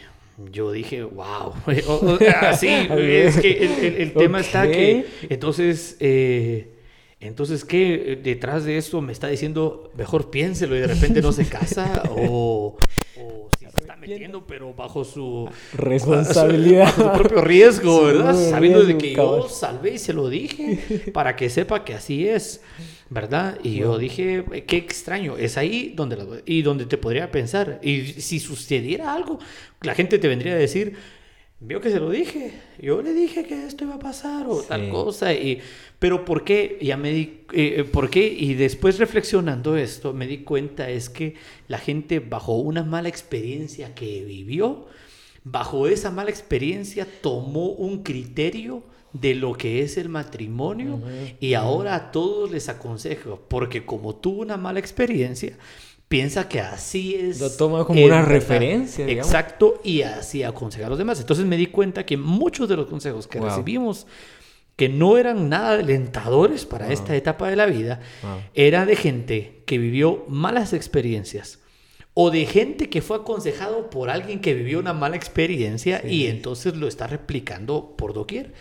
yo 0.50 0.72
dije, 0.72 1.04
wow. 1.04 1.54
Así, 2.40 2.68
es 2.90 3.38
que 3.38 4.02
el, 4.02 4.12
tema 4.12 4.40
está 4.40 4.68
que, 4.68 5.06
entonces, 5.28 5.96
eh, 6.00 6.72
entonces, 7.20 7.64
¿qué 7.64 8.18
detrás 8.22 8.64
de 8.64 8.76
esto 8.76 9.00
me 9.00 9.12
está 9.12 9.28
diciendo, 9.28 9.92
mejor 9.96 10.30
piénselo 10.30 10.76
y 10.76 10.80
de 10.80 10.88
repente 10.88 11.22
no 11.22 11.32
se 11.32 11.46
casa? 11.46 12.02
o 12.10 12.76
metiendo, 14.00 14.46
pero 14.46 14.74
bajo 14.74 15.04
su 15.04 15.48
responsabilidad, 15.72 16.94
su, 16.94 17.12
propio 17.12 17.40
riesgo, 17.40 18.04
¿verdad? 18.06 18.34
Sabiendo 18.34 18.84
de 18.84 18.98
que 18.98 19.14
yo 19.14 19.48
salvé 19.48 19.94
y 19.94 19.98
se 19.98 20.12
lo 20.12 20.28
dije 20.28 21.10
para 21.12 21.36
que 21.36 21.50
sepa 21.50 21.84
que 21.84 21.94
así 21.94 22.28
es, 22.28 22.60
¿verdad? 23.08 23.58
Y 23.62 23.76
yo 23.76 23.98
dije, 23.98 24.44
qué 24.66 24.76
extraño, 24.76 25.36
es 25.36 25.56
ahí 25.56 25.92
donde 25.96 26.42
y 26.46 26.62
donde 26.62 26.86
te 26.86 26.98
podría 26.98 27.30
pensar. 27.30 27.80
Y 27.82 28.06
si 28.20 28.38
sucediera 28.40 29.14
algo, 29.14 29.38
la 29.82 29.94
gente 29.94 30.18
te 30.18 30.28
vendría 30.28 30.54
a 30.54 30.58
decir 30.58 30.96
vio 31.66 31.80
que 31.80 31.90
se 31.90 31.98
lo 31.98 32.10
dije. 32.10 32.52
Yo 32.78 33.02
le 33.02 33.12
dije 33.12 33.44
que 33.44 33.66
esto 33.66 33.84
iba 33.84 33.96
a 33.96 33.98
pasar 33.98 34.46
o 34.48 34.62
tal 34.62 34.88
cosa. 34.88 35.32
Y, 35.32 35.60
pero 35.98 36.24
¿por 36.24 36.44
qué? 36.44 36.78
Ya 36.80 36.96
me 36.96 37.10
di, 37.10 37.40
eh, 37.52 37.84
¿por 37.84 38.08
qué? 38.08 38.26
Y 38.26 38.54
después 38.54 38.98
reflexionando 38.98 39.76
esto, 39.76 40.12
me 40.12 40.26
di 40.26 40.38
cuenta 40.38 40.88
es 40.88 41.10
que 41.10 41.34
la 41.68 41.78
gente 41.78 42.20
bajo 42.20 42.56
una 42.56 42.84
mala 42.84 43.08
experiencia 43.08 43.94
que 43.94 44.24
vivió, 44.24 44.86
bajo 45.42 45.88
esa 45.88 46.10
mala 46.10 46.30
experiencia 46.30 47.06
tomó 47.20 47.70
un 47.70 48.02
criterio 48.02 48.82
de 49.12 49.34
lo 49.34 49.54
que 49.54 49.82
es 49.82 49.96
el 49.96 50.08
matrimonio 50.08 51.00
y 51.40 51.54
ahora 51.54 51.94
a 51.94 52.12
todos 52.12 52.50
les 52.50 52.68
aconsejo, 52.68 53.40
porque 53.48 53.86
como 53.86 54.16
tuvo 54.16 54.42
una 54.42 54.56
mala 54.56 54.78
experiencia, 54.78 55.56
piensa 56.08 56.48
que 56.48 56.60
así 56.60 57.14
es. 57.14 57.40
Lo 57.40 57.50
toma 57.50 57.84
como 57.84 58.04
una 58.04 58.22
referencia. 58.22 59.08
Exacto, 59.08 59.80
y 59.82 60.02
así 60.02 60.42
aconseja 60.42 60.86
a 60.86 60.90
los 60.90 60.98
demás. 60.98 61.20
Entonces 61.20 61.46
me 61.46 61.56
di 61.56 61.66
cuenta 61.66 62.06
que 62.06 62.16
muchos 62.16 62.68
de 62.68 62.76
los 62.76 62.86
consejos 62.86 63.26
que 63.26 63.40
recibimos, 63.40 64.06
que 64.76 64.88
no 64.88 65.18
eran 65.18 65.48
nada 65.48 65.78
alentadores 65.78 66.64
para 66.64 66.92
esta 66.92 67.16
etapa 67.16 67.48
de 67.48 67.56
la 67.56 67.66
vida, 67.66 68.00
era 68.54 68.86
de 68.86 68.96
gente 68.96 69.62
que 69.66 69.78
vivió 69.78 70.24
malas 70.28 70.72
experiencias 70.72 71.60
o 72.18 72.30
de 72.30 72.46
gente 72.46 72.88
que 72.88 73.02
fue 73.02 73.18
aconsejado 73.18 73.90
por 73.90 74.08
alguien 74.08 74.40
que 74.40 74.54
vivió 74.54 74.78
una 74.78 74.94
mala 74.94 75.16
experiencia 75.16 76.02
y 76.06 76.28
entonces 76.28 76.74
lo 76.74 76.88
está 76.88 77.06
replicando 77.06 77.94
por 77.96 78.14
doquier. 78.14 78.54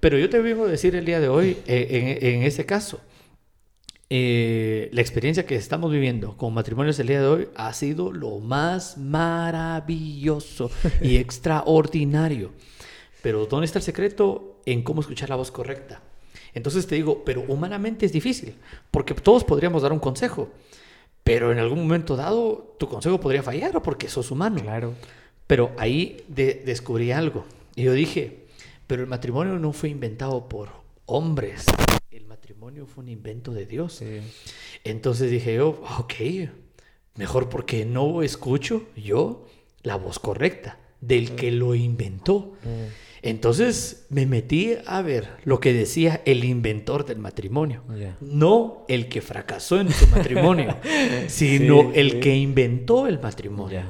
Pero 0.00 0.18
yo 0.18 0.30
te 0.30 0.40
vengo 0.40 0.64
a 0.64 0.68
decir 0.68 0.96
el 0.96 1.04
día 1.04 1.20
de 1.20 1.28
hoy, 1.28 1.58
eh, 1.66 2.18
en, 2.20 2.34
en 2.34 2.42
ese 2.42 2.64
caso, 2.64 3.00
eh, 4.12 4.90
la 4.92 5.02
experiencia 5.02 5.46
que 5.46 5.54
estamos 5.54 5.92
viviendo 5.92 6.36
con 6.36 6.52
matrimonios 6.52 6.98
el 6.98 7.06
día 7.06 7.20
de 7.20 7.28
hoy 7.28 7.48
ha 7.54 7.72
sido 7.72 8.10
lo 8.10 8.40
más 8.40 8.98
maravilloso 8.98 10.68
y 11.00 11.16
extraordinario. 11.16 12.50
Pero 13.22 13.46
¿dónde 13.46 13.66
está 13.66 13.78
el 13.78 13.84
secreto? 13.84 14.56
En 14.66 14.82
cómo 14.82 15.00
escuchar 15.00 15.28
la 15.28 15.36
voz 15.36 15.52
correcta. 15.52 16.00
Entonces 16.54 16.88
te 16.88 16.96
digo, 16.96 17.22
pero 17.24 17.44
humanamente 17.46 18.04
es 18.04 18.12
difícil, 18.12 18.56
porque 18.90 19.14
todos 19.14 19.44
podríamos 19.44 19.82
dar 19.82 19.92
un 19.92 20.00
consejo, 20.00 20.48
pero 21.22 21.52
en 21.52 21.60
algún 21.60 21.78
momento 21.78 22.16
dado 22.16 22.74
tu 22.80 22.88
consejo 22.88 23.20
podría 23.20 23.44
fallar 23.44 23.80
porque 23.80 24.08
sos 24.08 24.32
humano. 24.32 24.60
Claro. 24.60 24.94
Pero 25.46 25.70
ahí 25.78 26.24
descubrí 26.28 27.12
algo. 27.12 27.44
Y 27.76 27.84
yo 27.84 27.92
dije, 27.92 28.46
pero 28.88 29.02
el 29.02 29.08
matrimonio 29.08 29.56
no 29.60 29.72
fue 29.72 29.88
inventado 29.88 30.48
por 30.48 30.70
hombres, 31.06 31.66
fue 32.86 33.04
un 33.04 33.08
invento 33.08 33.52
de 33.52 33.66
Dios. 33.66 34.02
Entonces 34.84 35.30
dije 35.30 35.54
yo, 35.56 35.82
ok, 35.98 36.14
mejor 37.16 37.48
porque 37.48 37.84
no 37.84 38.22
escucho 38.22 38.86
yo 38.96 39.46
la 39.82 39.96
voz 39.96 40.18
correcta 40.18 40.78
del 41.00 41.34
que 41.36 41.50
lo 41.50 41.74
inventó. 41.74 42.54
Entonces 43.22 44.06
me 44.08 44.26
metí 44.26 44.74
a 44.86 45.02
ver 45.02 45.28
lo 45.44 45.60
que 45.60 45.72
decía 45.72 46.22
el 46.24 46.44
inventor 46.44 47.04
del 47.04 47.18
matrimonio. 47.18 47.84
No 48.20 48.84
el 48.88 49.08
que 49.08 49.20
fracasó 49.20 49.80
en 49.80 49.92
su 49.92 50.06
matrimonio, 50.08 50.76
sino 51.28 51.92
el 51.92 52.20
que 52.20 52.36
inventó 52.36 53.06
el 53.06 53.20
matrimonio. 53.20 53.82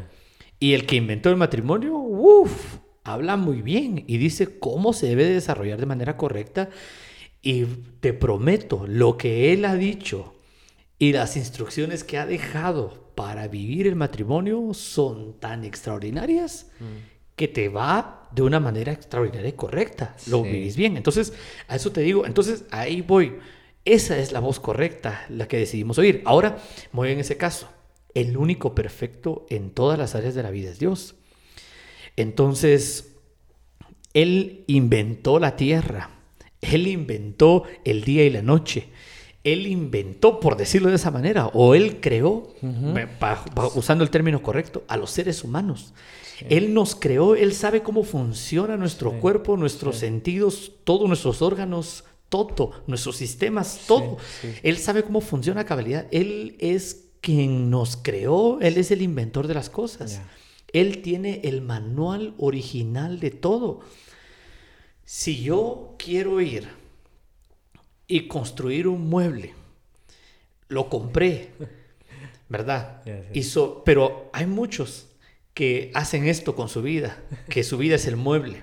Y 0.59 0.75
el 0.75 0.85
que 0.85 0.97
inventó 0.97 1.31
el 1.31 1.37
matrimonio, 1.37 1.97
uff, 1.97 2.77
habla 3.05 3.37
muy 3.37 3.63
bien 3.63 4.05
y 4.07 4.19
dice 4.19 4.59
cómo 4.59 4.93
se 4.93 5.07
debe 5.07 5.25
desarrollar 5.25 5.81
de 5.81 5.87
manera 5.87 6.17
correcta 6.17 6.69
y 7.43 7.65
te 8.01 8.13
prometo, 8.13 8.87
lo 8.87 9.17
que 9.17 9.53
Él 9.53 9.65
ha 9.65 9.75
dicho 9.75 10.35
y 10.99 11.13
las 11.13 11.37
instrucciones 11.37 12.05
que 12.05 12.19
ha 12.19 12.27
dejado 12.27 13.11
para 13.15 13.49
vivir 13.49 13.87
el 13.87 13.97
matrimonio 13.97 14.75
son 14.75 15.39
tan 15.41 15.65
extraordinarias 15.65 16.67
mm. 16.79 17.35
que 17.37 17.49
te 17.49 17.69
va 17.69 18.29
de 18.33 18.43
una 18.43 18.61
manera 18.61 18.93
extraordinaria 18.93 19.49
y 19.49 19.55
correcta. 19.55 20.15
Lo 20.27 20.43
vivís 20.43 20.77
bien. 20.77 20.97
Entonces, 20.97 21.33
a 21.67 21.77
eso 21.77 21.91
te 21.91 22.03
digo, 22.03 22.27
entonces 22.27 22.65
ahí 22.71 23.01
voy. 23.01 23.39
Esa 23.87 24.19
es 24.19 24.33
la 24.33 24.41
voz 24.41 24.61
correcta, 24.61 25.25
la 25.31 25.49
que 25.49 25.57
decidimos 25.57 25.97
oír. 25.99 26.23
Ahora, 26.27 26.59
voy 26.93 27.11
en 27.13 27.21
ese 27.21 27.39
caso. 27.39 27.69
El 28.13 28.37
único 28.37 28.75
perfecto 28.75 29.47
en 29.49 29.71
todas 29.71 29.99
las 29.99 30.15
áreas 30.15 30.35
de 30.35 30.43
la 30.43 30.51
vida 30.51 30.71
es 30.71 30.79
Dios. 30.79 31.15
Entonces, 32.17 33.17
Él 34.13 34.65
inventó 34.67 35.39
la 35.39 35.57
tierra 35.57 36.20
él 36.61 36.87
inventó 36.87 37.65
el 37.85 38.05
día 38.05 38.25
y 38.25 38.31
la 38.31 38.43
noche. 38.43 38.89
Él 39.43 39.67
inventó, 39.67 40.39
por 40.39 40.57
decirlo 40.57 40.91
de 40.91 40.97
esa 40.97 41.11
manera, 41.11 41.47
o 41.47 41.75
él 41.75 42.01
creó, 42.01 42.55
usando 43.75 44.05
el 44.05 44.11
término 44.11 44.43
correcto, 44.43 44.85
a 44.87 44.97
los 44.97 45.11
seres 45.11 45.45
humanos. 45.45 45.95
Él 46.49 46.75
nos 46.75 46.95
creó, 46.95 47.35
él 47.35 47.55
sabe 47.55 47.83
cómo 47.83 48.03
funciona 48.03 48.77
nuestro 48.77 49.19
cuerpo, 49.21 49.57
nuestros 49.57 49.97
sentidos, 49.97 50.73
todos 50.85 51.09
nuestros 51.09 51.43
órganos, 51.43 52.05
todo, 52.29 52.73
nuestros 52.87 53.17
sistemas, 53.17 53.83
todo. 53.87 54.19
Él 54.63 54.77
sabe 54.79 55.03
cómo 55.03 55.21
funciona 55.21 55.65
cabalidad. 55.65 56.07
Él 56.11 56.57
es 56.59 57.07
quien 57.21 57.71
nos 57.71 57.97
creó, 57.97 58.59
él 58.61 58.77
es 58.79 58.91
el 58.91 59.03
inventor 59.03 59.47
de 59.47 59.55
las 59.55 59.71
cosas. 59.71 60.21
Él 60.73 61.03
tiene 61.03 61.41
el 61.45 61.63
manual 61.63 62.35
original 62.39 63.21
de 63.21 63.31
todo. 63.31 63.81
Si 65.13 65.43
yo 65.43 65.97
quiero 65.99 66.41
ir 66.41 66.69
y 68.07 68.29
construir 68.29 68.87
un 68.87 69.11
mueble, 69.11 69.55
lo 70.69 70.89
compré, 70.89 71.49
¿verdad? 72.49 73.03
pero 73.85 74.31
hay 74.33 74.47
muchos 74.47 75.09
que 75.53 75.91
hacen 75.95 76.29
esto 76.29 76.55
con 76.55 76.69
su 76.69 76.81
vida, 76.81 77.21
que 77.49 77.65
su 77.65 77.77
vida 77.77 77.97
es 77.97 78.07
el 78.07 78.15
mueble, 78.15 78.63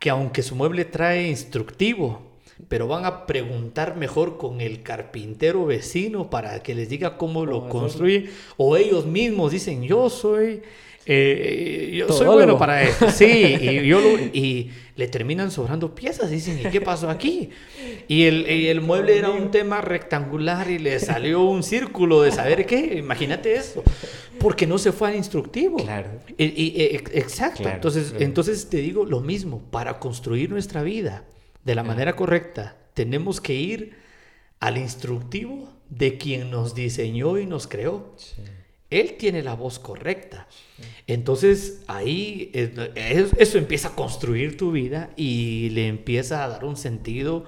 que 0.00 0.10
aunque 0.10 0.42
su 0.42 0.56
mueble 0.56 0.84
trae 0.84 1.28
instructivo, 1.28 2.32
pero 2.66 2.88
van 2.88 3.04
a 3.04 3.24
preguntar 3.24 3.96
mejor 3.96 4.38
con 4.38 4.60
el 4.60 4.82
carpintero 4.82 5.66
vecino 5.66 6.30
para 6.30 6.64
que 6.64 6.74
les 6.74 6.88
diga 6.88 7.16
cómo 7.16 7.46
lo 7.46 7.68
construye, 7.68 8.28
o 8.56 8.76
ellos 8.76 9.06
mismos 9.06 9.52
dicen, 9.52 9.84
yo 9.84 10.10
soy 10.10 10.62
eh, 11.06 11.92
yo 11.94 12.08
soy 12.08 12.26
bueno 12.26 12.56
para 12.56 12.82
esto, 12.82 13.10
sí, 13.10 13.26
y, 13.60 13.86
yo 13.86 14.00
y 14.32 14.70
le 14.96 15.08
terminan 15.08 15.50
sobrando 15.50 15.94
piezas, 15.94 16.30
dicen, 16.30 16.60
¿y 16.60 16.70
qué 16.70 16.80
pasó 16.80 17.10
aquí? 17.10 17.50
Y 18.08 18.24
el, 18.24 18.46
el, 18.46 18.80
mueble 18.80 19.18
era 19.18 19.30
un 19.30 19.50
tema 19.50 19.80
rectangular 19.80 20.70
y 20.70 20.78
le 20.78 20.98
salió 21.00 21.42
un 21.42 21.62
círculo 21.62 22.22
de 22.22 22.32
saber 22.32 22.64
qué, 22.64 22.96
imagínate 22.96 23.54
eso, 23.54 23.82
porque 24.38 24.66
no 24.66 24.78
se 24.78 24.92
fue 24.92 25.08
al 25.08 25.16
instructivo. 25.16 25.76
Claro. 25.76 26.08
Y, 26.38 26.72
exacto, 27.12 27.68
entonces, 27.68 28.14
entonces 28.18 28.68
te 28.70 28.78
digo 28.78 29.04
lo 29.04 29.20
mismo, 29.20 29.60
para 29.70 29.98
construir 29.98 30.50
nuestra 30.50 30.82
vida 30.82 31.24
de 31.64 31.74
la 31.74 31.82
manera 31.82 32.16
correcta, 32.16 32.76
tenemos 32.94 33.40
que 33.40 33.54
ir 33.54 33.96
al 34.60 34.78
instructivo 34.78 35.68
de 35.90 36.16
quien 36.16 36.50
nos 36.50 36.74
diseñó 36.74 37.38
y 37.38 37.46
nos 37.46 37.66
creó. 37.66 38.14
Sí. 38.16 38.42
Él 39.00 39.16
tiene 39.18 39.42
la 39.42 39.54
voz 39.54 39.78
correcta. 39.78 40.46
Entonces 41.06 41.82
ahí 41.88 42.50
eso 42.54 43.58
empieza 43.58 43.88
a 43.88 43.94
construir 43.94 44.56
tu 44.56 44.70
vida 44.72 45.10
y 45.16 45.70
le 45.70 45.88
empieza 45.88 46.44
a 46.44 46.48
dar 46.48 46.64
un 46.64 46.76
sentido 46.76 47.44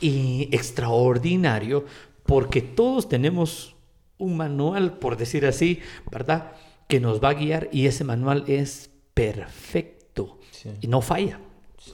extraordinario 0.00 1.84
porque 2.24 2.62
todos 2.62 3.08
tenemos 3.08 3.76
un 4.16 4.36
manual, 4.36 4.98
por 4.98 5.16
decir 5.16 5.46
así, 5.46 5.80
¿verdad? 6.10 6.52
Que 6.88 7.00
nos 7.00 7.22
va 7.22 7.30
a 7.30 7.34
guiar 7.34 7.68
y 7.72 7.86
ese 7.86 8.04
manual 8.04 8.44
es 8.48 8.90
perfecto 9.14 10.38
y 10.80 10.86
no 10.88 11.00
falla. 11.00 11.40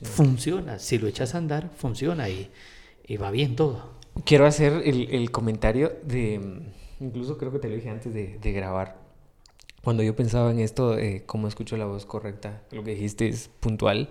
Funciona. 0.02 0.78
Si 0.78 0.98
lo 0.98 1.08
echas 1.08 1.34
a 1.34 1.38
andar, 1.38 1.70
funciona 1.76 2.28
y, 2.28 2.50
va 3.16 3.30
bien 3.30 3.56
todo. 3.56 3.94
Quiero 4.24 4.46
hacer 4.46 4.82
el 4.84 5.30
comentario 5.30 5.92
de 6.04 6.62
Incluso 7.00 7.38
creo 7.38 7.52
que 7.52 7.58
te 7.58 7.68
lo 7.68 7.74
dije 7.74 7.90
antes 7.90 8.12
de, 8.14 8.52
grabar. 8.52 8.96
Cuando 9.82 10.02
yo 10.02 10.16
pensaba 10.16 10.50
en 10.50 10.60
esto, 10.60 10.98
eh, 10.98 11.24
cómo 11.26 11.48
escucho 11.48 11.76
la 11.76 11.84
voz 11.84 12.06
correcta, 12.06 12.62
lo 12.70 12.82
que 12.82 12.92
dijiste 12.92 13.28
es 13.28 13.50
puntual. 13.60 14.10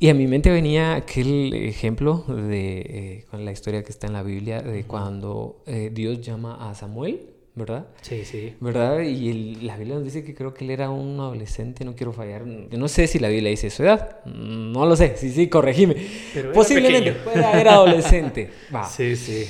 Y 0.00 0.10
a 0.10 0.14
mi 0.14 0.28
mente 0.28 0.50
venía 0.50 0.94
aquel 0.94 1.52
ejemplo 1.54 2.24
de 2.28 2.78
eh, 2.78 3.24
con 3.30 3.44
la 3.44 3.50
historia 3.50 3.82
que 3.82 3.90
está 3.90 4.06
en 4.06 4.12
la 4.12 4.22
Biblia 4.22 4.62
de 4.62 4.84
cuando 4.84 5.62
eh, 5.66 5.90
Dios 5.92 6.20
llama 6.20 6.70
a 6.70 6.74
Samuel, 6.76 7.30
¿verdad? 7.56 7.88
Sí, 8.02 8.24
sí. 8.24 8.54
¿Verdad? 8.60 9.00
Y 9.00 9.56
la 9.56 9.76
Biblia 9.76 9.96
nos 9.96 10.04
dice 10.04 10.22
que 10.22 10.36
creo 10.36 10.54
que 10.54 10.64
él 10.64 10.70
era 10.70 10.90
un 10.90 11.18
adolescente, 11.18 11.84
no 11.84 11.96
quiero 11.96 12.12
fallar. 12.12 12.44
Yo 12.70 12.78
no 12.78 12.86
sé 12.86 13.08
si 13.08 13.18
la 13.18 13.28
Biblia 13.28 13.50
dice 13.50 13.70
su 13.70 13.82
edad, 13.82 14.24
no 14.24 14.86
lo 14.86 14.94
sé, 14.94 15.16
sí, 15.16 15.30
sí, 15.30 15.48
corregime. 15.48 15.96
Pero 16.32 16.52
Posiblemente 16.52 17.16
era, 17.34 17.60
era 17.60 17.74
adolescente. 17.74 18.50
Sí, 18.90 19.16
sí. 19.16 19.48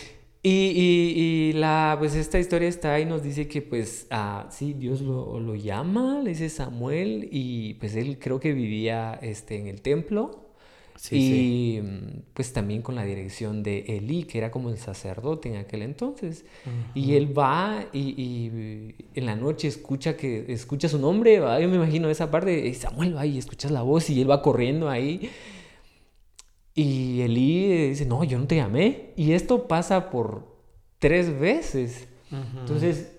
Y, 0.48 1.52
la, 1.54 1.96
pues 1.98 2.14
esta 2.14 2.38
historia 2.38 2.68
está 2.68 2.94
ahí, 2.94 3.04
nos 3.04 3.22
dice 3.22 3.48
que 3.48 3.62
pues, 3.62 4.06
ah, 4.10 4.46
sí, 4.50 4.74
Dios 4.74 5.00
lo, 5.00 5.40
lo, 5.40 5.54
llama, 5.54 6.20
le 6.22 6.30
dice 6.30 6.48
Samuel, 6.48 7.28
y 7.30 7.74
pues 7.74 7.94
él 7.96 8.18
creo 8.18 8.40
que 8.40 8.52
vivía 8.52 9.18
este, 9.22 9.58
en 9.58 9.66
el 9.66 9.80
templo, 9.82 10.48
y 11.10 11.80
pues 12.34 12.52
también 12.52 12.82
con 12.82 12.96
la 12.96 13.04
dirección 13.04 13.62
de 13.62 13.84
Elí, 13.86 14.24
que 14.24 14.38
era 14.38 14.50
como 14.50 14.70
el 14.70 14.78
sacerdote 14.78 15.48
en 15.48 15.56
aquel 15.56 15.82
entonces. 15.82 16.44
Y 16.94 17.14
él 17.14 17.36
va 17.36 17.86
y, 17.92 18.94
en 19.14 19.26
la 19.26 19.36
noche 19.36 19.68
escucha 19.68 20.16
que 20.16 20.52
escucha 20.52 20.88
su 20.88 20.98
nombre, 20.98 21.36
yo 21.36 21.68
me 21.68 21.76
imagino 21.76 22.10
esa 22.10 22.30
parte, 22.30 22.72
Samuel 22.74 23.16
va 23.16 23.26
y 23.26 23.38
escuchas 23.38 23.70
la 23.70 23.82
voz 23.82 24.10
y 24.10 24.20
él 24.20 24.30
va 24.30 24.42
corriendo 24.42 24.88
ahí. 24.88 25.30
Y 26.78 27.22
Elí 27.22 27.88
dice, 27.88 28.06
no, 28.06 28.22
yo 28.22 28.38
no 28.38 28.46
te 28.46 28.54
llamé. 28.54 29.10
Y 29.16 29.32
esto 29.32 29.66
pasa 29.66 30.10
por 30.10 30.46
tres 31.00 31.36
veces. 31.36 32.06
Entonces, 32.30 33.16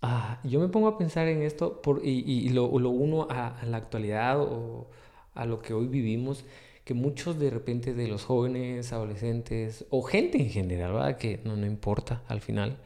ah, 0.00 0.38
yo 0.44 0.60
me 0.60 0.68
pongo 0.68 0.86
a 0.86 0.96
pensar 0.96 1.26
en 1.26 1.42
esto 1.42 1.82
por, 1.82 2.02
y, 2.04 2.48
lo, 2.50 2.66
uno 2.66 3.26
a, 3.28 3.58
a 3.58 3.66
la 3.66 3.78
actualidad 3.78 4.40
o 4.40 4.86
a 5.34 5.44
lo 5.44 5.60
que 5.60 5.74
hoy 5.74 5.88
vivimos 5.88 6.44
que 6.84 6.94
muchos 6.94 7.36
de 7.40 7.50
repente 7.50 7.94
de 7.94 8.06
los 8.06 8.24
jóvenes, 8.26 8.92
adolescentes 8.92 9.86
o 9.90 10.02
gente 10.02 10.40
en 10.40 10.50
general, 10.50 10.92
¿verdad? 10.92 11.16
Que 11.16 11.40
no, 11.42 11.56
no 11.56 11.66
importa 11.66 12.22
al 12.28 12.40
final, 12.42 12.76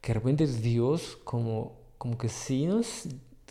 que 0.00 0.08
de 0.08 0.14
repente 0.14 0.48
Dios 0.48 1.16
como, 1.22 1.76
como 1.96 2.18
que 2.18 2.28
sí 2.28 2.66
nos 2.66 3.06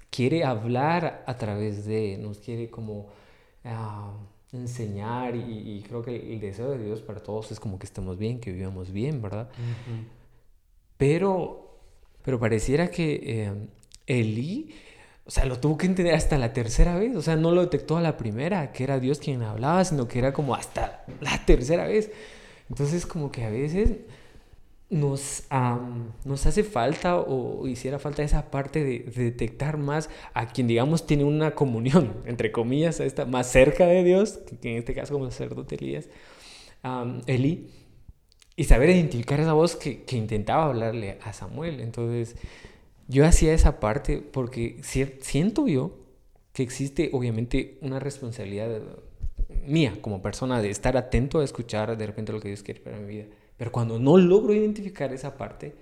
quiere 0.10 0.44
hablar 0.44 1.24
a 1.28 1.38
través 1.38 1.86
de, 1.86 2.18
nos 2.18 2.40
quiere 2.40 2.70
como 2.70 3.08
ah, 3.64 4.12
enseñar 4.54 5.36
y, 5.36 5.84
creo 5.88 6.02
que 6.02 6.34
el 6.34 6.40
deseo 6.40 6.72
de 6.72 6.84
Dios 6.84 7.02
para 7.02 7.22
todos 7.22 7.52
es 7.52 7.60
como 7.60 7.80
que 7.80 7.86
estemos 7.86 8.18
bien, 8.18 8.40
que 8.40 8.52
vivamos 8.52 8.92
bien, 8.92 9.22
¿verdad? 9.22 9.50
Pero, 10.98 11.80
pero 12.24 12.40
pareciera 12.40 12.90
que 12.90 13.22
eh, 13.24 13.68
Elí 14.06 14.74
o 15.26 15.32
sea, 15.32 15.46
lo 15.46 15.60
tuvo 15.60 15.78
que 15.78 15.86
entender 15.86 16.14
hasta 16.16 16.38
la 16.38 16.52
tercera 16.52 16.96
vez. 16.96 17.16
O 17.16 17.22
sea, 17.22 17.36
no 17.36 17.52
lo 17.52 17.62
detectó 17.62 17.98
a 17.98 18.02
la 18.02 18.18
primera, 18.18 18.74
que 18.74 18.84
era 18.84 19.00
Dios 19.00 19.20
quien 19.20 19.42
hablaba, 19.42 19.84
sino 19.86 20.08
que 20.08 20.20
era 20.20 20.34
como 20.34 20.54
hasta 20.54 21.06
la 21.22 21.46
tercera 21.46 21.88
vez. 21.88 22.12
Entonces, 22.70 23.06
como 23.06 23.32
que 23.32 23.46
a 23.46 23.50
veces 23.50 23.92
nos, 24.94 25.44
nos 26.24 26.46
hace 26.46 26.64
falta 26.64 27.18
o 27.18 27.68
hiciera 27.68 28.00
falta 28.00 28.24
esa 28.24 28.52
parte 28.52 28.84
de, 28.84 29.00
detectar 29.00 29.78
más 29.78 30.10
a 30.34 30.48
quien, 30.48 30.68
digamos, 30.68 31.08
tiene 31.08 31.24
una 31.24 31.56
comunión, 31.56 32.14
entre 32.26 32.52
comillas, 32.52 33.00
esta, 33.00 33.26
más 33.26 33.48
cerca 33.48 33.88
de 33.88 34.04
Dios, 34.04 34.40
que 34.62 34.72
en 34.72 34.78
este 34.78 34.94
caso 34.94 35.14
como 35.14 35.26
sacerdote 35.26 35.76
Elías, 35.76 36.10
Eli, 37.26 37.70
y 38.56 38.66
saber 38.66 38.92
identificar 38.92 39.40
esa 39.40 39.54
voz 39.54 39.76
que, 39.76 40.04
que 40.04 40.16
intentaba 40.16 40.66
hablarle 40.66 41.18
a 41.24 41.34
Samuel. 41.34 41.80
Entonces, 41.80 42.36
yo 43.08 43.26
hacía 43.26 43.54
esa 43.54 43.80
parte 43.80 44.18
porque 44.20 44.78
siento 44.84 45.68
yo 45.68 45.98
que 46.54 46.62
existe 46.62 47.10
obviamente 47.14 47.80
una 47.82 48.00
responsabilidad 48.00 48.82
mía 49.66 49.98
como 50.02 50.22
persona 50.22 50.62
de 50.62 50.70
estar 50.70 50.98
atento 50.98 51.40
a 51.40 51.44
escuchar 51.44 51.98
de 51.98 52.06
repente 52.06 52.32
lo 52.32 52.40
que 52.40 52.50
Dios 52.50 52.62
quiere 52.62 52.80
para 52.80 53.00
mi 53.00 53.08
vida. 53.08 53.26
Pero 53.64 53.72
cuando 53.72 53.98
no 53.98 54.18
logro 54.18 54.54
identificar 54.54 55.14
esa 55.14 55.38
parte, 55.38 55.74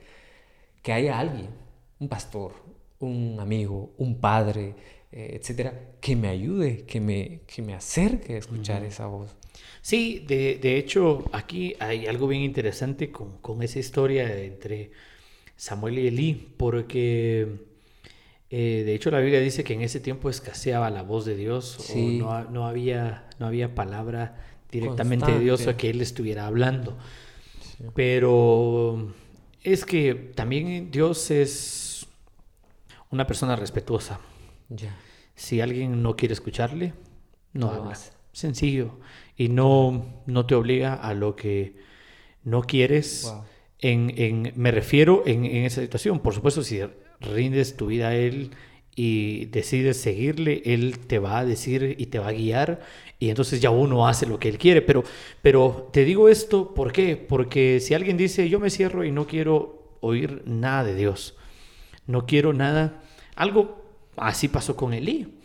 que 0.84 0.94
haya 0.94 1.18
alguien, 1.18 1.50
un 1.98 2.08
pastor, 2.08 2.54
un 3.00 3.40
amigo, 3.40 3.94
un 3.98 4.20
padre, 4.20 4.76
eh, 5.12 5.40
etcétera, 5.42 5.74
que 6.00 6.16
me 6.16 6.28
ayude, 6.28 6.86
que 6.86 7.00
me, 7.00 7.40
que 7.48 7.64
me 7.64 7.74
acerque 7.74 8.36
a 8.36 8.38
escuchar 8.38 8.84
esa 8.84 9.08
voz. 9.08 9.36
Sí, 9.82 10.24
de, 10.28 10.60
de, 10.62 10.78
hecho, 10.78 11.28
aquí 11.32 11.74
hay 11.80 12.06
algo 12.06 12.28
bien 12.28 12.44
interesante 12.44 13.12
con, 13.12 13.40
con 13.40 13.64
esa 13.64 13.80
historia 13.80 14.32
entre 14.44 14.92
Samuel 15.56 15.98
y 15.98 16.06
Elí, 16.06 16.54
porque 16.58 17.48
eh, 18.52 18.84
de 18.86 18.94
hecho 18.94 19.10
la 19.10 19.22
Biblia 19.22 19.40
dice 19.40 19.64
que 19.64 19.74
en 19.74 19.82
ese 19.82 20.00
tiempo 20.00 20.30
escaseaba 20.30 20.92
la 20.92 21.02
voz 21.02 21.26
de 21.26 21.36
Dios, 21.36 21.80
o 21.96 21.98
no, 22.52 22.68
había, 22.68 23.28
no 23.40 23.48
había 23.48 23.74
palabra 23.74 24.38
directamente 24.70 25.32
de 25.32 25.40
Dios 25.40 25.66
a 25.66 25.78
que 25.78 25.90
Él 25.90 26.00
estuviera 26.00 26.46
hablando. 26.46 26.96
Pero 27.96 29.14
es 29.64 29.86
que 29.86 30.14
también 30.14 30.92
Dios 30.92 31.32
es 31.32 32.08
una 33.10 33.28
persona 33.28 33.56
respetuosa. 33.56 34.20
Si 35.36 35.62
alguien 35.62 36.02
no 36.02 36.16
quiere 36.16 36.34
escucharle, 36.34 36.94
no, 37.54 37.70
habla. 37.70 37.98
Sencillo. 38.32 39.00
Y 39.36 39.50
no, 39.50 40.24
no 40.26 40.46
te 40.46 40.56
obliga 40.56 40.94
a 40.94 41.14
lo 41.14 41.36
que 41.36 41.76
no 42.44 42.62
quieres. 42.62 43.34
En, 43.80 44.54
me 44.56 44.72
refiero 44.72 45.24
en, 45.26 45.46
esa 45.46 45.82
situación. 45.82 46.20
Por 46.20 46.34
supuesto, 46.34 46.64
si 46.64 46.82
rindes 47.20 47.76
tu 47.76 47.88
vida 47.88 48.10
a 48.10 48.16
Él 48.16 48.52
y 48.96 49.46
decides 49.46 49.98
seguirle, 49.98 50.62
Él 50.66 51.00
te 51.00 51.20
va 51.20 51.40
a 51.40 51.46
decir 51.46 51.96
y 51.98 52.06
te 52.08 52.20
va 52.20 52.30
a 52.30 52.34
guiar 52.34 52.82
y 53.22 53.30
entonces 53.30 53.62
ya 53.62 53.70
uno 53.70 54.08
hace 54.08 54.26
lo 54.26 54.40
que 54.40 54.50
Él 54.50 54.58
quiere. 54.58 54.82
Pero, 54.82 55.04
pero 55.44 55.90
te 55.94 56.04
digo 56.04 56.28
esto, 56.28 56.74
¿por 56.74 56.92
qué? 56.92 57.16
Porque 57.16 57.80
si 57.80 57.94
alguien 57.94 58.18
dice, 58.18 58.50
yo 58.50 58.60
me 58.60 58.72
cierro 58.72 59.06
y 59.06 59.12
no 59.12 59.28
quiero 59.28 59.96
oír 60.02 60.42
nada 60.48 60.86
de 60.86 60.96
Dios, 60.96 61.36
no 62.08 62.26
quiero 62.26 62.52
nada, 62.52 63.04
algo 63.36 63.80
así 64.18 64.48
pasó 64.48 64.76
con 64.76 64.96
Elí. 64.96 65.36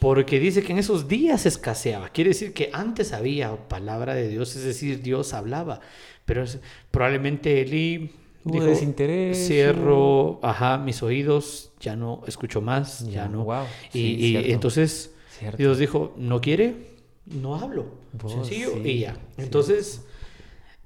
Porque 0.00 0.38
dice 0.38 0.62
que 0.62 0.72
en 0.72 0.78
esos 0.78 1.08
días 1.08 1.46
escaseaba. 1.46 2.10
Quiere 2.10 2.28
decir 2.28 2.52
que 2.52 2.68
antes 2.74 3.14
había 3.14 3.56
palabra 3.68 4.14
de 4.14 4.28
Dios, 4.28 4.54
es 4.54 4.64
decir, 4.64 5.00
Dios 5.00 5.32
hablaba. 5.32 5.80
Pero 6.26 6.44
probablemente 6.90 7.62
Eli 7.62 8.10
dijo, 8.44 8.66
desinterés. 8.66 9.46
Cierro, 9.46 10.40
ajá, 10.42 10.76
mis 10.76 11.02
oídos, 11.02 11.72
ya 11.80 11.96
no 11.96 12.22
escucho 12.26 12.60
más, 12.60 13.08
ya, 13.10 13.28
no. 13.28 13.46
y, 13.94 14.36
entonces 14.52 15.14
Dios 15.56 15.78
dijo, 15.78 16.12
no 16.18 16.42
quiere, 16.42 16.93
no 17.26 17.56
hablo. 17.56 17.86
Sencillo 18.26 18.78
y 18.84 19.00
ya. 19.00 19.16
Entonces 19.36 20.04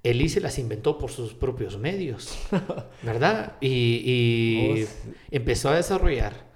Eli 0.02 0.28
se 0.28 0.40
las 0.40 0.58
inventó 0.58 0.98
por 0.98 1.10
sus 1.10 1.34
propios 1.34 1.78
medios, 1.78 2.38
¿verdad? 3.02 3.54
Y, 3.60 4.84
empezó 5.30 5.70
a 5.70 5.76
desarrollar 5.76 6.48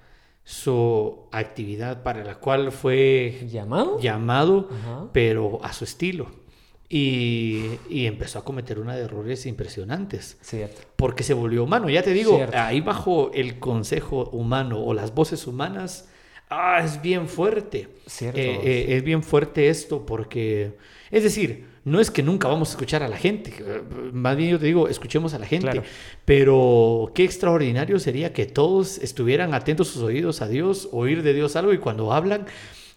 su 0.43 1.27
actividad 1.31 2.03
para 2.03 2.23
la 2.23 2.35
cual 2.35 2.71
fue 2.71 3.45
llamado, 3.49 3.99
llamado 3.99 4.69
pero 5.11 5.59
a 5.63 5.73
su 5.73 5.83
estilo. 5.83 6.43
Y, 6.89 7.79
empezó 7.89 8.39
a 8.39 8.45
cometer 8.45 8.79
una 8.79 8.95
de 8.95 9.03
errores 9.03 9.45
impresionantes. 9.45 10.37
Cierto. 10.41 10.81
Porque 10.95 11.23
se 11.23 11.33
volvió 11.33 11.63
humano. 11.63 11.89
Ya 11.89 12.03
te 12.03 12.13
digo, 12.13 12.39
ahí 12.53 12.81
bajo 12.81 13.31
el 13.33 13.59
consejo 13.59 14.29
humano 14.31 14.83
o 14.83 14.93
las 14.93 15.13
voces 15.13 15.47
humanas, 15.47 16.09
ah, 16.53 16.81
es 16.83 17.01
bien 17.01 17.27
fuerte. 17.27 17.89
Cierto. 18.05 18.39
Eh, 18.39 18.59
eh, 18.63 18.85
es 18.97 19.03
bien 19.03 19.23
fuerte 19.23 19.69
esto 19.69 20.05
porque, 20.05 20.73
es 21.11 21.23
decir, 21.23 21.65
no 21.85 21.99
es 21.99 22.11
que 22.11 22.23
nunca 22.23 22.47
vamos 22.47 22.69
a 22.69 22.71
escuchar 22.71 23.03
a 23.03 23.07
la 23.07 23.17
gente. 23.17 23.53
Más 24.13 24.37
bien 24.37 24.51
yo 24.51 24.59
te 24.59 24.65
digo, 24.65 24.87
escuchemos 24.87 25.33
a 25.33 25.39
la 25.39 25.45
gente. 25.45 25.81
Pero 26.25 27.11
qué 27.13 27.23
extraordinario 27.23 27.99
sería 27.99 28.33
que 28.33 28.45
todos 28.45 28.97
estuvieran 28.99 29.53
atentos 29.53 29.89
sus 29.89 30.01
oídos 30.01 30.41
a 30.41 30.47
Dios, 30.47 30.89
oír 30.91 31.23
de 31.23 31.33
Dios 31.33 31.55
algo 31.55 31.73
y 31.73 31.77
cuando 31.79 32.13
hablan 32.13 32.45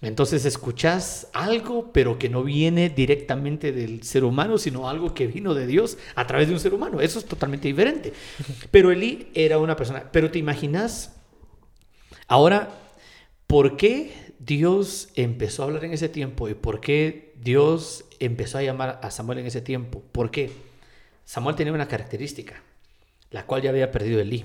entonces 0.02 0.44
escuchas 0.44 1.28
algo, 1.32 1.90
pero 1.92 2.18
que 2.18 2.28
no 2.28 2.42
viene 2.42 2.90
directamente 2.90 3.72
del 3.72 4.02
ser 4.02 4.24
humano, 4.24 4.58
sino 4.58 4.88
algo 4.88 5.14
que 5.14 5.26
vino 5.26 5.54
de 5.54 5.66
Dios 5.66 5.96
a 6.14 6.26
través 6.26 6.48
de 6.48 6.54
un 6.54 6.60
ser 6.60 6.74
humano. 6.74 7.00
Eso 7.00 7.18
es 7.18 7.24
totalmente 7.24 7.68
diferente. 7.68 8.12
Pero 8.70 8.90
Elí 8.90 9.28
era 9.34 9.58
una 9.58 9.74
persona. 9.74 10.04
Pero 10.12 10.30
te 10.30 10.38
imaginas, 10.38 11.16
ahora, 12.28 12.70
¿por 13.46 13.76
qué 13.76 14.12
Dios 14.38 15.08
empezó 15.14 15.62
a 15.62 15.66
hablar 15.66 15.84
en 15.84 15.92
ese 15.92 16.08
tiempo 16.08 16.48
y 16.48 16.54
por 16.54 16.80
qué 16.80 17.34
Dios 17.40 18.04
empezó 18.20 18.58
a 18.58 18.62
llamar 18.62 19.00
a 19.02 19.10
Samuel 19.10 19.38
en 19.38 19.46
ese 19.46 19.60
tiempo? 19.60 20.02
¿Por 20.12 20.30
qué? 20.30 20.50
Samuel 21.24 21.56
tenía 21.56 21.72
una 21.72 21.88
característica, 21.88 22.62
la 23.30 23.46
cual 23.46 23.62
ya 23.62 23.70
había 23.70 23.90
perdido 23.90 24.20
Elí. 24.20 24.44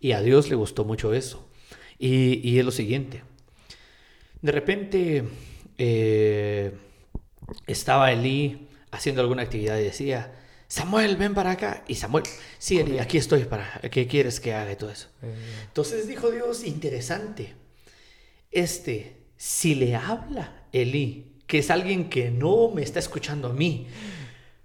Y 0.00 0.12
a 0.12 0.20
Dios 0.20 0.50
le 0.50 0.56
gustó 0.56 0.84
mucho 0.84 1.14
eso. 1.14 1.48
Y, 1.98 2.48
y 2.48 2.58
es 2.58 2.64
lo 2.64 2.70
siguiente. 2.70 3.22
De 4.42 4.52
repente 4.52 5.24
eh, 5.78 6.72
estaba 7.66 8.12
Elí 8.12 8.68
haciendo 8.90 9.22
alguna 9.22 9.42
actividad 9.42 9.78
y 9.78 9.84
decía, 9.84 10.32
Samuel, 10.68 11.16
ven 11.16 11.34
para 11.34 11.52
acá. 11.52 11.84
Y 11.86 11.94
Samuel, 11.94 12.24
sí, 12.58 12.78
Elí, 12.78 12.98
aquí 12.98 13.18
estoy 13.18 13.44
para, 13.44 13.80
¿qué 13.90 14.06
quieres 14.06 14.40
que 14.40 14.52
haga 14.54 14.72
y 14.72 14.76
todo 14.76 14.90
eso? 14.90 15.08
Eh. 15.22 15.34
Entonces 15.66 16.08
dijo 16.08 16.30
Dios, 16.30 16.64
interesante, 16.64 17.54
este, 18.56 19.16
si 19.36 19.74
le 19.74 19.94
habla 19.94 20.64
Elí, 20.72 21.32
que 21.46 21.58
es 21.58 21.70
alguien 21.70 22.08
que 22.08 22.30
no 22.30 22.70
me 22.70 22.82
está 22.82 22.98
escuchando 22.98 23.48
a 23.48 23.52
mí, 23.52 23.86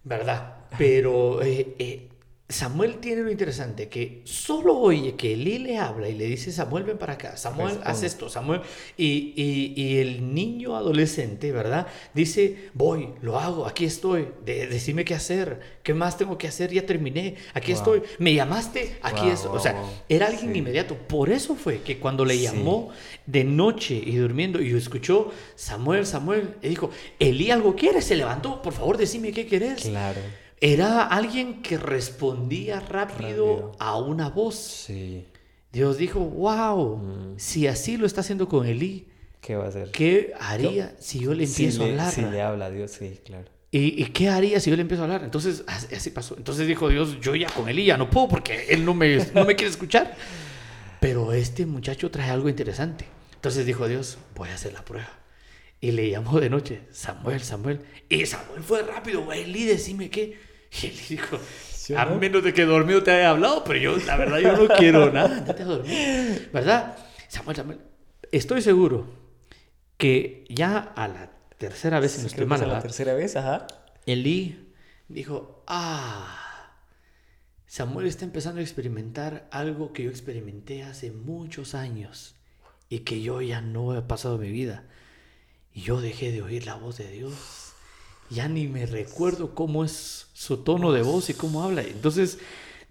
¿verdad? 0.03 0.55
Pero 0.77 1.41
eh, 1.43 2.07
Samuel 2.51 2.97
tiene 2.97 3.21
lo 3.21 3.31
interesante 3.31 3.87
que 3.87 4.21
solo 4.25 4.77
oye 4.77 5.15
que 5.15 5.33
Elí 5.33 5.57
le 5.59 5.77
habla 5.77 6.09
y 6.09 6.15
le 6.15 6.25
dice, 6.25 6.51
Samuel, 6.51 6.83
ven 6.83 6.97
para 6.97 7.13
acá, 7.13 7.37
Samuel, 7.37 7.79
haz 7.83 8.03
esto, 8.03 8.29
Samuel. 8.29 8.61
Y, 8.97 9.33
y, 9.35 9.97
el 9.97 10.33
niño 10.33 10.75
adolescente, 10.75 11.51
¿verdad? 11.51 11.87
Dice, 12.13 12.69
voy, 12.73 13.09
lo 13.21 13.39
hago, 13.39 13.65
aquí 13.65 13.85
estoy, 13.85 14.27
de, 14.45 14.67
decime 14.67 15.05
qué 15.05 15.13
hacer, 15.13 15.59
qué 15.83 15.93
más 15.93 16.17
tengo 16.17 16.37
que 16.37 16.47
hacer, 16.47 16.71
ya 16.71 16.85
terminé, 16.85 17.35
aquí 17.53 17.71
estoy, 17.71 18.03
me 18.19 18.33
llamaste, 18.33 18.97
aquí 19.01 19.27
estoy. 19.27 19.55
O 19.55 19.59
sea, 19.59 19.81
era 20.09 20.27
alguien 20.27 20.55
inmediato. 20.55 20.95
Por 20.95 21.29
eso 21.29 21.55
fue 21.55 21.81
que 21.81 21.99
cuando 21.99 22.25
le 22.25 22.39
llamó 22.39 22.89
de 23.25 23.43
noche 23.43 23.95
y 23.95 24.15
durmiendo 24.15 24.61
y 24.61 24.75
escuchó, 24.75 25.31
Samuel, 25.55 26.05
Samuel, 26.05 26.55
y 26.61 26.69
dijo, 26.69 26.89
Elí 27.19 27.51
algo 27.51 27.75
quiere, 27.75 28.01
se 28.01 28.15
levantó, 28.15 28.61
por 28.61 28.73
favor, 28.73 28.97
decime 28.97 29.31
qué 29.31 29.47
querés. 29.47 29.83
Claro. 29.83 30.21
Era 30.63 31.07
alguien 31.07 31.63
que 31.63 31.77
respondía 31.77 32.79
rápido, 32.79 33.71
a 33.79 33.97
una 33.97 34.29
voz. 34.29 34.55
Sí. 34.85 35.25
Dios 35.73 35.97
dijo, 35.97 36.19
wow, 36.19 36.97
mm. 36.97 37.33
si 37.37 37.65
así 37.65 37.97
lo 37.97 38.05
está 38.05 38.21
haciendo 38.21 38.47
con 38.47 38.67
Elí, 38.67 39.07
¿qué 39.41 39.55
va 39.55 39.65
a 39.65 39.67
hacer? 39.69 39.89
¿Qué 39.89 40.33
haría 40.39 40.95
si 40.99 41.19
yo 41.19 41.33
le 41.33 41.45
empiezo 41.45 41.81
a 41.81 41.87
hablar? 41.87 42.11
Si 42.11 42.21
le 42.21 42.41
habla 42.43 42.65
a 42.65 42.69
Dios, 42.69 42.91
sí, 42.91 43.19
claro. 43.25 43.45
¿Y, 43.73 44.03
qué 44.07 44.29
haría 44.29 44.59
si 44.59 44.69
yo 44.69 44.75
le 44.75 44.83
empiezo 44.83 45.01
a 45.01 45.05
hablar? 45.05 45.23
Entonces, 45.23 45.63
así 45.65 46.11
pasó. 46.11 46.35
Entonces 46.37 46.67
dijo 46.67 46.89
Dios, 46.89 47.19
yo 47.21 47.35
ya 47.35 47.47
con 47.49 47.67
Elí 47.67 47.85
ya 47.85 47.97
no 47.97 48.09
puedo 48.09 48.27
porque 48.27 48.65
él 48.69 48.85
no 48.85 48.93
me, 48.93 49.15
no 49.33 49.45
me 49.45 49.55
quiere 49.55 49.71
escuchar. 49.71 50.15
Pero 50.99 51.33
este 51.33 51.65
muchacho 51.65 52.11
trae 52.11 52.29
algo 52.29 52.49
interesante. 52.49 53.05
Entonces 53.33 53.65
dijo 53.65 53.87
Dios, 53.87 54.19
voy 54.35 54.49
a 54.49 54.55
hacer 54.55 54.73
la 54.73 54.85
prueba. 54.85 55.09
Y 55.79 55.91
le 55.91 56.09
llamó 56.11 56.39
de 56.39 56.49
noche, 56.49 56.81
Samuel, 56.91 57.41
Samuel. 57.41 57.79
Y 58.09 58.25
Samuel 58.27 58.61
fue 58.61 58.83
rápido, 58.83 59.31
Elí, 59.31 59.65
decime 59.65 60.11
qué. 60.11 60.50
Y 60.71 60.87
él 60.87 60.93
dijo, 61.09 61.37
a 61.97 62.05
menos 62.05 62.43
de 62.43 62.53
que 62.53 62.65
dormido 62.65 63.03
te 63.03 63.11
haya 63.11 63.31
hablado, 63.31 63.63
pero 63.63 63.79
yo, 63.79 63.97
la 64.05 64.15
verdad, 64.17 64.39
yo 64.39 64.55
no 64.55 64.67
quiero 64.75 65.11
nada, 65.13 65.41
no 65.41 65.55
te 65.55 65.63
dormir. 65.63 66.49
¿Verdad? 66.53 66.97
Samuel, 67.27 67.57
Samuel, 67.57 67.79
estoy 68.31 68.61
seguro 68.61 69.07
que 69.97 70.45
ya 70.49 70.77
a 70.77 71.07
la 71.07 71.31
tercera 71.57 71.99
vez 71.99 72.15
en 72.15 72.21
nuestra 72.21 72.43
hermana. 72.43 72.65
la 72.65 72.81
tercera 72.81 73.13
vez, 73.13 73.35
ajá. 73.35 73.67
Elí 74.05 74.73
dijo, 75.07 75.63
ah, 75.67 76.73
Samuel 77.67 78.07
está 78.07 78.25
empezando 78.25 78.59
a 78.59 78.63
experimentar 78.63 79.47
algo 79.51 79.93
que 79.93 80.03
yo 80.03 80.09
experimenté 80.09 80.83
hace 80.83 81.11
muchos 81.11 81.75
años 81.75 82.35
y 82.89 82.99
que 82.99 83.21
yo 83.21 83.41
ya 83.41 83.61
no 83.61 83.95
he 83.95 84.01
pasado 84.01 84.37
mi 84.37 84.51
vida. 84.51 84.85
Y 85.73 85.81
yo 85.81 86.01
dejé 86.01 86.31
de 86.31 86.41
oír 86.41 86.65
la 86.65 86.75
voz 86.75 86.97
de 86.97 87.09
Dios 87.09 87.60
ya 88.31 88.47
ni 88.47 88.67
me 88.67 88.85
recuerdo 88.85 89.53
cómo 89.53 89.83
es 89.83 90.27
su 90.33 90.57
tono 90.57 90.91
de 90.93 91.01
voz 91.01 91.29
y 91.29 91.33
cómo 91.33 91.63
habla. 91.63 91.81
Entonces 91.81 92.39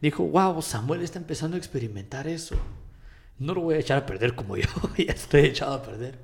dijo, 0.00 0.22
wow, 0.24 0.60
Samuel 0.60 1.02
está 1.02 1.18
empezando 1.18 1.56
a 1.56 1.58
experimentar 1.58 2.28
eso. 2.28 2.56
No 3.38 3.54
lo 3.54 3.62
voy 3.62 3.76
a 3.76 3.78
echar 3.78 3.98
a 3.98 4.06
perder 4.06 4.34
como 4.34 4.56
yo, 4.58 4.68
ya 4.98 5.12
estoy 5.12 5.46
echado 5.46 5.74
a 5.74 5.82
perder. 5.82 6.18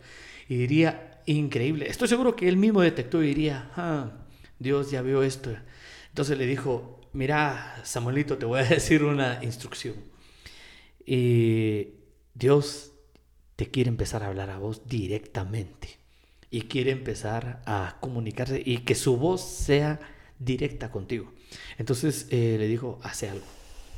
Y 0.49 0.57
diría, 0.57 1.23
increíble. 1.25 1.89
Estoy 1.89 2.09
seguro 2.09 2.37
que 2.37 2.49
él 2.49 2.59
mismo 2.59 2.83
detectó 2.83 3.23
y 3.23 3.29
diría, 3.29 3.71
ah, 3.77 4.13
Dios 4.59 4.91
ya 4.91 5.01
vio 5.01 5.23
esto. 5.23 5.51
Entonces 6.09 6.37
le 6.37 6.47
dijo, 6.47 7.01
mira, 7.15 7.81
Samuelito, 7.85 8.37
te 8.37 8.45
voy 8.45 8.61
a 8.61 8.65
decir 8.69 9.03
una 9.03 9.43
instrucción. 9.43 9.95
Y 11.07 11.89
Dios 12.35 12.93
te 13.57 13.71
quiere 13.71 13.89
empezar 13.89 14.23
a 14.23 14.27
hablar 14.27 14.51
a 14.51 14.59
vos 14.59 14.87
directamente 14.87 16.06
y 16.51 16.63
quiere 16.63 16.91
empezar 16.91 17.63
a 17.67 17.97
comunicarse 18.01 18.63
y 18.65 18.79
que 18.79 18.95
su 18.95 19.17
voz 19.17 19.43
sea 19.43 20.01
directa 20.39 20.91
contigo. 20.91 21.33
Entonces 21.79 22.27
eh, 22.31 22.57
le 22.59 22.67
dijo, 22.67 22.99
hace 23.03 23.29
algo. 23.29 23.47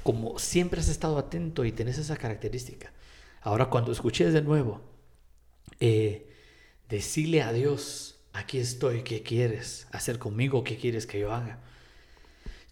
Como 0.03 0.39
siempre 0.39 0.81
has 0.81 0.89
estado 0.89 1.19
atento 1.19 1.65
y 1.65 1.73
tenés 1.73 1.99
esa 1.99 2.17
característica, 2.17 2.93
ahora 3.43 3.67
cuando 3.67 3.93
escuches 3.93 4.33
de 4.33 4.43
nuevo, 4.43 4.81
eh, 5.81 6.31
decirle 6.89 7.43
a 7.43 7.53
Dios, 7.53 8.21
aquí 8.33 8.59
estoy, 8.59 9.03
¿qué 9.03 9.23
quieres 9.23 9.87
hacer 9.93 10.19
conmigo? 10.19 10.65
¿Qué 10.65 10.77
quieres 10.77 11.07
que 11.07 11.21
yo 11.21 11.33
haga? 11.33 11.61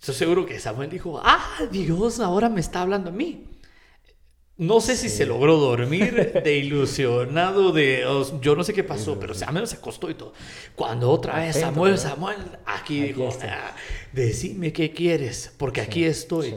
Estoy 0.00 0.14
seguro 0.14 0.46
que 0.46 0.58
Samuel 0.60 0.90
dijo, 0.90 1.20
ah, 1.24 1.68
Dios 1.70 2.20
ahora 2.20 2.48
me 2.48 2.60
está 2.60 2.82
hablando 2.82 3.10
a 3.10 3.12
mí. 3.12 3.44
No 4.58 4.80
sé 4.80 4.96
si 4.96 5.10
se 5.10 5.26
logró 5.26 5.58
dormir 5.58 6.40
de 6.44 6.56
ilusionado, 6.56 7.72
de 7.72 8.04
yo 8.40 8.56
no 8.56 8.64
sé 8.64 8.72
qué 8.72 8.82
pasó, 8.82 9.20
pero 9.20 9.34
al 9.46 9.52
menos 9.52 9.70
se 9.70 9.76
acostó 9.76 10.08
y 10.08 10.14
todo. 10.14 10.32
Cuando 10.74 11.10
otra 11.10 11.40
vez 11.40 11.56
Samuel, 11.56 11.98
Samuel, 11.98 12.38
aquí, 12.64 13.02
dijo, 13.02 13.28
ah, 13.42 13.74
decime 14.12 14.72
qué 14.72 14.92
quieres, 14.92 15.52
porque 15.58 15.82
aquí 15.82 16.04
estoy. 16.04 16.56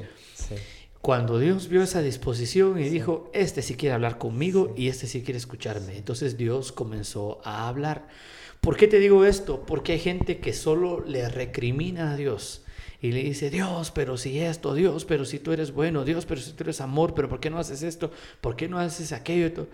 Cuando 1.01 1.39
Dios 1.39 1.67
vio 1.67 1.81
esa 1.81 2.01
disposición 2.01 2.79
y 2.79 2.89
dijo, 2.89 3.29
este 3.33 3.61
sí 3.61 3.75
quiere 3.75 3.95
hablar 3.95 4.17
conmigo 4.17 4.73
y 4.77 4.87
este 4.87 5.07
sí 5.07 5.21
quiere 5.21 5.37
escucharme, 5.37 5.97
entonces 5.97 6.37
Dios 6.37 6.71
comenzó 6.71 7.41
a 7.43 7.67
hablar. 7.67 8.07
¿Por 8.61 8.77
qué 8.77 8.87
te 8.87 8.99
digo 8.99 9.25
esto? 9.25 9.65
Porque 9.65 9.93
hay 9.93 9.99
gente 9.99 10.39
que 10.39 10.53
solo 10.53 11.03
le 11.05 11.27
recrimina 11.29 12.11
a 12.11 12.17
Dios 12.17 12.63
y 13.01 13.11
le 13.11 13.23
dice, 13.23 13.49
Dios, 13.49 13.91
pero 13.91 14.17
si 14.17 14.39
esto, 14.39 14.73
Dios, 14.73 15.05
pero 15.05 15.23
si 15.23 15.39
tú 15.39 15.53
eres 15.53 15.71
bueno, 15.71 16.03
Dios, 16.03 16.25
pero 16.25 16.41
si 16.41 16.51
tú 16.51 16.63
eres 16.63 16.81
amor, 16.81 17.13
pero 17.13 17.29
¿por 17.29 17.39
qué 17.39 17.49
no 17.49 17.57
haces 17.57 17.81
esto? 17.81 18.11
¿Por 18.41 18.57
qué 18.57 18.67
no 18.67 18.77
haces 18.77 19.13
aquello? 19.13 19.67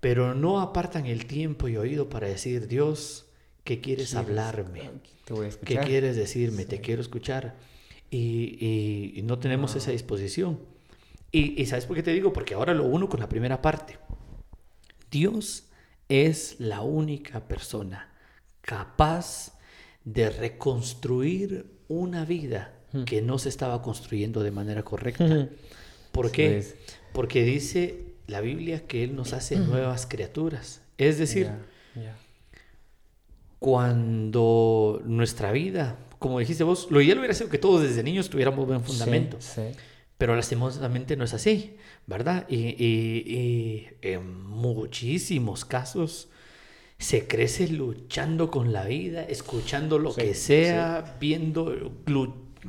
Pero 0.00 0.34
no 0.34 0.60
apartan 0.60 1.06
el 1.06 1.26
tiempo 1.26 1.66
y 1.66 1.76
oído 1.76 2.08
para 2.08 2.28
decir, 2.28 2.68
Dios, 2.68 3.26
¿qué 3.64 3.80
quieres 3.80 4.14
hablarme? 4.14 4.90
¿Qué 5.64 5.78
quieres 5.78 6.14
decirme? 6.16 6.64
Te 6.64 6.80
quiero 6.80 7.02
escuchar. 7.02 7.56
Y, 8.10 9.20
no 9.24 9.40
tenemos 9.40 9.74
esa 9.74 9.90
disposición. 9.90 10.60
Y, 11.32 11.60
y 11.60 11.66
¿sabes 11.66 11.86
por 11.86 11.96
qué 11.96 12.04
te 12.04 12.12
digo? 12.12 12.32
Porque 12.32 12.54
ahora 12.54 12.72
lo 12.72 12.84
uno 12.84 13.08
con 13.08 13.18
la 13.18 13.28
primera 13.28 13.60
parte. 13.60 13.98
Dios 15.10 15.64
es 16.08 16.56
la 16.60 16.82
única 16.82 17.48
persona 17.48 18.12
capaz 18.62 19.58
de 20.04 20.30
reconstruir 20.30 21.77
una 21.88 22.24
vida 22.24 22.72
que 23.06 23.20
no 23.22 23.38
se 23.38 23.48
estaba 23.48 23.82
construyendo 23.82 24.42
de 24.42 24.50
manera 24.50 24.82
correcta. 24.82 25.48
¿Por 26.12 26.30
qué? 26.30 26.64
Porque 27.12 27.42
dice 27.44 28.08
la 28.26 28.40
Biblia 28.40 28.86
que 28.86 29.04
Él 29.04 29.16
nos 29.16 29.32
hace 29.32 29.56
nuevas 29.56 30.06
criaturas. 30.06 30.82
Es 30.96 31.18
decir, 31.18 31.50
cuando 33.58 35.02
nuestra 35.04 35.52
vida, 35.52 35.98
como 36.18 36.38
dijiste 36.38 36.64
vos, 36.64 36.88
lo 36.90 37.00
ideal 37.00 37.18
hubiera 37.18 37.34
sido 37.34 37.50
que 37.50 37.58
todos 37.58 37.82
desde 37.82 38.02
niños 38.02 38.30
tuviéramos 38.30 38.66
buen 38.66 38.82
fundamento. 38.82 39.38
Pero 40.16 40.34
lastimosamente 40.34 41.16
no 41.16 41.24
es 41.24 41.34
así, 41.34 41.76
¿verdad? 42.06 42.46
Y, 42.48 43.86
en 44.02 44.42
muchísimos 44.44 45.64
casos 45.64 46.28
se 46.98 47.28
crece 47.28 47.68
luchando 47.68 48.50
con 48.50 48.72
la 48.72 48.84
vida, 48.84 49.22
escuchando 49.22 49.98
lo 49.98 50.14
que 50.14 50.34
sea, 50.34 51.16
viendo 51.20 51.92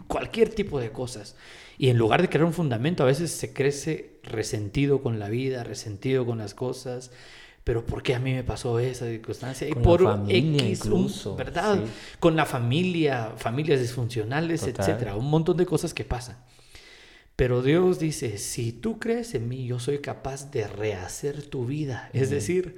cualquier 0.07 0.49
tipo 0.49 0.79
de 0.79 0.91
cosas. 0.91 1.35
Y 1.79 1.89
en 1.89 1.97
lugar 1.97 2.21
de 2.21 2.29
crear 2.29 2.45
un 2.45 2.53
fundamento, 2.53 3.03
a 3.03 3.07
veces 3.07 3.31
se 3.31 3.53
crece 3.53 4.19
resentido 4.23 5.01
con 5.01 5.17
la 5.17 5.29
vida, 5.29 5.63
resentido 5.63 6.25
con 6.25 6.37
las 6.37 6.53
cosas. 6.53 7.11
Pero 7.63 7.85
¿por 7.85 8.03
qué 8.03 8.15
a 8.15 8.19
mí 8.19 8.33
me 8.33 8.43
pasó 8.43 8.79
esa 8.79 9.05
circunstancia? 9.05 9.67
y 9.67 9.73
por 9.73 10.25
X, 10.27 10.89
¿verdad? 11.35 11.79
Con 12.19 12.35
la 12.35 12.45
familia, 12.45 13.33
familias 13.37 13.79
disfuncionales, 13.79 14.63
etcétera, 14.63 15.15
un 15.15 15.29
montón 15.29 15.57
de 15.57 15.65
cosas 15.65 15.93
que 15.93 16.03
pasan. 16.03 16.37
Pero 17.35 17.61
Dios 17.61 17.99
dice, 17.99 18.37
si 18.37 18.73
tú 18.73 18.99
crees 18.99 19.33
en 19.33 19.47
mí, 19.47 19.65
yo 19.65 19.79
soy 19.79 19.99
capaz 19.99 20.51
de 20.51 20.67
rehacer 20.67 21.43
tu 21.43 21.65
vida. 21.65 22.09
Es 22.11 22.29
decir, 22.29 22.77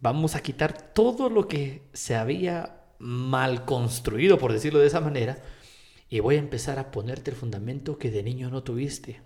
Vamos 0.00 0.34
a 0.34 0.42
quitar 0.42 0.92
todo 0.92 1.28
lo 1.28 1.48
que 1.48 1.82
se 1.92 2.14
había 2.14 2.82
mal 2.98 3.64
construido, 3.64 4.38
por 4.38 4.52
decirlo 4.52 4.78
de 4.78 4.86
esa 4.86 5.00
manera, 5.00 5.42
y 6.08 6.20
voy 6.20 6.36
a 6.36 6.40
empezar 6.40 6.78
a 6.78 6.90
ponerte 6.90 7.30
el 7.30 7.36
fundamento 7.36 7.98
que 7.98 8.10
de 8.10 8.22
niño 8.22 8.50
no 8.50 8.62
tuviste. 8.62 9.20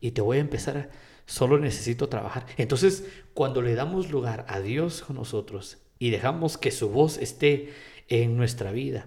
Y 0.00 0.12
te 0.12 0.20
voy 0.20 0.38
a 0.38 0.40
empezar 0.40 0.76
a... 0.76 0.88
Solo 1.26 1.58
necesito 1.58 2.08
trabajar. 2.08 2.46
Entonces, 2.58 3.04
cuando 3.32 3.62
le 3.62 3.74
damos 3.74 4.10
lugar 4.10 4.44
a 4.48 4.60
Dios 4.60 5.00
con 5.02 5.16
nosotros 5.16 5.78
y 5.98 6.10
dejamos 6.10 6.58
que 6.58 6.70
su 6.70 6.90
voz 6.90 7.16
esté 7.16 7.72
en 8.08 8.36
nuestra 8.36 8.72
vida 8.72 9.06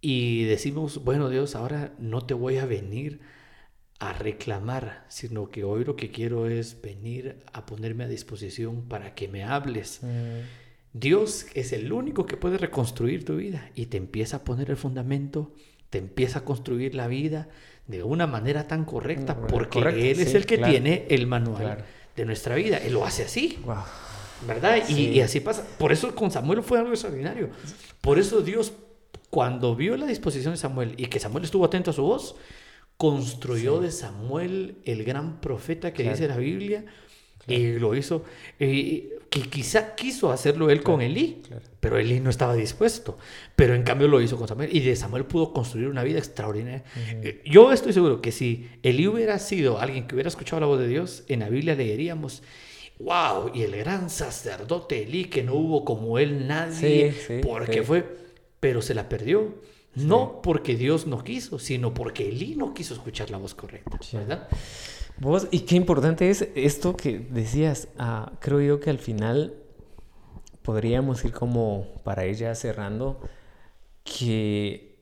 y 0.00 0.44
decimos, 0.44 1.04
bueno 1.04 1.30
Dios, 1.30 1.54
ahora 1.54 1.94
no 1.98 2.26
te 2.26 2.34
voy 2.34 2.58
a 2.58 2.66
venir 2.66 3.20
a 3.98 4.12
reclamar, 4.12 5.04
sino 5.08 5.50
que 5.50 5.64
hoy 5.64 5.84
lo 5.84 5.96
que 5.96 6.10
quiero 6.10 6.48
es 6.48 6.80
venir 6.82 7.38
a 7.52 7.64
ponerme 7.64 8.04
a 8.04 8.08
disposición 8.08 8.82
para 8.88 9.14
que 9.14 9.28
me 9.28 9.44
hables. 9.44 10.00
Mm. 10.02 10.40
Dios 10.92 11.46
es 11.54 11.72
el 11.72 11.92
único 11.92 12.26
que 12.26 12.36
puede 12.36 12.58
reconstruir 12.58 13.24
tu 13.24 13.36
vida 13.36 13.70
y 13.74 13.86
te 13.86 13.96
empieza 13.96 14.38
a 14.38 14.44
poner 14.44 14.70
el 14.70 14.76
fundamento, 14.76 15.52
te 15.90 15.98
empieza 15.98 16.40
a 16.40 16.44
construir 16.44 16.94
la 16.94 17.08
vida 17.08 17.48
de 17.86 18.02
una 18.02 18.26
manera 18.26 18.66
tan 18.66 18.84
correcta, 18.84 19.36
porque 19.46 19.80
Él 19.80 20.20
es 20.20 20.34
el 20.34 20.46
que 20.46 20.58
tiene 20.58 21.06
el 21.10 21.26
manual 21.26 21.84
de 22.16 22.24
nuestra 22.24 22.54
vida. 22.54 22.78
Él 22.78 22.92
lo 22.92 23.04
hace 23.04 23.24
así. 23.24 23.58
¿Verdad? 24.46 24.82
Y, 24.88 25.08
y, 25.10 25.20
así 25.20 25.40
pasa. 25.40 25.64
Por 25.78 25.92
eso 25.92 26.14
con 26.14 26.30
Samuel 26.30 26.62
fue 26.62 26.78
algo 26.78 26.90
extraordinario. 26.90 27.50
Por 28.00 28.18
eso 28.18 28.42
Dios, 28.42 28.72
cuando 29.30 29.74
vio 29.74 29.96
la 29.96 30.06
disposición 30.06 30.52
de 30.52 30.58
Samuel 30.58 30.94
y 30.96 31.06
que 31.06 31.18
Samuel 31.18 31.44
estuvo 31.44 31.64
atento 31.64 31.90
a 31.90 31.94
su 31.94 32.02
voz, 32.02 32.36
construyó 32.96 33.80
de 33.80 33.90
Samuel 33.90 34.76
el 34.84 35.04
gran 35.04 35.40
profeta 35.40 35.92
que 35.92 36.08
dice 36.08 36.28
la 36.28 36.36
Biblia 36.36 36.84
y 37.46 37.78
lo 37.78 37.94
hizo, 37.94 38.24
eh, 38.58 39.18
que 39.28 39.42
quizá 39.42 39.94
quiso 39.94 40.30
hacerlo 40.32 40.70
él 40.70 40.82
con 40.82 41.02
Elí, 41.02 41.42
pero 41.80 41.98
Elí 41.98 42.20
no 42.20 42.30
estaba 42.30 42.54
dispuesto. 42.54 43.18
Pero 43.56 43.74
en 43.74 43.82
cambio 43.82 44.08
lo 44.08 44.20
hizo 44.20 44.36
con 44.36 44.48
Samuel 44.48 44.74
y 44.74 44.80
de 44.80 44.96
Samuel 44.96 45.24
pudo 45.24 45.52
construir 45.52 45.88
una 45.88 46.02
vida 46.02 46.18
extraordinaria. 46.18 46.84
Eh, 46.96 47.42
yo 47.44 47.72
estoy 47.72 47.92
seguro 47.92 48.22
que 48.22 48.32
si 48.32 48.68
Elí 48.82 49.06
hubiera 49.06 49.38
sido 49.38 49.78
alguien 49.78 50.06
que 50.06 50.14
hubiera 50.14 50.28
escuchado 50.28 50.60
la 50.60 50.66
voz 50.66 50.78
de 50.78 50.88
Dios, 50.88 51.24
en 51.28 51.40
la 51.40 51.48
Biblia 51.48 51.74
leeríamos, 51.74 52.42
wow, 52.98 53.50
y 53.52 53.62
el 53.62 53.76
gran 53.76 54.08
sacerdote 54.08 55.02
Elí, 55.02 55.26
que 55.26 55.42
no 55.42 55.54
hubo 55.54 55.84
como 55.84 56.18
él 56.18 56.46
nadie, 56.46 57.14
porque 57.42 57.82
fue, 57.82 58.06
pero 58.60 58.80
se 58.80 58.94
la 58.94 59.08
perdió. 59.08 59.54
No 59.96 60.42
porque 60.42 60.76
Dios 60.76 61.06
no 61.06 61.22
quiso, 61.22 61.58
sino 61.58 61.94
porque 61.94 62.28
Elí 62.28 62.56
no 62.56 62.74
quiso 62.74 62.94
escuchar 62.94 63.30
la 63.30 63.38
voz 63.38 63.54
correcta, 63.54 63.98
¿verdad? 64.12 64.48
Vos, 65.18 65.46
y 65.50 65.60
qué 65.60 65.76
importante 65.76 66.30
es 66.30 66.48
esto 66.56 66.96
que 66.96 67.18
decías. 67.18 67.88
Ah, 67.98 68.32
creo 68.40 68.60
yo 68.60 68.80
que 68.80 68.90
al 68.90 68.98
final 68.98 69.54
podríamos 70.62 71.24
ir 71.24 71.32
como 71.32 71.86
para 72.02 72.24
ella 72.24 72.54
cerrando, 72.54 73.20
que 74.02 74.98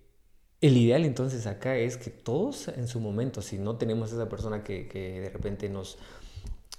el 0.61 0.77
ideal 0.77 1.05
entonces 1.05 1.47
acá 1.47 1.77
es 1.77 1.97
que 1.97 2.11
todos 2.11 2.69
en 2.69 2.87
su 2.87 3.01
momento, 3.01 3.43
si 3.43 3.59
no 3.59 3.77
tenemos 3.77 4.13
esa 4.13 4.29
persona 4.29 4.63
que, 4.63 4.89
que 4.89 5.21
de 5.21 5.31
repente 5.31 5.69
nos 5.69 5.99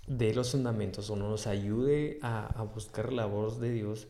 dé 0.05 0.33
los 0.33 0.51
fundamentos 0.51 1.09
o 1.09 1.15
nos 1.15 1.47
ayude 1.47 2.19
a, 2.21 2.45
a 2.59 2.63
buscar 2.63 3.11
la 3.11 3.25
voz 3.25 3.59
de 3.59 3.71
Dios, 3.71 4.07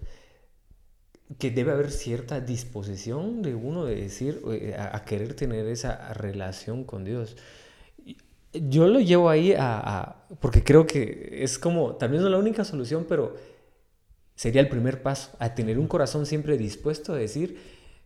que 1.38 1.51
debe 1.51 1.71
haber 1.71 1.91
cierta 1.91 2.41
disposición 2.41 3.41
de 3.41 3.55
uno 3.55 3.86
de 3.86 3.95
decir, 3.95 4.41
eh, 4.51 4.75
a, 4.77 4.97
a 4.97 5.05
querer 5.05 5.34
tener 5.34 5.67
esa 5.67 6.13
relación 6.13 6.84
con 6.84 7.03
Dios. 7.03 7.36
Yo 8.53 8.88
lo 8.88 8.99
llevo 8.99 9.29
ahí 9.29 9.53
a, 9.57 10.25
porque 10.39 10.63
creo 10.63 10.86
que 10.86 11.39
es 11.41 11.57
como, 11.57 11.95
también 11.95 12.21
no 12.21 12.29
la 12.29 12.38
única 12.38 12.63
solución, 12.63 13.05
pero 13.09 13.36
sería 14.36 14.61
el 14.61 14.69
primer 14.69 15.01
paso, 15.01 15.31
a 15.39 15.55
tener 15.55 15.79
un 15.79 15.88
corazón 15.88 16.25
siempre 16.25 16.57
dispuesto 16.57 17.13
a 17.13 17.17
decir, 17.17 17.57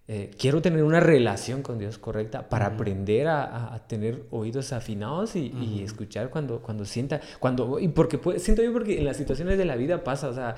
eh, 0.10 0.32
quiero 0.40 0.62
tener 0.62 0.84
una 0.84 1.02
relación 1.02 1.62
con 1.62 1.78
Dios 1.78 1.98
correcta 1.98 2.48
para 2.48 2.68
aprender 2.68 3.28
a, 3.28 3.86
tener 3.90 4.24
oídos 4.32 4.72
afinados 4.72 5.36
y, 5.36 5.82
escuchar 5.84 6.30
cuando, 6.30 6.62
cuando 6.62 6.86
sienta, 6.86 7.20
cuando, 7.40 7.78
y 7.78 7.90
porque 7.90 8.18
siento 8.40 8.64
yo 8.64 8.72
porque 8.72 9.00
en 9.00 9.06
las 9.06 9.18
situaciones 9.18 9.58
de 9.58 9.66
la 9.66 9.76
vida 9.76 10.06
pasa, 10.06 10.30
o 10.30 10.34
sea, 10.34 10.56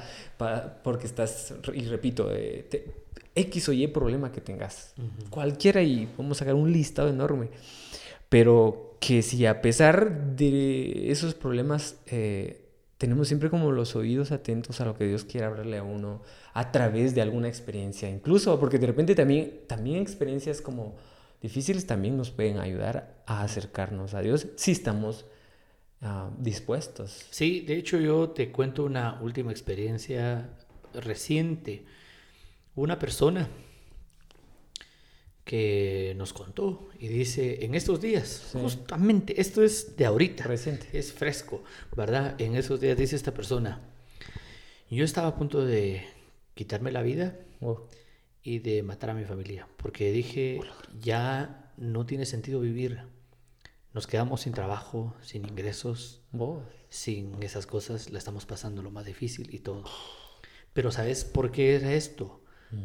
porque 0.83 1.07
estás, 1.07 1.55
y 1.73 1.81
repito, 1.85 2.29
eh, 2.31 2.93
X 3.33 3.69
o 3.69 3.73
Y 3.73 3.87
problema 3.87 4.31
que 4.31 4.39
tengas, 4.39 4.93
cualquiera 5.31 5.81
y 5.81 6.07
vamos 6.15 6.37
a 6.37 6.39
sacar 6.39 6.53
un 6.53 6.71
listado 6.71 7.09
enorme, 7.09 7.49
pero 8.29 8.97
que 8.99 9.23
si 9.23 9.47
a 9.47 9.61
pesar 9.61 10.35
de 10.35 11.09
esos 11.11 11.33
problemas 11.33 11.95
eh, 12.05 12.68
tenemos 12.99 13.29
siempre 13.29 13.49
como 13.49 13.71
los 13.71 13.95
oídos 13.95 14.33
atentos 14.33 14.81
a 14.81 14.85
lo 14.85 14.93
que 14.93 15.07
Dios 15.07 15.23
quiere 15.23 15.45
hablarle 15.45 15.77
a 15.77 15.83
uno 15.83 16.21
a 16.53 16.69
través 16.73 17.15
de 17.15 17.21
alguna 17.21 17.47
experiencia, 17.47 18.09
incluso 18.09 18.59
porque 18.59 18.77
de 18.77 18.87
repente 18.87 19.15
también, 19.15 19.61
también 19.67 20.01
experiencias 20.01 20.61
como 20.61 20.97
difíciles 21.41 21.87
también 21.87 22.17
nos 22.17 22.29
pueden 22.29 22.57
ayudar 22.57 23.23
a 23.25 23.43
acercarnos 23.43 24.13
a 24.15 24.19
Dios 24.19 24.47
si 24.57 24.71
estamos 24.73 25.25
ah, 26.01 26.29
dispuestos. 26.39 27.25
Sí, 27.29 27.61
de 27.61 27.77
hecho 27.77 28.01
yo 28.01 28.31
te 28.31 28.51
cuento 28.51 28.83
una 28.83 29.17
última 29.21 29.51
experiencia 29.51 30.49
reciente. 30.93 31.85
Una 32.75 32.99
persona 32.99 33.47
que 35.49 36.13
nos 36.15 36.31
contó 36.31 36.89
y 36.99 37.07
dice, 37.07 37.65
en 37.65 37.73
estos 37.73 37.99
días, 37.99 38.51
justamente, 38.53 39.41
esto 39.41 39.63
es 39.63 39.97
de 39.97 40.05
ahorita, 40.05 40.43
Presente. 40.43 40.87
es 40.93 41.11
fresco, 41.11 41.63
¿verdad? 41.97 42.39
En 42.39 42.55
esos 42.55 42.79
días 42.79 42.95
dice 42.95 43.15
esta 43.15 43.33
persona, 43.33 43.81
yo 44.91 45.03
estaba 45.03 45.29
a 45.29 45.35
punto 45.35 45.65
de 45.65 46.05
quitarme 46.53 46.91
la 46.91 47.01
vida 47.01 47.39
y 48.43 48.59
de 48.59 48.83
matar 48.83 49.09
a 49.09 49.13
mi 49.15 49.25
familia, 49.25 49.67
porque 49.77 50.11
dije, 50.11 50.59
ya 51.01 51.71
no 51.77 52.05
tiene 52.05 52.27
sentido 52.27 52.59
vivir, 52.59 52.99
nos 53.91 54.05
quedamos 54.05 54.41
sin 54.41 54.53
trabajo, 54.53 55.15
sin 55.23 55.47
ingresos, 55.47 56.21
sin 56.89 57.41
esas 57.41 57.65
cosas, 57.65 58.11
la 58.11 58.19
estamos 58.19 58.45
pasando 58.45 58.83
lo 58.83 58.91
más 58.91 59.05
difícil 59.05 59.51
y 59.51 59.57
todo. 59.57 59.83
Pero 60.73 60.91
¿sabes 60.91 61.25
por 61.25 61.51
qué 61.51 61.73
era 61.73 61.91
esto? 61.95 62.43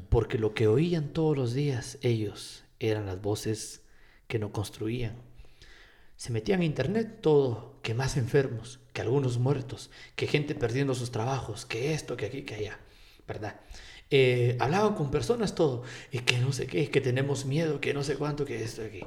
Porque 0.09 0.39
lo 0.39 0.55
que 0.55 0.67
oían 0.67 1.13
todos 1.13 1.37
los 1.37 1.53
días 1.55 1.99
ellos 2.03 2.65
eran 2.81 3.07
las 3.07 3.21
voces 3.21 3.83
que 4.27 4.39
no 4.39 4.53
construían. 4.53 5.17
Se 6.17 6.33
metían 6.33 6.61
a 6.61 6.65
internet 6.65 7.19
todo, 7.21 7.79
que 7.83 7.95
más 7.95 8.17
enfermos, 8.17 8.81
que 8.93 9.03
algunos 9.03 9.39
muertos, 9.39 9.91
que 10.17 10.27
gente 10.27 10.55
perdiendo 10.55 10.95
sus 10.95 11.11
trabajos, 11.11 11.67
que 11.67 11.93
esto, 11.93 12.17
que 12.17 12.27
aquí, 12.27 12.43
que 12.43 12.55
allá, 12.55 12.79
¿verdad? 13.27 13.61
Eh, 14.11 14.57
hablaban 14.61 14.95
con 14.95 15.11
personas 15.11 15.55
todo, 15.55 15.83
y 16.13 16.21
que 16.21 16.39
no 16.39 16.53
sé 16.53 16.67
qué, 16.67 16.89
que 16.89 17.01
tenemos 17.01 17.45
miedo, 17.45 17.81
que 17.81 17.95
no 17.95 18.05
sé 18.05 18.17
cuánto, 18.17 18.45
que 18.45 18.63
esto, 18.63 18.83
aquí. 18.83 19.01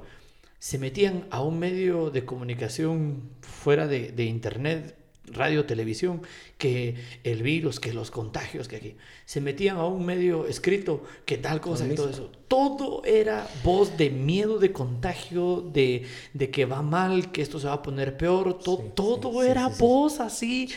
Se 0.59 0.77
metían 0.77 1.27
a 1.29 1.41
un 1.41 1.59
medio 1.59 2.09
de 2.09 2.25
comunicación 2.25 3.29
fuera 3.41 3.87
de 3.87 4.23
internet 4.25 4.95
radio, 5.27 5.65
televisión, 5.65 6.21
que 6.57 6.95
el 7.23 7.43
virus, 7.43 7.79
que 7.79 7.93
los 7.93 8.11
contagios, 8.11 8.67
que 8.67 8.77
aquí. 8.77 8.95
Se 9.25 9.41
metían 9.41 9.77
a 9.77 9.85
un 9.85 10.05
medio 10.05 10.47
escrito, 10.47 11.03
que 11.25 11.37
tal 11.37 11.61
cosa 11.61 11.87
y 11.87 11.95
todo 11.95 12.09
eso. 12.09 12.31
Todo 12.47 13.03
era 13.03 13.47
voz 13.63 13.97
de 13.97 14.09
miedo, 14.09 14.59
de 14.59 14.71
contagio, 14.71 15.61
de, 15.61 16.05
de, 16.33 16.49
que 16.49 16.65
va 16.65 16.81
mal, 16.81 17.31
que 17.31 17.41
esto 17.41 17.59
se 17.59 17.67
va 17.67 17.73
a 17.73 17.81
poner 17.81 18.17
peor. 18.17 18.59
todo 18.59 19.43
era 19.43 19.67
voz 19.67 20.19
así, 20.19 20.69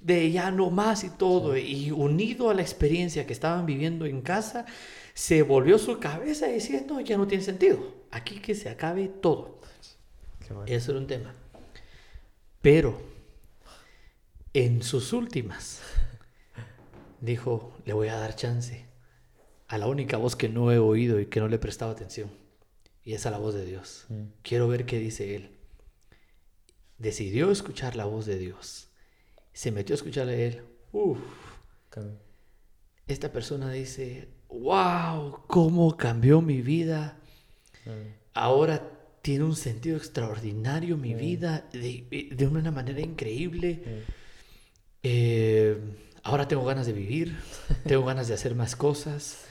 de 0.00 0.30
ya 0.30 0.50
no 0.50 0.70
más 0.70 1.04
y 1.04 1.10
todo. 1.10 1.56
Y 1.56 1.90
unido 1.90 2.50
a 2.50 2.54
la 2.54 2.62
experiencia 2.62 3.26
que 3.26 3.32
estaban 3.32 3.66
viviendo 3.66 4.04
en 4.06 4.20
casa, 4.20 4.66
se 5.14 5.42
volvió 5.42 5.78
su 5.78 5.98
cabeza 5.98 6.46
diciendo, 6.46 7.00
ya 7.00 7.16
no 7.16 7.26
tiene 7.26 7.42
sentido. 7.42 7.94
Aquí 8.10 8.40
que 8.40 8.54
se 8.54 8.68
acabe 8.68 9.08
todo. 9.08 9.58
Eso 10.66 10.90
era 10.90 11.00
un 11.00 11.06
tema. 11.06 11.34
Pero 12.60 13.13
en 14.54 14.82
sus 14.82 15.12
últimas, 15.12 15.80
dijo, 17.20 17.76
le 17.84 17.92
voy 17.92 18.08
a 18.08 18.14
dar 18.14 18.36
chance 18.36 18.86
a 19.66 19.78
la 19.78 19.88
única 19.88 20.16
voz 20.16 20.36
que 20.36 20.48
no 20.48 20.70
he 20.70 20.78
oído 20.78 21.20
y 21.20 21.26
que 21.26 21.40
no 21.40 21.48
le 21.48 21.56
he 21.56 21.58
prestado 21.58 21.90
atención. 21.90 22.30
Y 23.02 23.14
es 23.14 23.26
a 23.26 23.30
la 23.30 23.38
voz 23.38 23.54
de 23.54 23.66
Dios. 23.66 24.06
Mm. 24.08 24.22
Quiero 24.42 24.68
ver 24.68 24.86
qué 24.86 24.98
dice 24.98 25.34
él. 25.34 25.50
Decidió 26.98 27.50
escuchar 27.50 27.96
la 27.96 28.04
voz 28.04 28.24
de 28.26 28.38
Dios. 28.38 28.88
Se 29.52 29.72
metió 29.72 29.94
a 29.94 29.96
escucharle 29.98 30.32
a 30.34 30.36
él. 30.36 30.62
Uf. 30.92 31.18
Esta 33.06 33.32
persona 33.32 33.70
dice, 33.70 34.28
wow, 34.48 35.42
cómo 35.48 35.96
cambió 35.96 36.40
mi 36.40 36.62
vida. 36.62 37.18
Ahora 38.32 38.90
tiene 39.22 39.44
un 39.44 39.56
sentido 39.56 39.96
extraordinario 39.96 40.96
mi 40.96 41.14
vida 41.14 41.68
de, 41.72 42.30
de, 42.34 42.46
una 42.46 42.70
manera 42.70 43.00
increíble. 43.00 44.04
Eh, 45.04 45.78
ahora 46.22 46.48
tengo 46.48 46.64
ganas 46.64 46.86
de 46.86 46.94
vivir, 46.94 47.38
tengo 47.86 48.04
ganas 48.04 48.26
de 48.26 48.34
hacer 48.34 48.54
más 48.56 48.74
cosas. 48.74 49.44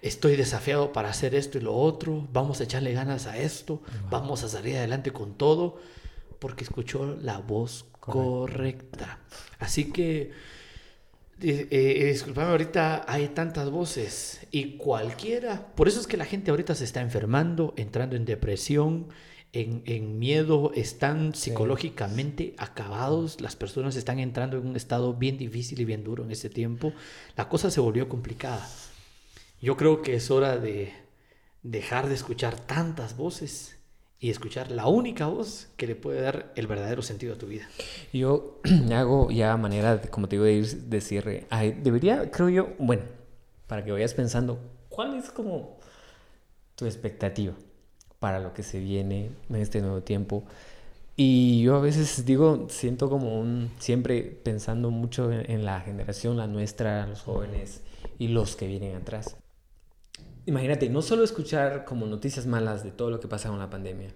Estoy 0.00 0.36
desafiado 0.36 0.92
para 0.92 1.10
hacer 1.10 1.34
esto 1.34 1.58
y 1.58 1.60
lo 1.60 1.74
otro. 1.74 2.26
Vamos 2.32 2.60
a 2.60 2.64
echarle 2.64 2.94
ganas 2.94 3.26
a 3.26 3.36
esto. 3.36 3.82
Vamos 4.08 4.42
a 4.44 4.48
salir 4.48 4.76
adelante 4.76 5.12
con 5.12 5.34
todo. 5.34 5.78
Porque 6.38 6.64
escuchó 6.64 7.18
la 7.20 7.36
voz 7.38 7.84
correcta. 8.00 9.18
Así 9.58 9.92
que, 9.92 10.30
eh, 11.42 11.68
eh, 11.70 12.04
disculpame, 12.06 12.50
ahorita 12.50 13.04
hay 13.06 13.28
tantas 13.28 13.68
voces 13.68 14.40
y 14.50 14.78
cualquiera. 14.78 15.66
Por 15.74 15.86
eso 15.86 16.00
es 16.00 16.06
que 16.06 16.16
la 16.16 16.24
gente 16.24 16.50
ahorita 16.50 16.74
se 16.74 16.84
está 16.84 17.02
enfermando, 17.02 17.74
entrando 17.76 18.16
en 18.16 18.24
depresión, 18.24 19.08
en, 19.52 20.18
miedo, 20.18 20.70
están 20.74 21.34
psicológicamente 21.34 22.54
acabados, 22.56 23.40
las 23.40 23.56
personas 23.56 23.96
están 23.96 24.18
entrando 24.18 24.58
en 24.58 24.66
un 24.66 24.76
estado 24.76 25.14
bien 25.14 25.38
difícil 25.38 25.80
y 25.80 25.84
bien 25.84 26.04
duro 26.04 26.24
en 26.24 26.30
este 26.30 26.48
tiempo, 26.48 26.92
la 27.36 27.48
cosa 27.48 27.70
se 27.70 27.80
volvió 27.80 28.08
complicada. 28.08 28.68
Yo 29.60 29.76
creo 29.76 30.02
que 30.02 30.14
es 30.14 30.30
hora 30.30 30.56
de 30.56 30.92
dejar 31.62 32.08
de 32.08 32.14
escuchar 32.14 32.58
tantas 32.58 33.16
voces 33.16 33.76
y 34.20 34.30
escuchar 34.30 34.70
la 34.70 34.86
única 34.86 35.26
voz 35.26 35.68
que 35.76 35.86
le 35.86 35.96
puede 35.96 36.20
dar 36.20 36.52
el 36.54 36.66
verdadero 36.66 37.02
sentido 37.02 37.34
a 37.34 37.38
tu 37.38 37.46
vida. 37.46 37.66
Yo 38.12 38.60
hago 38.92 39.30
ya 39.30 39.56
manera, 39.56 40.00
como 40.02 40.28
te 40.28 40.36
digo, 40.36 40.44
de 40.44 40.52
ir 40.52 40.82
de 40.84 41.00
cierre. 41.00 41.46
debería, 41.82 42.30
creo 42.30 42.50
yo, 42.50 42.68
bueno, 42.78 43.02
para 43.66 43.84
que 43.84 43.90
vayas 43.90 44.14
pensando, 44.14 44.60
¿cuál 44.88 45.14
es 45.14 45.30
como 45.30 45.78
tu 46.76 46.86
expectativa? 46.86 47.54
Para 48.20 48.38
lo 48.38 48.54
que 48.54 48.62
se 48.62 48.78
viene 48.78 49.30
en 49.48 49.56
este 49.56 49.80
nuevo 49.80 50.02
tiempo. 50.02 50.44
Y 51.16 51.62
yo 51.62 51.76
a 51.76 51.80
veces 51.80 52.24
digo, 52.24 52.66
siento 52.70 53.10
como 53.10 53.40
un, 53.40 53.70
siempre 53.78 54.22
pensando 54.22 54.90
mucho 54.90 55.32
en, 55.32 55.64
la 55.64 55.80
generación, 55.80 56.36
la 56.36 56.46
nuestra, 56.46 57.06
los 57.06 57.22
jóvenes 57.22 57.82
y 58.18 58.28
los 58.28 58.56
que 58.56 58.66
vienen 58.66 58.94
atrás. 58.94 59.36
Imagínate, 60.46 60.88
no 60.88 61.02
solo 61.02 61.24
escuchar 61.24 61.84
como 61.84 62.06
noticias 62.06 62.46
malas 62.46 62.84
de 62.84 62.90
todo 62.90 63.10
lo 63.10 63.20
que 63.20 63.28
pasa 63.28 63.48
con 63.48 63.58
la 63.58 63.68
pandemia, 63.68 64.14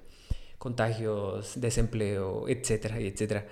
contagios, 0.58 1.60
desempleo, 1.60 2.48
etcétera, 2.48 2.98
etcétera. 2.98 3.46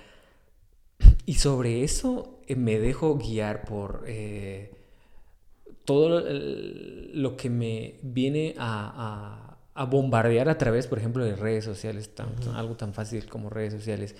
Y 1.26 1.34
sobre 1.34 1.84
eso 1.84 2.40
eh, 2.46 2.56
me 2.56 2.78
dejo 2.78 3.16
guiar 3.16 3.64
por 3.64 4.04
eh, 4.06 4.72
todo 5.84 6.20
lo 6.20 7.36
que 7.36 7.50
me 7.50 7.98
viene 8.02 8.54
a, 8.58 9.51
bombardear 9.74 10.48
a 10.48 10.58
través, 10.58 10.86
por 10.86 10.98
ejemplo, 10.98 11.24
de 11.24 11.36
redes 11.36 11.64
sociales, 11.64 12.10
algo 12.54 12.76
tan 12.76 12.94
fácil 12.94 13.28
como 13.28 13.50
redes 13.50 13.72
sociales, 13.72 14.14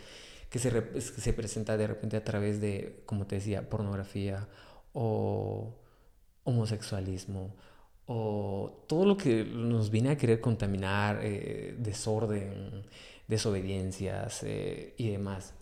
que 0.50 0.59
se, 0.59 1.00
se 1.00 1.32
presenta 1.32 1.76
de 1.76 1.86
repente 1.86 2.16
a 2.16 2.24
través 2.24 2.61
de, 2.61 3.03
como 3.07 3.26
te 3.26 3.36
decía, 3.36 3.68
pornografía 3.68 4.48
o 4.92 5.74
homosexualismo 6.44 7.55
o 8.07 8.84
todo 8.88 9.07
lo 9.07 9.16
que 9.16 9.44
nos 9.44 9.90
viene 9.90 10.11
a 10.11 10.16
querer 10.16 10.40
contaminar, 10.40 11.20
eh, 11.22 11.74
desorden, 11.78 12.84
desobediencias 13.28 14.44
y 14.96 15.11
demás. 15.11 15.55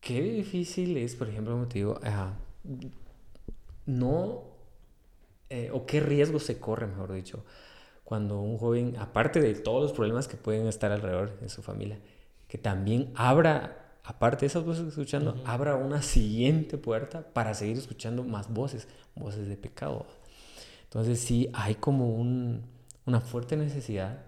Qué 0.00 0.20
difícil 0.22 0.96
es, 0.96 1.14
por 1.14 1.28
ejemplo, 1.28 1.52
como 1.54 1.68
te 1.68 1.78
digo, 1.78 2.00
no, 3.86 4.44
eh, 5.50 5.70
o 5.72 5.86
qué 5.86 6.00
riesgo 6.00 6.38
se 6.38 6.58
corre, 6.58 6.86
mejor 6.86 7.12
dicho, 7.12 7.44
cuando 8.04 8.40
un 8.40 8.58
joven, 8.58 8.96
aparte 8.98 9.40
de 9.40 9.54
todos 9.54 9.82
los 9.82 9.92
problemas 9.92 10.28
que 10.28 10.36
pueden 10.36 10.66
estar 10.66 10.92
alrededor 10.92 11.40
de 11.40 11.48
su 11.48 11.62
familia, 11.62 11.98
que 12.48 12.58
también 12.58 13.10
abra, 13.14 13.98
aparte 14.04 14.40
de 14.40 14.46
esas 14.48 14.64
voces 14.64 14.86
escuchando, 14.88 15.42
abra 15.46 15.76
una 15.76 16.02
siguiente 16.02 16.78
puerta 16.78 17.26
para 17.32 17.54
seguir 17.54 17.78
escuchando 17.78 18.22
más 18.22 18.52
voces, 18.52 18.88
voces 19.14 19.48
de 19.48 19.56
pecado. 19.56 20.06
Entonces 20.84 21.18
sí, 21.18 21.48
hay 21.54 21.76
como 21.76 22.14
un, 22.14 22.62
una 23.06 23.20
fuerte 23.20 23.56
necesidad 23.56 24.24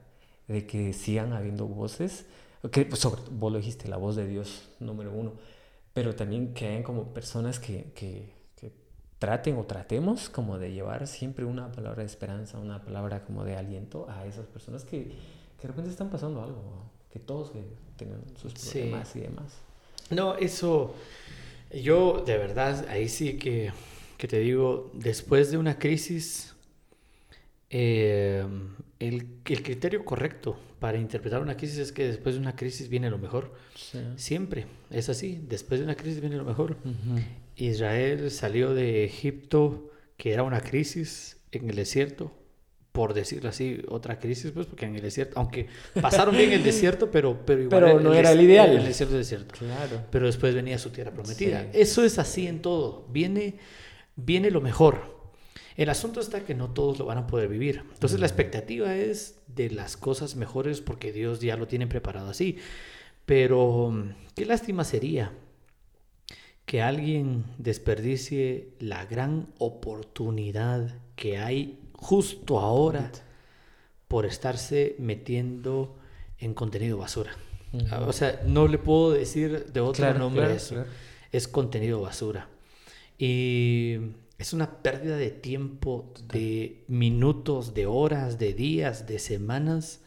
de 0.48 0.66
que 0.66 0.92
sigan 0.92 1.32
habiendo 1.32 1.66
voces, 1.66 2.26
que 2.72 2.88
sobre, 2.96 3.22
vos 3.30 3.52
lo 3.52 3.58
dijiste, 3.58 3.88
la 3.88 3.96
voz 3.96 4.16
de 4.16 4.26
Dios 4.26 4.68
número 4.80 5.12
uno, 5.12 5.34
pero 5.92 6.14
también 6.14 6.54
que 6.54 6.66
hayan 6.66 6.82
como 6.82 7.12
personas 7.14 7.58
que, 7.58 7.92
que, 7.94 8.35
traten 9.18 9.56
o 9.56 9.64
tratemos 9.64 10.28
como 10.28 10.58
de 10.58 10.72
llevar 10.72 11.06
siempre 11.06 11.44
una 11.44 11.72
palabra 11.72 12.02
de 12.02 12.06
esperanza, 12.06 12.58
una 12.58 12.82
palabra 12.82 13.24
como 13.24 13.44
de 13.44 13.56
aliento 13.56 14.08
a 14.10 14.26
esas 14.26 14.46
personas 14.46 14.84
que, 14.84 15.04
que 15.04 15.62
de 15.62 15.68
repente 15.68 15.90
están 15.90 16.10
pasando 16.10 16.42
algo, 16.42 16.62
que 17.10 17.18
todos 17.18 17.52
tienen 17.96 18.22
sus 18.40 18.52
problemas 18.52 19.16
y 19.16 19.20
demás. 19.20 19.58
No, 20.10 20.36
eso, 20.36 20.94
yo 21.72 22.22
de 22.26 22.38
verdad, 22.38 22.86
ahí 22.88 23.08
sí 23.08 23.38
que, 23.38 23.72
que 24.18 24.28
te 24.28 24.38
digo, 24.38 24.90
después 24.94 25.50
de 25.50 25.58
una 25.58 25.78
crisis, 25.78 26.54
eh, 27.70 28.46
el, 28.98 29.26
el, 29.44 29.62
criterio 29.62 30.04
correcto 30.04 30.56
para 30.78 30.98
interpretar 30.98 31.42
una 31.42 31.56
crisis 31.56 31.78
es 31.78 31.92
que 31.92 32.06
después 32.06 32.36
de 32.36 32.40
una 32.40 32.54
crisis 32.54 32.88
viene 32.88 33.10
lo 33.10 33.18
mejor. 33.18 33.54
Siempre 34.16 34.66
es 34.90 35.08
así. 35.08 35.42
Después 35.48 35.80
de 35.80 35.84
una 35.84 35.96
crisis 35.96 36.20
viene 36.20 36.36
lo 36.36 36.44
mejor. 36.44 36.76
Israel 37.56 38.30
salió 38.30 38.74
de 38.74 39.04
Egipto, 39.04 39.90
que 40.16 40.32
era 40.32 40.42
una 40.42 40.60
crisis 40.60 41.38
en 41.52 41.70
el 41.70 41.76
desierto, 41.76 42.32
por 42.92 43.12
decirlo 43.12 43.50
así, 43.50 43.82
otra 43.88 44.18
crisis, 44.18 44.52
pues, 44.52 44.66
porque 44.66 44.86
en 44.86 44.96
el 44.96 45.02
desierto, 45.02 45.38
aunque 45.38 45.66
pasaron 46.00 46.36
bien 46.36 46.52
el 46.52 46.62
desierto, 46.62 47.10
pero, 47.12 47.44
pero 47.44 47.62
igual. 47.62 48.02
no 48.02 48.14
era 48.14 48.32
el 48.32 48.40
ideal. 48.40 48.70
El 48.70 48.84
desierto 48.84 49.14
es 49.16 49.28
desierto. 49.28 49.54
Claro. 49.58 50.02
Pero 50.10 50.26
después 50.26 50.54
venía 50.54 50.78
su 50.78 50.90
tierra 50.90 51.10
prometida. 51.10 51.66
Eso 51.72 52.04
es 52.04 52.18
así 52.18 52.46
en 52.46 52.62
todo. 52.62 53.06
Viene, 53.10 53.56
viene 54.16 54.50
lo 54.50 54.60
mejor. 54.60 55.16
El 55.76 55.90
asunto 55.90 56.20
está 56.20 56.40
que 56.40 56.54
no 56.54 56.70
todos 56.70 56.98
lo 56.98 57.04
van 57.04 57.18
a 57.18 57.26
poder 57.26 57.48
vivir. 57.48 57.82
Entonces 57.92 58.18
la 58.18 58.26
expectativa 58.26 58.94
es 58.96 59.40
de 59.46 59.70
las 59.70 59.98
cosas 59.98 60.36
mejores 60.36 60.80
porque 60.80 61.12
Dios 61.12 61.40
ya 61.40 61.56
lo 61.56 61.66
tiene 61.66 61.86
preparado 61.86 62.30
así. 62.30 62.56
Pero 63.26 64.06
qué 64.34 64.46
lástima 64.46 64.84
sería 64.84 65.32
que 66.66 66.82
alguien 66.82 67.44
desperdicie 67.58 68.74
la 68.80 69.06
gran 69.06 69.46
oportunidad 69.58 70.94
que 71.14 71.38
hay 71.38 71.78
justo 71.92 72.58
ahora 72.58 73.10
por 74.08 74.26
estarse 74.26 74.96
metiendo 74.98 75.96
en 76.38 76.54
contenido 76.54 76.98
basura. 76.98 77.30
O 78.06 78.12
sea, 78.12 78.42
no 78.46 78.68
le 78.68 78.78
puedo 78.78 79.12
decir 79.12 79.66
de 79.72 79.80
otro 79.80 80.12
nombre 80.14 80.54
eso. 80.54 80.84
Es 81.32 81.48
contenido 81.48 82.00
basura. 82.00 82.48
Y 83.18 83.98
es 84.38 84.52
una 84.52 84.82
pérdida 84.82 85.16
de 85.16 85.30
tiempo, 85.30 86.12
de 86.32 86.84
minutos, 86.88 87.74
de 87.74 87.86
horas, 87.86 88.38
de 88.38 88.52
días, 88.54 89.06
de 89.06 89.18
semanas, 89.18 90.00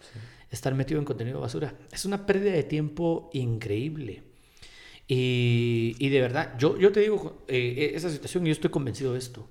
estar 0.51 0.75
metido 0.75 0.99
en 0.99 1.05
contenido 1.05 1.39
basura. 1.39 1.75
Es 1.91 2.05
una 2.05 2.25
pérdida 2.25 2.51
de 2.51 2.63
tiempo 2.63 3.29
increíble. 3.33 4.23
Y, 5.11 5.95
y 5.97 6.09
de 6.09 6.21
verdad, 6.21 6.53
yo, 6.59 6.77
yo 6.77 6.91
te 6.91 6.99
digo, 6.99 7.43
eh, 7.47 7.93
esa 7.95 8.11
situación, 8.11 8.45
yo 8.45 8.51
estoy 8.51 8.69
convencido 8.69 9.13
de 9.13 9.19
esto. 9.19 9.49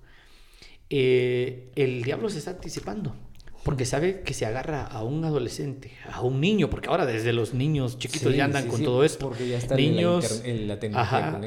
Eh, 0.89 1.73
el 1.75 2.05
diablo 2.05 2.31
se 2.31 2.39
está 2.39 2.53
anticipando. 2.53 3.17
Porque 3.65 3.85
sabe 3.85 4.23
que 4.23 4.35
se 4.35 4.47
agarra 4.47 4.85
a 4.85 5.03
un 5.03 5.25
adolescente, 5.25 5.93
a 6.13 6.23
un 6.23 6.41
niño, 6.41 6.71
porque 6.71 6.89
ahora 6.89 7.07
desde 7.07 7.33
los 7.33 7.55
niños 7.55 7.99
chiquitos 7.99 8.35
ya 8.37 8.45
andan 8.45 8.69
con 8.69 8.85
todo 8.85 9.03
esto. 9.03 9.29
Porque 9.29 9.49
ya 9.49 9.59
están 9.59 9.79
niños, 9.79 10.43
en 10.45 10.69
la, 10.69 10.79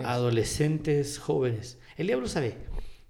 adolescentes, 0.03 1.17
jóvenes. 1.17 1.79
El 1.95 2.07
diablo 2.07 2.27
sabe 2.27 2.57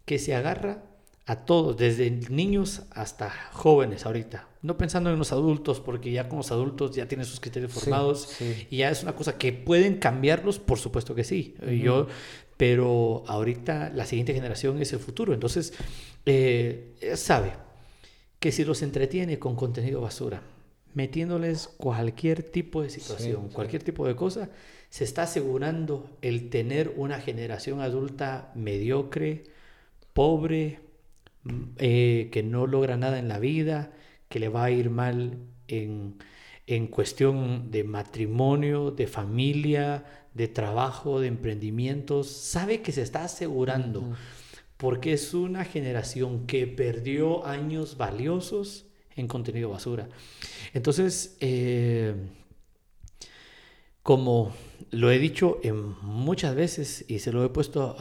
que 0.06 0.20
se 0.20 0.36
agarra 0.36 0.84
a 1.26 1.45
todos, 1.45 1.78
desde 1.78 2.09
niños 2.09 2.84
hasta 2.91 3.30
jóvenes 3.51 4.05
ahorita. 4.05 4.47
No 4.61 4.78
pensando 4.78 5.11
en 5.11 5.17
los 5.17 5.32
adultos, 5.32 5.80
porque 5.80 6.11
ya 6.11 6.28
con 6.28 6.38
los 6.38 6.51
adultos 6.51 6.95
ya 6.95 7.07
tienen 7.07 7.26
sus 7.26 7.39
criterios 7.39 7.72
formados 7.72 8.38
y 8.69 8.78
ya 8.78 8.89
es 8.89 9.03
una 9.03 9.13
cosa 9.13 9.38
que 9.38 9.53
pueden 9.53 9.97
cambiarlos, 9.97 10.59
por 10.59 10.78
supuesto 10.78 11.15
que 11.15 11.24
sí. 11.24 11.55
Yo, 11.82 12.07
pero 12.57 13.24
ahorita 13.28 13.91
la 13.93 14.05
siguiente 14.05 14.34
generación 14.34 14.82
es 14.82 14.93
el 14.93 14.99
futuro. 14.99 15.34
Entonces, 15.34 15.74
eh, 16.26 16.95
sabe 17.15 17.53
que 18.39 18.51
si 18.51 18.65
los 18.65 18.82
entretiene 18.82 19.39
con 19.39 19.55
contenido 19.55 20.01
basura, 20.01 20.41
metiéndoles 20.93 21.67
cualquier 21.67 22.43
tipo 22.43 22.82
de 22.82 22.89
situación, 22.89 23.49
cualquier 23.49 23.84
tipo 23.84 24.05
de 24.07 24.15
cosa, 24.15 24.49
se 24.89 25.03
está 25.03 25.24
asegurando 25.24 26.09
el 26.22 26.49
tener 26.49 26.93
una 26.97 27.19
generación 27.19 27.82
adulta 27.82 28.51
mediocre, 28.55 29.45
pobre, 30.13 30.80
eh, 31.77 32.29
que 32.31 32.43
no 32.43 32.67
logra 32.67 32.97
nada 32.97 33.17
en 33.17 33.27
la 33.27 33.39
vida, 33.39 33.91
que 34.29 34.39
le 34.39 34.49
va 34.49 34.65
a 34.65 34.71
ir 34.71 34.89
mal 34.89 35.39
en, 35.67 36.17
cuestión 36.89 37.71
de 37.71 37.83
matrimonio, 37.83 38.91
de 38.91 39.07
familia, 39.07 40.05
de 40.33 40.47
trabajo, 40.47 41.19
de 41.19 41.27
emprendimientos, 41.27 42.27
sabe 42.27 42.81
que 42.81 42.91
se 42.91 43.01
está 43.01 43.25
asegurando, 43.25 44.15
porque 44.77 45.13
es 45.13 45.33
una 45.33 45.65
generación 45.65 46.47
que 46.47 46.67
perdió 46.67 47.45
años 47.45 47.97
valiosos 47.97 48.85
en 49.15 49.27
contenido 49.27 49.69
basura. 49.69 50.07
Entonces, 50.73 51.35
eh, 51.41 52.15
como 54.03 54.53
lo 54.91 55.11
he 55.11 55.19
dicho 55.19 55.59
en 55.63 55.95
muchas 56.01 56.55
veces 56.55 57.05
y 57.07 57.19
se 57.19 57.31
lo 57.31 57.43
he 57.43 57.49
puesto 57.49 57.95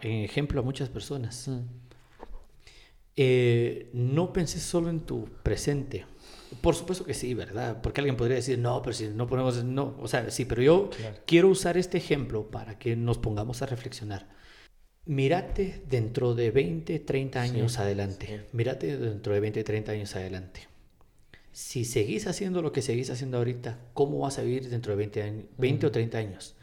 en 0.00 0.24
ejemplo 0.24 0.60
a 0.60 0.64
muchas 0.64 0.88
personas, 0.88 1.48
mm. 1.48 1.85
Eh, 3.16 3.90
no 3.92 4.32
pensé 4.32 4.60
solo 4.60 4.90
en 4.90 5.00
tu 5.00 5.24
presente. 5.42 6.04
Por 6.60 6.74
supuesto 6.74 7.04
que 7.04 7.14
sí, 7.14 7.34
¿verdad? 7.34 7.80
Porque 7.82 8.00
alguien 8.00 8.16
podría 8.16 8.36
decir, 8.36 8.58
no, 8.58 8.80
pero 8.82 8.92
si 8.92 9.08
no 9.08 9.26
ponemos, 9.26 9.64
no, 9.64 9.96
o 10.00 10.08
sea, 10.08 10.30
sí, 10.30 10.44
pero 10.44 10.62
yo 10.62 10.90
quiero 11.26 11.48
usar 11.48 11.76
este 11.76 11.98
ejemplo 11.98 12.50
para 12.50 12.78
que 12.78 12.96
nos 12.96 13.18
pongamos 13.18 13.62
a 13.62 13.66
reflexionar. 13.66 14.28
Mírate 15.04 15.82
dentro 15.88 16.34
de 16.34 16.50
20, 16.50 16.98
30 17.00 17.40
años 17.40 17.78
adelante. 17.78 18.46
Mírate 18.52 18.96
dentro 18.96 19.34
de 19.34 19.40
20, 19.40 19.64
30 19.64 19.92
años 19.92 20.16
adelante 20.16 20.68
si 21.56 21.86
seguís 21.86 22.26
haciendo 22.26 22.60
lo 22.60 22.70
que 22.70 22.82
seguís 22.82 23.08
haciendo 23.08 23.38
ahorita, 23.38 23.78
¿cómo 23.94 24.18
vas 24.18 24.38
a 24.38 24.42
vivir 24.42 24.68
dentro 24.68 24.92
de 24.92 24.98
20, 24.98 25.22
años, 25.22 25.44
20 25.56 25.86
o 25.86 25.90
30 25.90 26.18
años? 26.18 26.54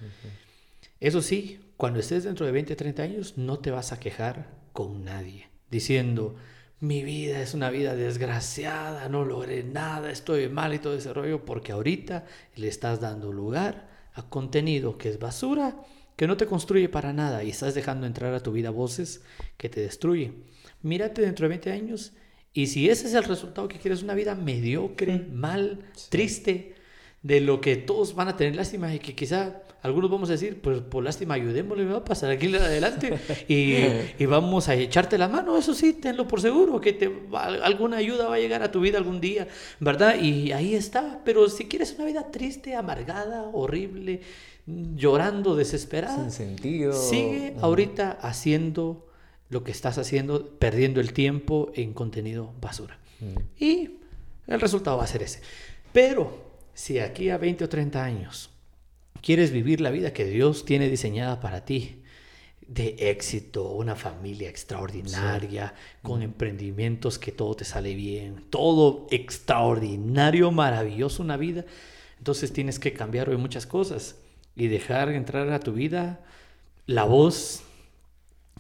Eso 1.00 1.24
sí, 1.24 1.62
cuando 1.78 2.00
estés 2.00 2.26
dentro 2.26 2.46
de 2.46 2.52
20 2.52 2.74
o 2.74 2.76
30 2.76 3.02
años, 3.02 3.36
no 3.36 3.58
te 3.58 3.72
vas 3.72 3.92
a 3.92 4.00
quejar 4.00 4.52
con 4.72 5.04
nadie, 5.04 5.48
diciendo, 5.74 6.36
mi 6.80 7.04
vida 7.04 7.42
es 7.42 7.54
una 7.54 7.70
vida 7.70 7.96
desgraciada, 7.96 9.10
no 9.10 9.26
logré 9.26 9.64
nada, 9.64 10.12
estoy 10.12 10.48
mal 10.50 10.74
y 10.74 10.80
todo 10.80 10.96
ese 10.96 11.12
rollo, 11.14 11.44
porque 11.44 11.72
ahorita 11.72 12.26
le 12.56 12.68
estás 12.68 13.02
dando 13.02 13.34
lugar 13.34 13.90
a 14.14 14.30
contenido 14.30 14.98
que 14.98 15.10
es 15.10 15.20
basura, 15.20 15.76
que 16.16 16.28
no 16.28 16.38
te 16.38 16.46
construye 16.46 16.90
para 16.90 17.12
nada 17.12 17.44
y 17.44 17.50
estás 17.50 17.74
dejando 17.74 18.06
entrar 18.06 18.34
a 18.34 18.44
tu 18.44 18.52
vida 18.52 18.70
voces 18.70 19.24
que 19.58 19.70
te 19.70 19.82
destruyen. 19.82 20.44
Mírate 20.84 21.22
dentro 21.22 21.46
de 21.46 21.50
20 21.50 21.72
años 21.72 22.14
y 22.54 22.68
si 22.68 22.88
ese 22.88 23.08
es 23.08 23.16
el 23.16 23.24
resultado 23.24 23.68
que 23.68 23.80
quieres, 23.80 24.04
una 24.04 24.14
vida 24.14 24.36
mediocre, 24.36 25.26
mal, 25.32 25.80
triste, 26.10 26.76
de 27.24 27.40
lo 27.40 27.62
que 27.62 27.78
todos 27.78 28.14
van 28.14 28.28
a 28.28 28.38
tener 28.38 28.56
lástima 28.56 28.94
y 28.94 29.00
que 29.00 29.16
quizá 29.16 29.64
algunos 29.84 30.10
vamos 30.10 30.30
a 30.30 30.32
decir, 30.32 30.62
pues 30.62 30.80
por 30.80 31.04
lástima 31.04 31.34
ayudémosle, 31.34 31.86
va 31.86 31.98
a 31.98 32.06
pasar 32.06 32.32
aquí 32.32 32.54
adelante 32.56 33.20
y, 33.50 33.76
y, 34.24 34.26
vamos 34.26 34.70
a 34.70 34.76
echarte 34.76 35.18
la 35.18 35.28
mano, 35.28 35.58
eso 35.58 35.74
sí, 35.74 35.94
tenlo 35.94 36.26
por 36.26 36.40
seguro, 36.40 36.80
que 36.80 36.94
te, 36.94 37.12
alguna 37.34 37.98
ayuda 37.98 38.30
va 38.30 38.36
a 38.36 38.40
llegar 38.40 38.64
a 38.64 38.72
tu 38.72 38.80
vida 38.80 38.98
algún 38.98 39.20
día, 39.20 39.50
¿verdad? 39.82 40.16
Y 40.22 40.54
ahí 40.54 40.74
está, 40.74 41.20
pero 41.26 41.50
si 41.50 41.66
quieres 41.66 41.94
una 41.96 42.06
vida 42.06 42.32
triste, 42.32 42.76
amargada, 42.76 43.44
horrible, 43.52 44.22
llorando, 44.66 45.54
desesperada, 45.54 46.16
sin 46.16 46.32
sentido, 46.32 46.94
sigue 46.94 47.54
ahorita 47.60 48.18
haciendo 48.22 49.10
lo 49.50 49.66
que 49.66 49.72
estás 49.72 49.98
haciendo, 49.98 50.48
perdiendo 50.60 51.02
el 51.02 51.12
tiempo 51.12 51.74
en 51.76 51.92
contenido 51.94 52.54
basura. 52.62 52.98
Mm. 53.20 53.62
Y 53.62 53.90
el 54.48 54.62
resultado 54.62 54.96
va 54.96 55.04
a 55.04 55.08
ser 55.08 55.24
ese. 55.24 55.42
Pero 55.92 56.42
si 56.74 57.00
aquí 57.00 57.30
a 57.30 57.38
20 57.38 57.66
o 57.66 57.70
30 57.70 58.02
años 58.02 58.53
quieres 59.24 59.52
vivir 59.52 59.82
la 59.82 59.90
vida 59.90 60.14
que 60.14 60.26
Dios 60.26 60.66
tiene 60.66 60.90
diseñada 60.90 61.40
para 61.40 61.66
ti, 61.66 62.04
de 62.68 62.96
éxito, 63.00 63.72
una 63.72 63.96
familia 63.96 64.50
extraordinaria, 64.50 65.74
con 66.02 66.22
emprendimientos 66.22 67.18
que 67.18 67.32
todo 67.32 67.56
te 67.56 67.66
sale 67.66 67.96
bien, 67.96 68.46
todo 68.50 69.08
extraordinario, 69.10 70.52
maravilloso, 70.52 71.24
una 71.24 71.38
vida, 71.38 71.66
entonces 72.18 72.54
tienes 72.54 72.80
que 72.80 72.94
cambiar 72.94 73.30
hoy 73.30 73.38
muchas 73.38 73.66
cosas 73.66 74.18
y 74.56 74.68
dejar 74.68 75.10
entrar 75.10 75.50
a 75.52 75.60
tu 75.60 75.74
vida 75.74 76.22
la 76.86 77.04
voz 77.04 77.64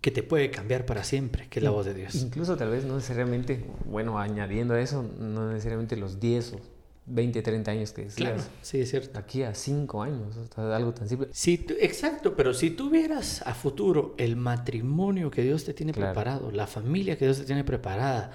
que 0.01 0.11
te 0.11 0.23
puede 0.23 0.51
cambiar 0.51 0.85
para 0.85 1.03
siempre, 1.03 1.47
que 1.49 1.59
es 1.59 1.63
la 1.63 1.69
voz 1.69 1.85
de 1.85 1.93
Dios. 1.93 2.15
Incluso 2.15 2.57
tal 2.57 2.69
vez 2.69 2.83
no 2.83 2.95
necesariamente, 2.95 3.65
bueno, 3.85 4.19
añadiendo 4.19 4.73
a 4.73 4.81
eso, 4.81 5.03
no 5.17 5.49
necesariamente 5.49 5.95
los 5.95 6.19
10 6.19 6.53
o 6.53 6.72
20, 7.05 7.41
30 7.41 7.71
años 7.71 7.91
que 7.91 8.03
decías. 8.03 8.33
Claro, 8.33 8.43
sí, 8.61 8.79
es 8.79 8.89
cierto. 8.89 9.19
Aquí 9.19 9.43
a 9.43 9.53
5 9.53 10.03
años, 10.03 10.37
algo 10.55 10.93
tan 10.93 11.09
simple. 11.09 11.27
Sí, 11.31 11.65
exacto, 11.79 12.35
pero 12.35 12.53
si 12.53 12.71
tuvieras 12.71 13.41
a 13.41 13.53
futuro 13.53 14.15
el 14.17 14.35
matrimonio 14.35 15.29
que 15.29 15.41
Dios 15.41 15.65
te 15.65 15.73
tiene 15.73 15.93
preparado, 15.93 16.51
la 16.51 16.67
familia 16.67 17.17
que 17.17 17.25
Dios 17.25 17.39
te 17.39 17.45
tiene 17.45 17.63
preparada, 17.63 18.31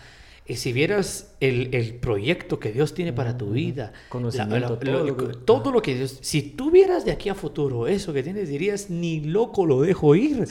y 0.47 0.57
si 0.57 0.73
vieras 0.73 1.35
el, 1.41 1.75
el 1.75 1.95
proyecto 1.97 2.59
que 2.59 2.73
Dios 2.73 2.95
tiene 2.95 3.13
para 3.13 3.37
tu 3.37 3.51
vida, 3.51 3.93
conocimiento, 4.09 4.79
todo, 4.79 5.05
lo, 5.05 5.17
que, 5.17 5.35
todo, 5.45 5.73
lo 5.73 5.83
que 5.83 5.95
Dios, 5.95 6.19
si 6.23 6.41
tuvieras 6.41 7.05
de 7.05 7.13
aquí 7.13 7.29
a 7.29 7.35
futuro 7.35 7.87
eso 7.87 8.15
que 8.15 8.23
tienes, 8.23 8.49
dirías, 8.49 8.89
ni 8.89 9.21
loco 9.21 9.67
lo 9.67 9.83
dejo 9.83 10.15
ir. 10.15 10.49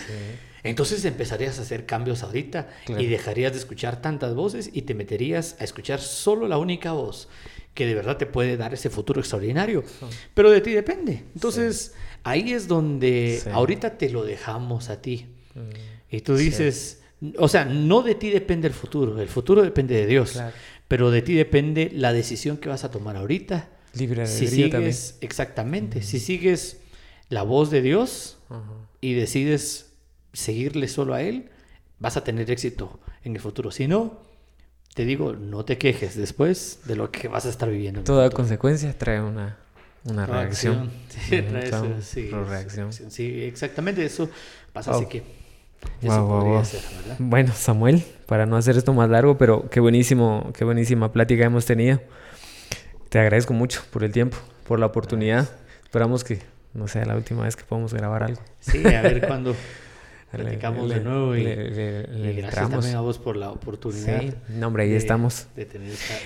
Entonces 0.64 1.04
empezarías 1.06 1.58
a 1.58 1.64
hacer 1.64 1.86
cambios 1.86 2.22
ahorita 2.24 2.68
y 2.88 3.08
dejarías 3.08 3.54
de 3.54 3.60
escuchar 3.60 4.02
tantas 4.02 4.36
voces 4.36 4.70
y 4.72 4.84
te 4.84 4.94
meterías 4.94 5.56
a 5.60 5.64
escuchar 5.64 6.00
solo 6.00 6.48
la 6.48 6.58
única 6.60 6.92
voz 6.92 7.28
que 7.78 7.86
de 7.86 7.94
verdad 7.94 8.18
te 8.18 8.26
puede 8.26 8.58
dar 8.58 8.74
ese 8.74 8.90
futuro 8.90 9.20
extraordinario. 9.22 9.84
Pero 10.34 10.50
de 10.50 10.62
ti 10.62 10.72
depende. 10.72 11.26
Entonces, 11.36 11.94
ahí 12.24 12.52
es 12.52 12.68
donde 12.68 13.40
ahorita 13.54 14.00
te 14.00 14.10
lo 14.10 14.26
dejamos 14.26 14.90
a 14.90 15.00
ti. 15.00 15.28
Mm. 15.54 16.16
Y 16.16 16.22
tú 16.22 16.36
dices, 16.36 17.04
o 17.38 17.48
sea, 17.48 17.66
no 17.66 18.02
de 18.02 18.16
ti 18.16 18.32
depende 18.32 18.68
el 18.68 18.74
futuro, 18.74 19.22
el 19.22 19.28
futuro 19.28 19.62
depende 19.62 19.94
de 19.94 20.08
Dios. 20.08 20.42
Pero 20.88 21.12
de 21.12 21.22
ti 21.22 21.36
depende 21.36 21.92
la 21.94 22.14
decisión 22.14 22.58
que 22.58 22.68
vas 22.68 22.84
a 22.84 22.90
tomar 22.90 23.16
ahorita. 23.16 23.70
Libre 23.94 24.22
de 24.22 24.28
si 24.28 24.48
sigues, 24.48 25.20
Exactamente. 25.22 26.02
Si 26.02 26.20
sigues 26.20 26.80
la 27.30 27.44
voz 27.44 27.70
de 27.70 27.84
Dios 27.84 28.40
y 29.02 29.14
decides 29.14 29.94
seguirle 30.34 30.88
solo 30.88 31.14
a 31.14 31.22
Él, 31.22 31.52
vas 32.00 32.18
a 32.18 32.24
tener 32.24 32.50
éxito 32.50 33.00
en 33.24 33.36
el 33.36 33.42
futuro. 33.42 33.70
Si 33.70 33.88
no, 33.88 34.20
te 34.94 35.06
digo, 35.06 35.34
no 35.34 35.66
te 35.66 35.78
quejes 35.78 36.16
después 36.16 36.80
de 36.86 36.96
lo 36.96 37.12
que 37.12 37.28
vas 37.28 37.46
a 37.46 37.50
estar 37.50 37.70
viviendo. 37.70 38.04
Toda 38.04 38.30
consecuencia 38.30 38.98
trae 38.98 39.22
una, 39.22 39.58
una 40.06 40.26
reacción. 40.26 40.92
Sí, 41.10 41.42
trae 41.42 41.68
eso, 41.68 41.88
sí, 42.02 42.30
reacción. 42.30 42.94
Sí, 42.94 43.44
exactamente 43.44 44.06
eso 44.06 44.30
pasa, 44.72 44.92
así 44.92 45.08
que 45.08 45.24
eso 46.02 46.28
podría 46.28 46.64
ser, 46.64 46.82
¿verdad? 46.96 47.16
Bueno, 47.20 47.54
Samuel, 47.54 48.04
para 48.26 48.46
no 48.46 48.56
hacer 48.56 48.78
esto 48.78 48.94
más 48.94 49.10
largo, 49.10 49.38
pero 49.38 49.70
qué 49.70 49.80
buenísimo, 49.80 50.52
qué 50.56 50.64
buenísima 50.64 51.12
plática 51.12 51.46
hemos 51.46 51.66
tenido. 51.66 52.00
Te 53.10 53.20
agradezco 53.20 53.54
mucho 53.54 53.84
por 53.92 54.04
el 54.04 54.12
tiempo, 54.12 54.38
por 54.68 54.80
la 54.80 54.86
oportunidad. 54.86 55.50
Esperamos 55.84 56.24
que 56.24 56.42
no 56.74 56.88
sea 56.88 57.06
la 57.06 57.16
última 57.16 57.44
vez 57.44 57.56
que 57.56 57.64
podamos 57.64 57.94
grabar 57.94 58.24
algo. 58.24 58.42
Sí, 58.60 58.86
a 58.86 59.02
ver 59.02 59.22
cuándo 59.28 59.56
platicamos 60.32 60.90
de 60.90 61.00
nuevo 61.00 61.36
y, 61.36 61.44
gracias 61.44 62.70
también 62.70 62.96
a 62.96 63.02
vos 63.02 63.18
por 63.18 63.38
la 63.38 63.52
oportunidad. 63.52 64.22
Sí, 64.22 64.34
no, 64.50 64.68
hombre, 64.68 64.84
ahí 64.84 64.94
estamos. 64.94 65.48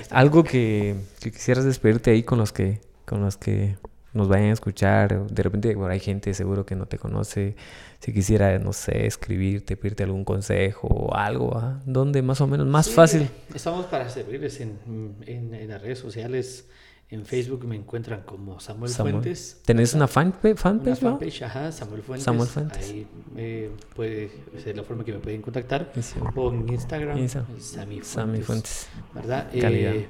Algo 0.10 0.43
que, 0.43 0.95
quisieras 1.20 1.66
despedirte 1.66 2.12
ahí 2.12 2.24
con 2.24 2.39
los 2.39 2.52
que, 2.52 2.82
con 3.06 3.22
los 3.22 3.38
que 3.38 3.78
nos 4.14 4.28
vayan 4.28 4.49
a 4.49 4.54
escuchar. 4.54 5.28
De 5.28 5.43
repente, 5.43 5.76
bueno, 5.76 5.93
hay 5.93 5.99
gente 5.99 6.34
seguro 6.34 6.66
que 6.66 6.76
no 6.76 6.86
te 6.86 6.97
conoce. 6.97 7.56
Si 7.99 8.14
quisiera, 8.14 8.58
no 8.60 8.74
sé, 8.74 9.06
escribirte, 9.06 9.78
pedirte 9.78 10.04
algún 10.04 10.26
consejo 10.26 10.88
o 10.88 11.16
algo, 11.16 11.58
¿ah? 11.58 11.80
¿dónde 11.86 12.22
más 12.22 12.41
o 12.41 12.47
menos? 12.47 12.66
Más 12.68 12.89
fácil. 12.89 13.30
Estamos 13.54 13.86
para 13.86 14.10
servirles 14.10 14.60
en, 14.62 14.80
en, 15.26 15.54
en 15.54 15.70
las 15.70 15.82
redes 15.82 15.99
sociales. 15.99 16.68
En 17.12 17.26
Facebook 17.26 17.66
me 17.66 17.76
encuentran 17.76 18.22
como 18.22 18.57
Samuel, 18.62 18.89
Fuentes. 18.89 19.59
¿Tenés 19.66 19.93
una 19.93 20.07
fanpage? 20.07 20.55
fanpage 20.55 21.01
una 21.01 21.12
fanpage, 21.12 21.41
ajá, 21.43 21.70
Samuel 21.74 22.01
Fuentes. 22.03 22.24
Samuel 22.24 22.47
Fuentes. 22.47 22.89
Ahí 22.89 23.05
eh, 23.36 23.70
puede 23.93 24.32
ser 24.64 24.78
la 24.78 24.84
forma 24.84 25.03
que 25.03 25.12
me 25.12 25.20
pueden 25.20 25.41
contactar. 25.41 25.91
O 26.36 26.53
en 26.53 26.70
Instagram, 26.70 27.28
Sammy 27.59 27.99
Fuentes. 27.99 28.88
¿Verdad? 29.14 29.49
Eh, 29.51 30.07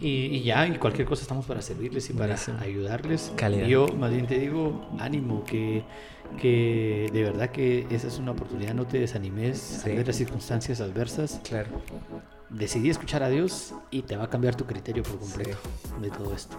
y, 0.00 0.08
y, 0.08 0.42
ya, 0.42 0.66
y 0.66 0.78
cualquier 0.78 1.06
cosa 1.06 1.20
estamos 1.20 1.44
para 1.44 1.60
servirles 1.60 2.08
y 2.08 2.14
para 2.14 2.34
ayudarles. 2.60 3.30
Calidad. 3.36 3.66
Yo 3.66 3.86
más 3.88 4.10
bien 4.10 4.26
te 4.26 4.38
digo, 4.38 4.88
ánimo, 4.98 5.44
que, 5.44 5.84
que 6.40 7.10
de 7.12 7.22
verdad 7.24 7.50
que 7.50 7.86
esa 7.90 8.08
es 8.08 8.18
una 8.18 8.32
oportunidad, 8.32 8.72
no 8.72 8.86
te 8.86 8.98
desanimes 8.98 9.84
a 9.84 9.88
ver 9.88 10.06
las 10.06 10.16
circunstancias 10.16 10.80
adversas. 10.80 11.42
Claro 11.44 11.68
decidí 12.50 12.90
escuchar 12.90 13.22
a 13.22 13.28
Dios 13.28 13.74
y 13.90 14.02
te 14.02 14.16
va 14.16 14.24
a 14.24 14.30
cambiar 14.30 14.54
tu 14.54 14.64
criterio 14.64 15.02
por 15.02 15.18
completo 15.18 15.58
de 16.00 16.10
todo 16.10 16.34
esto. 16.34 16.56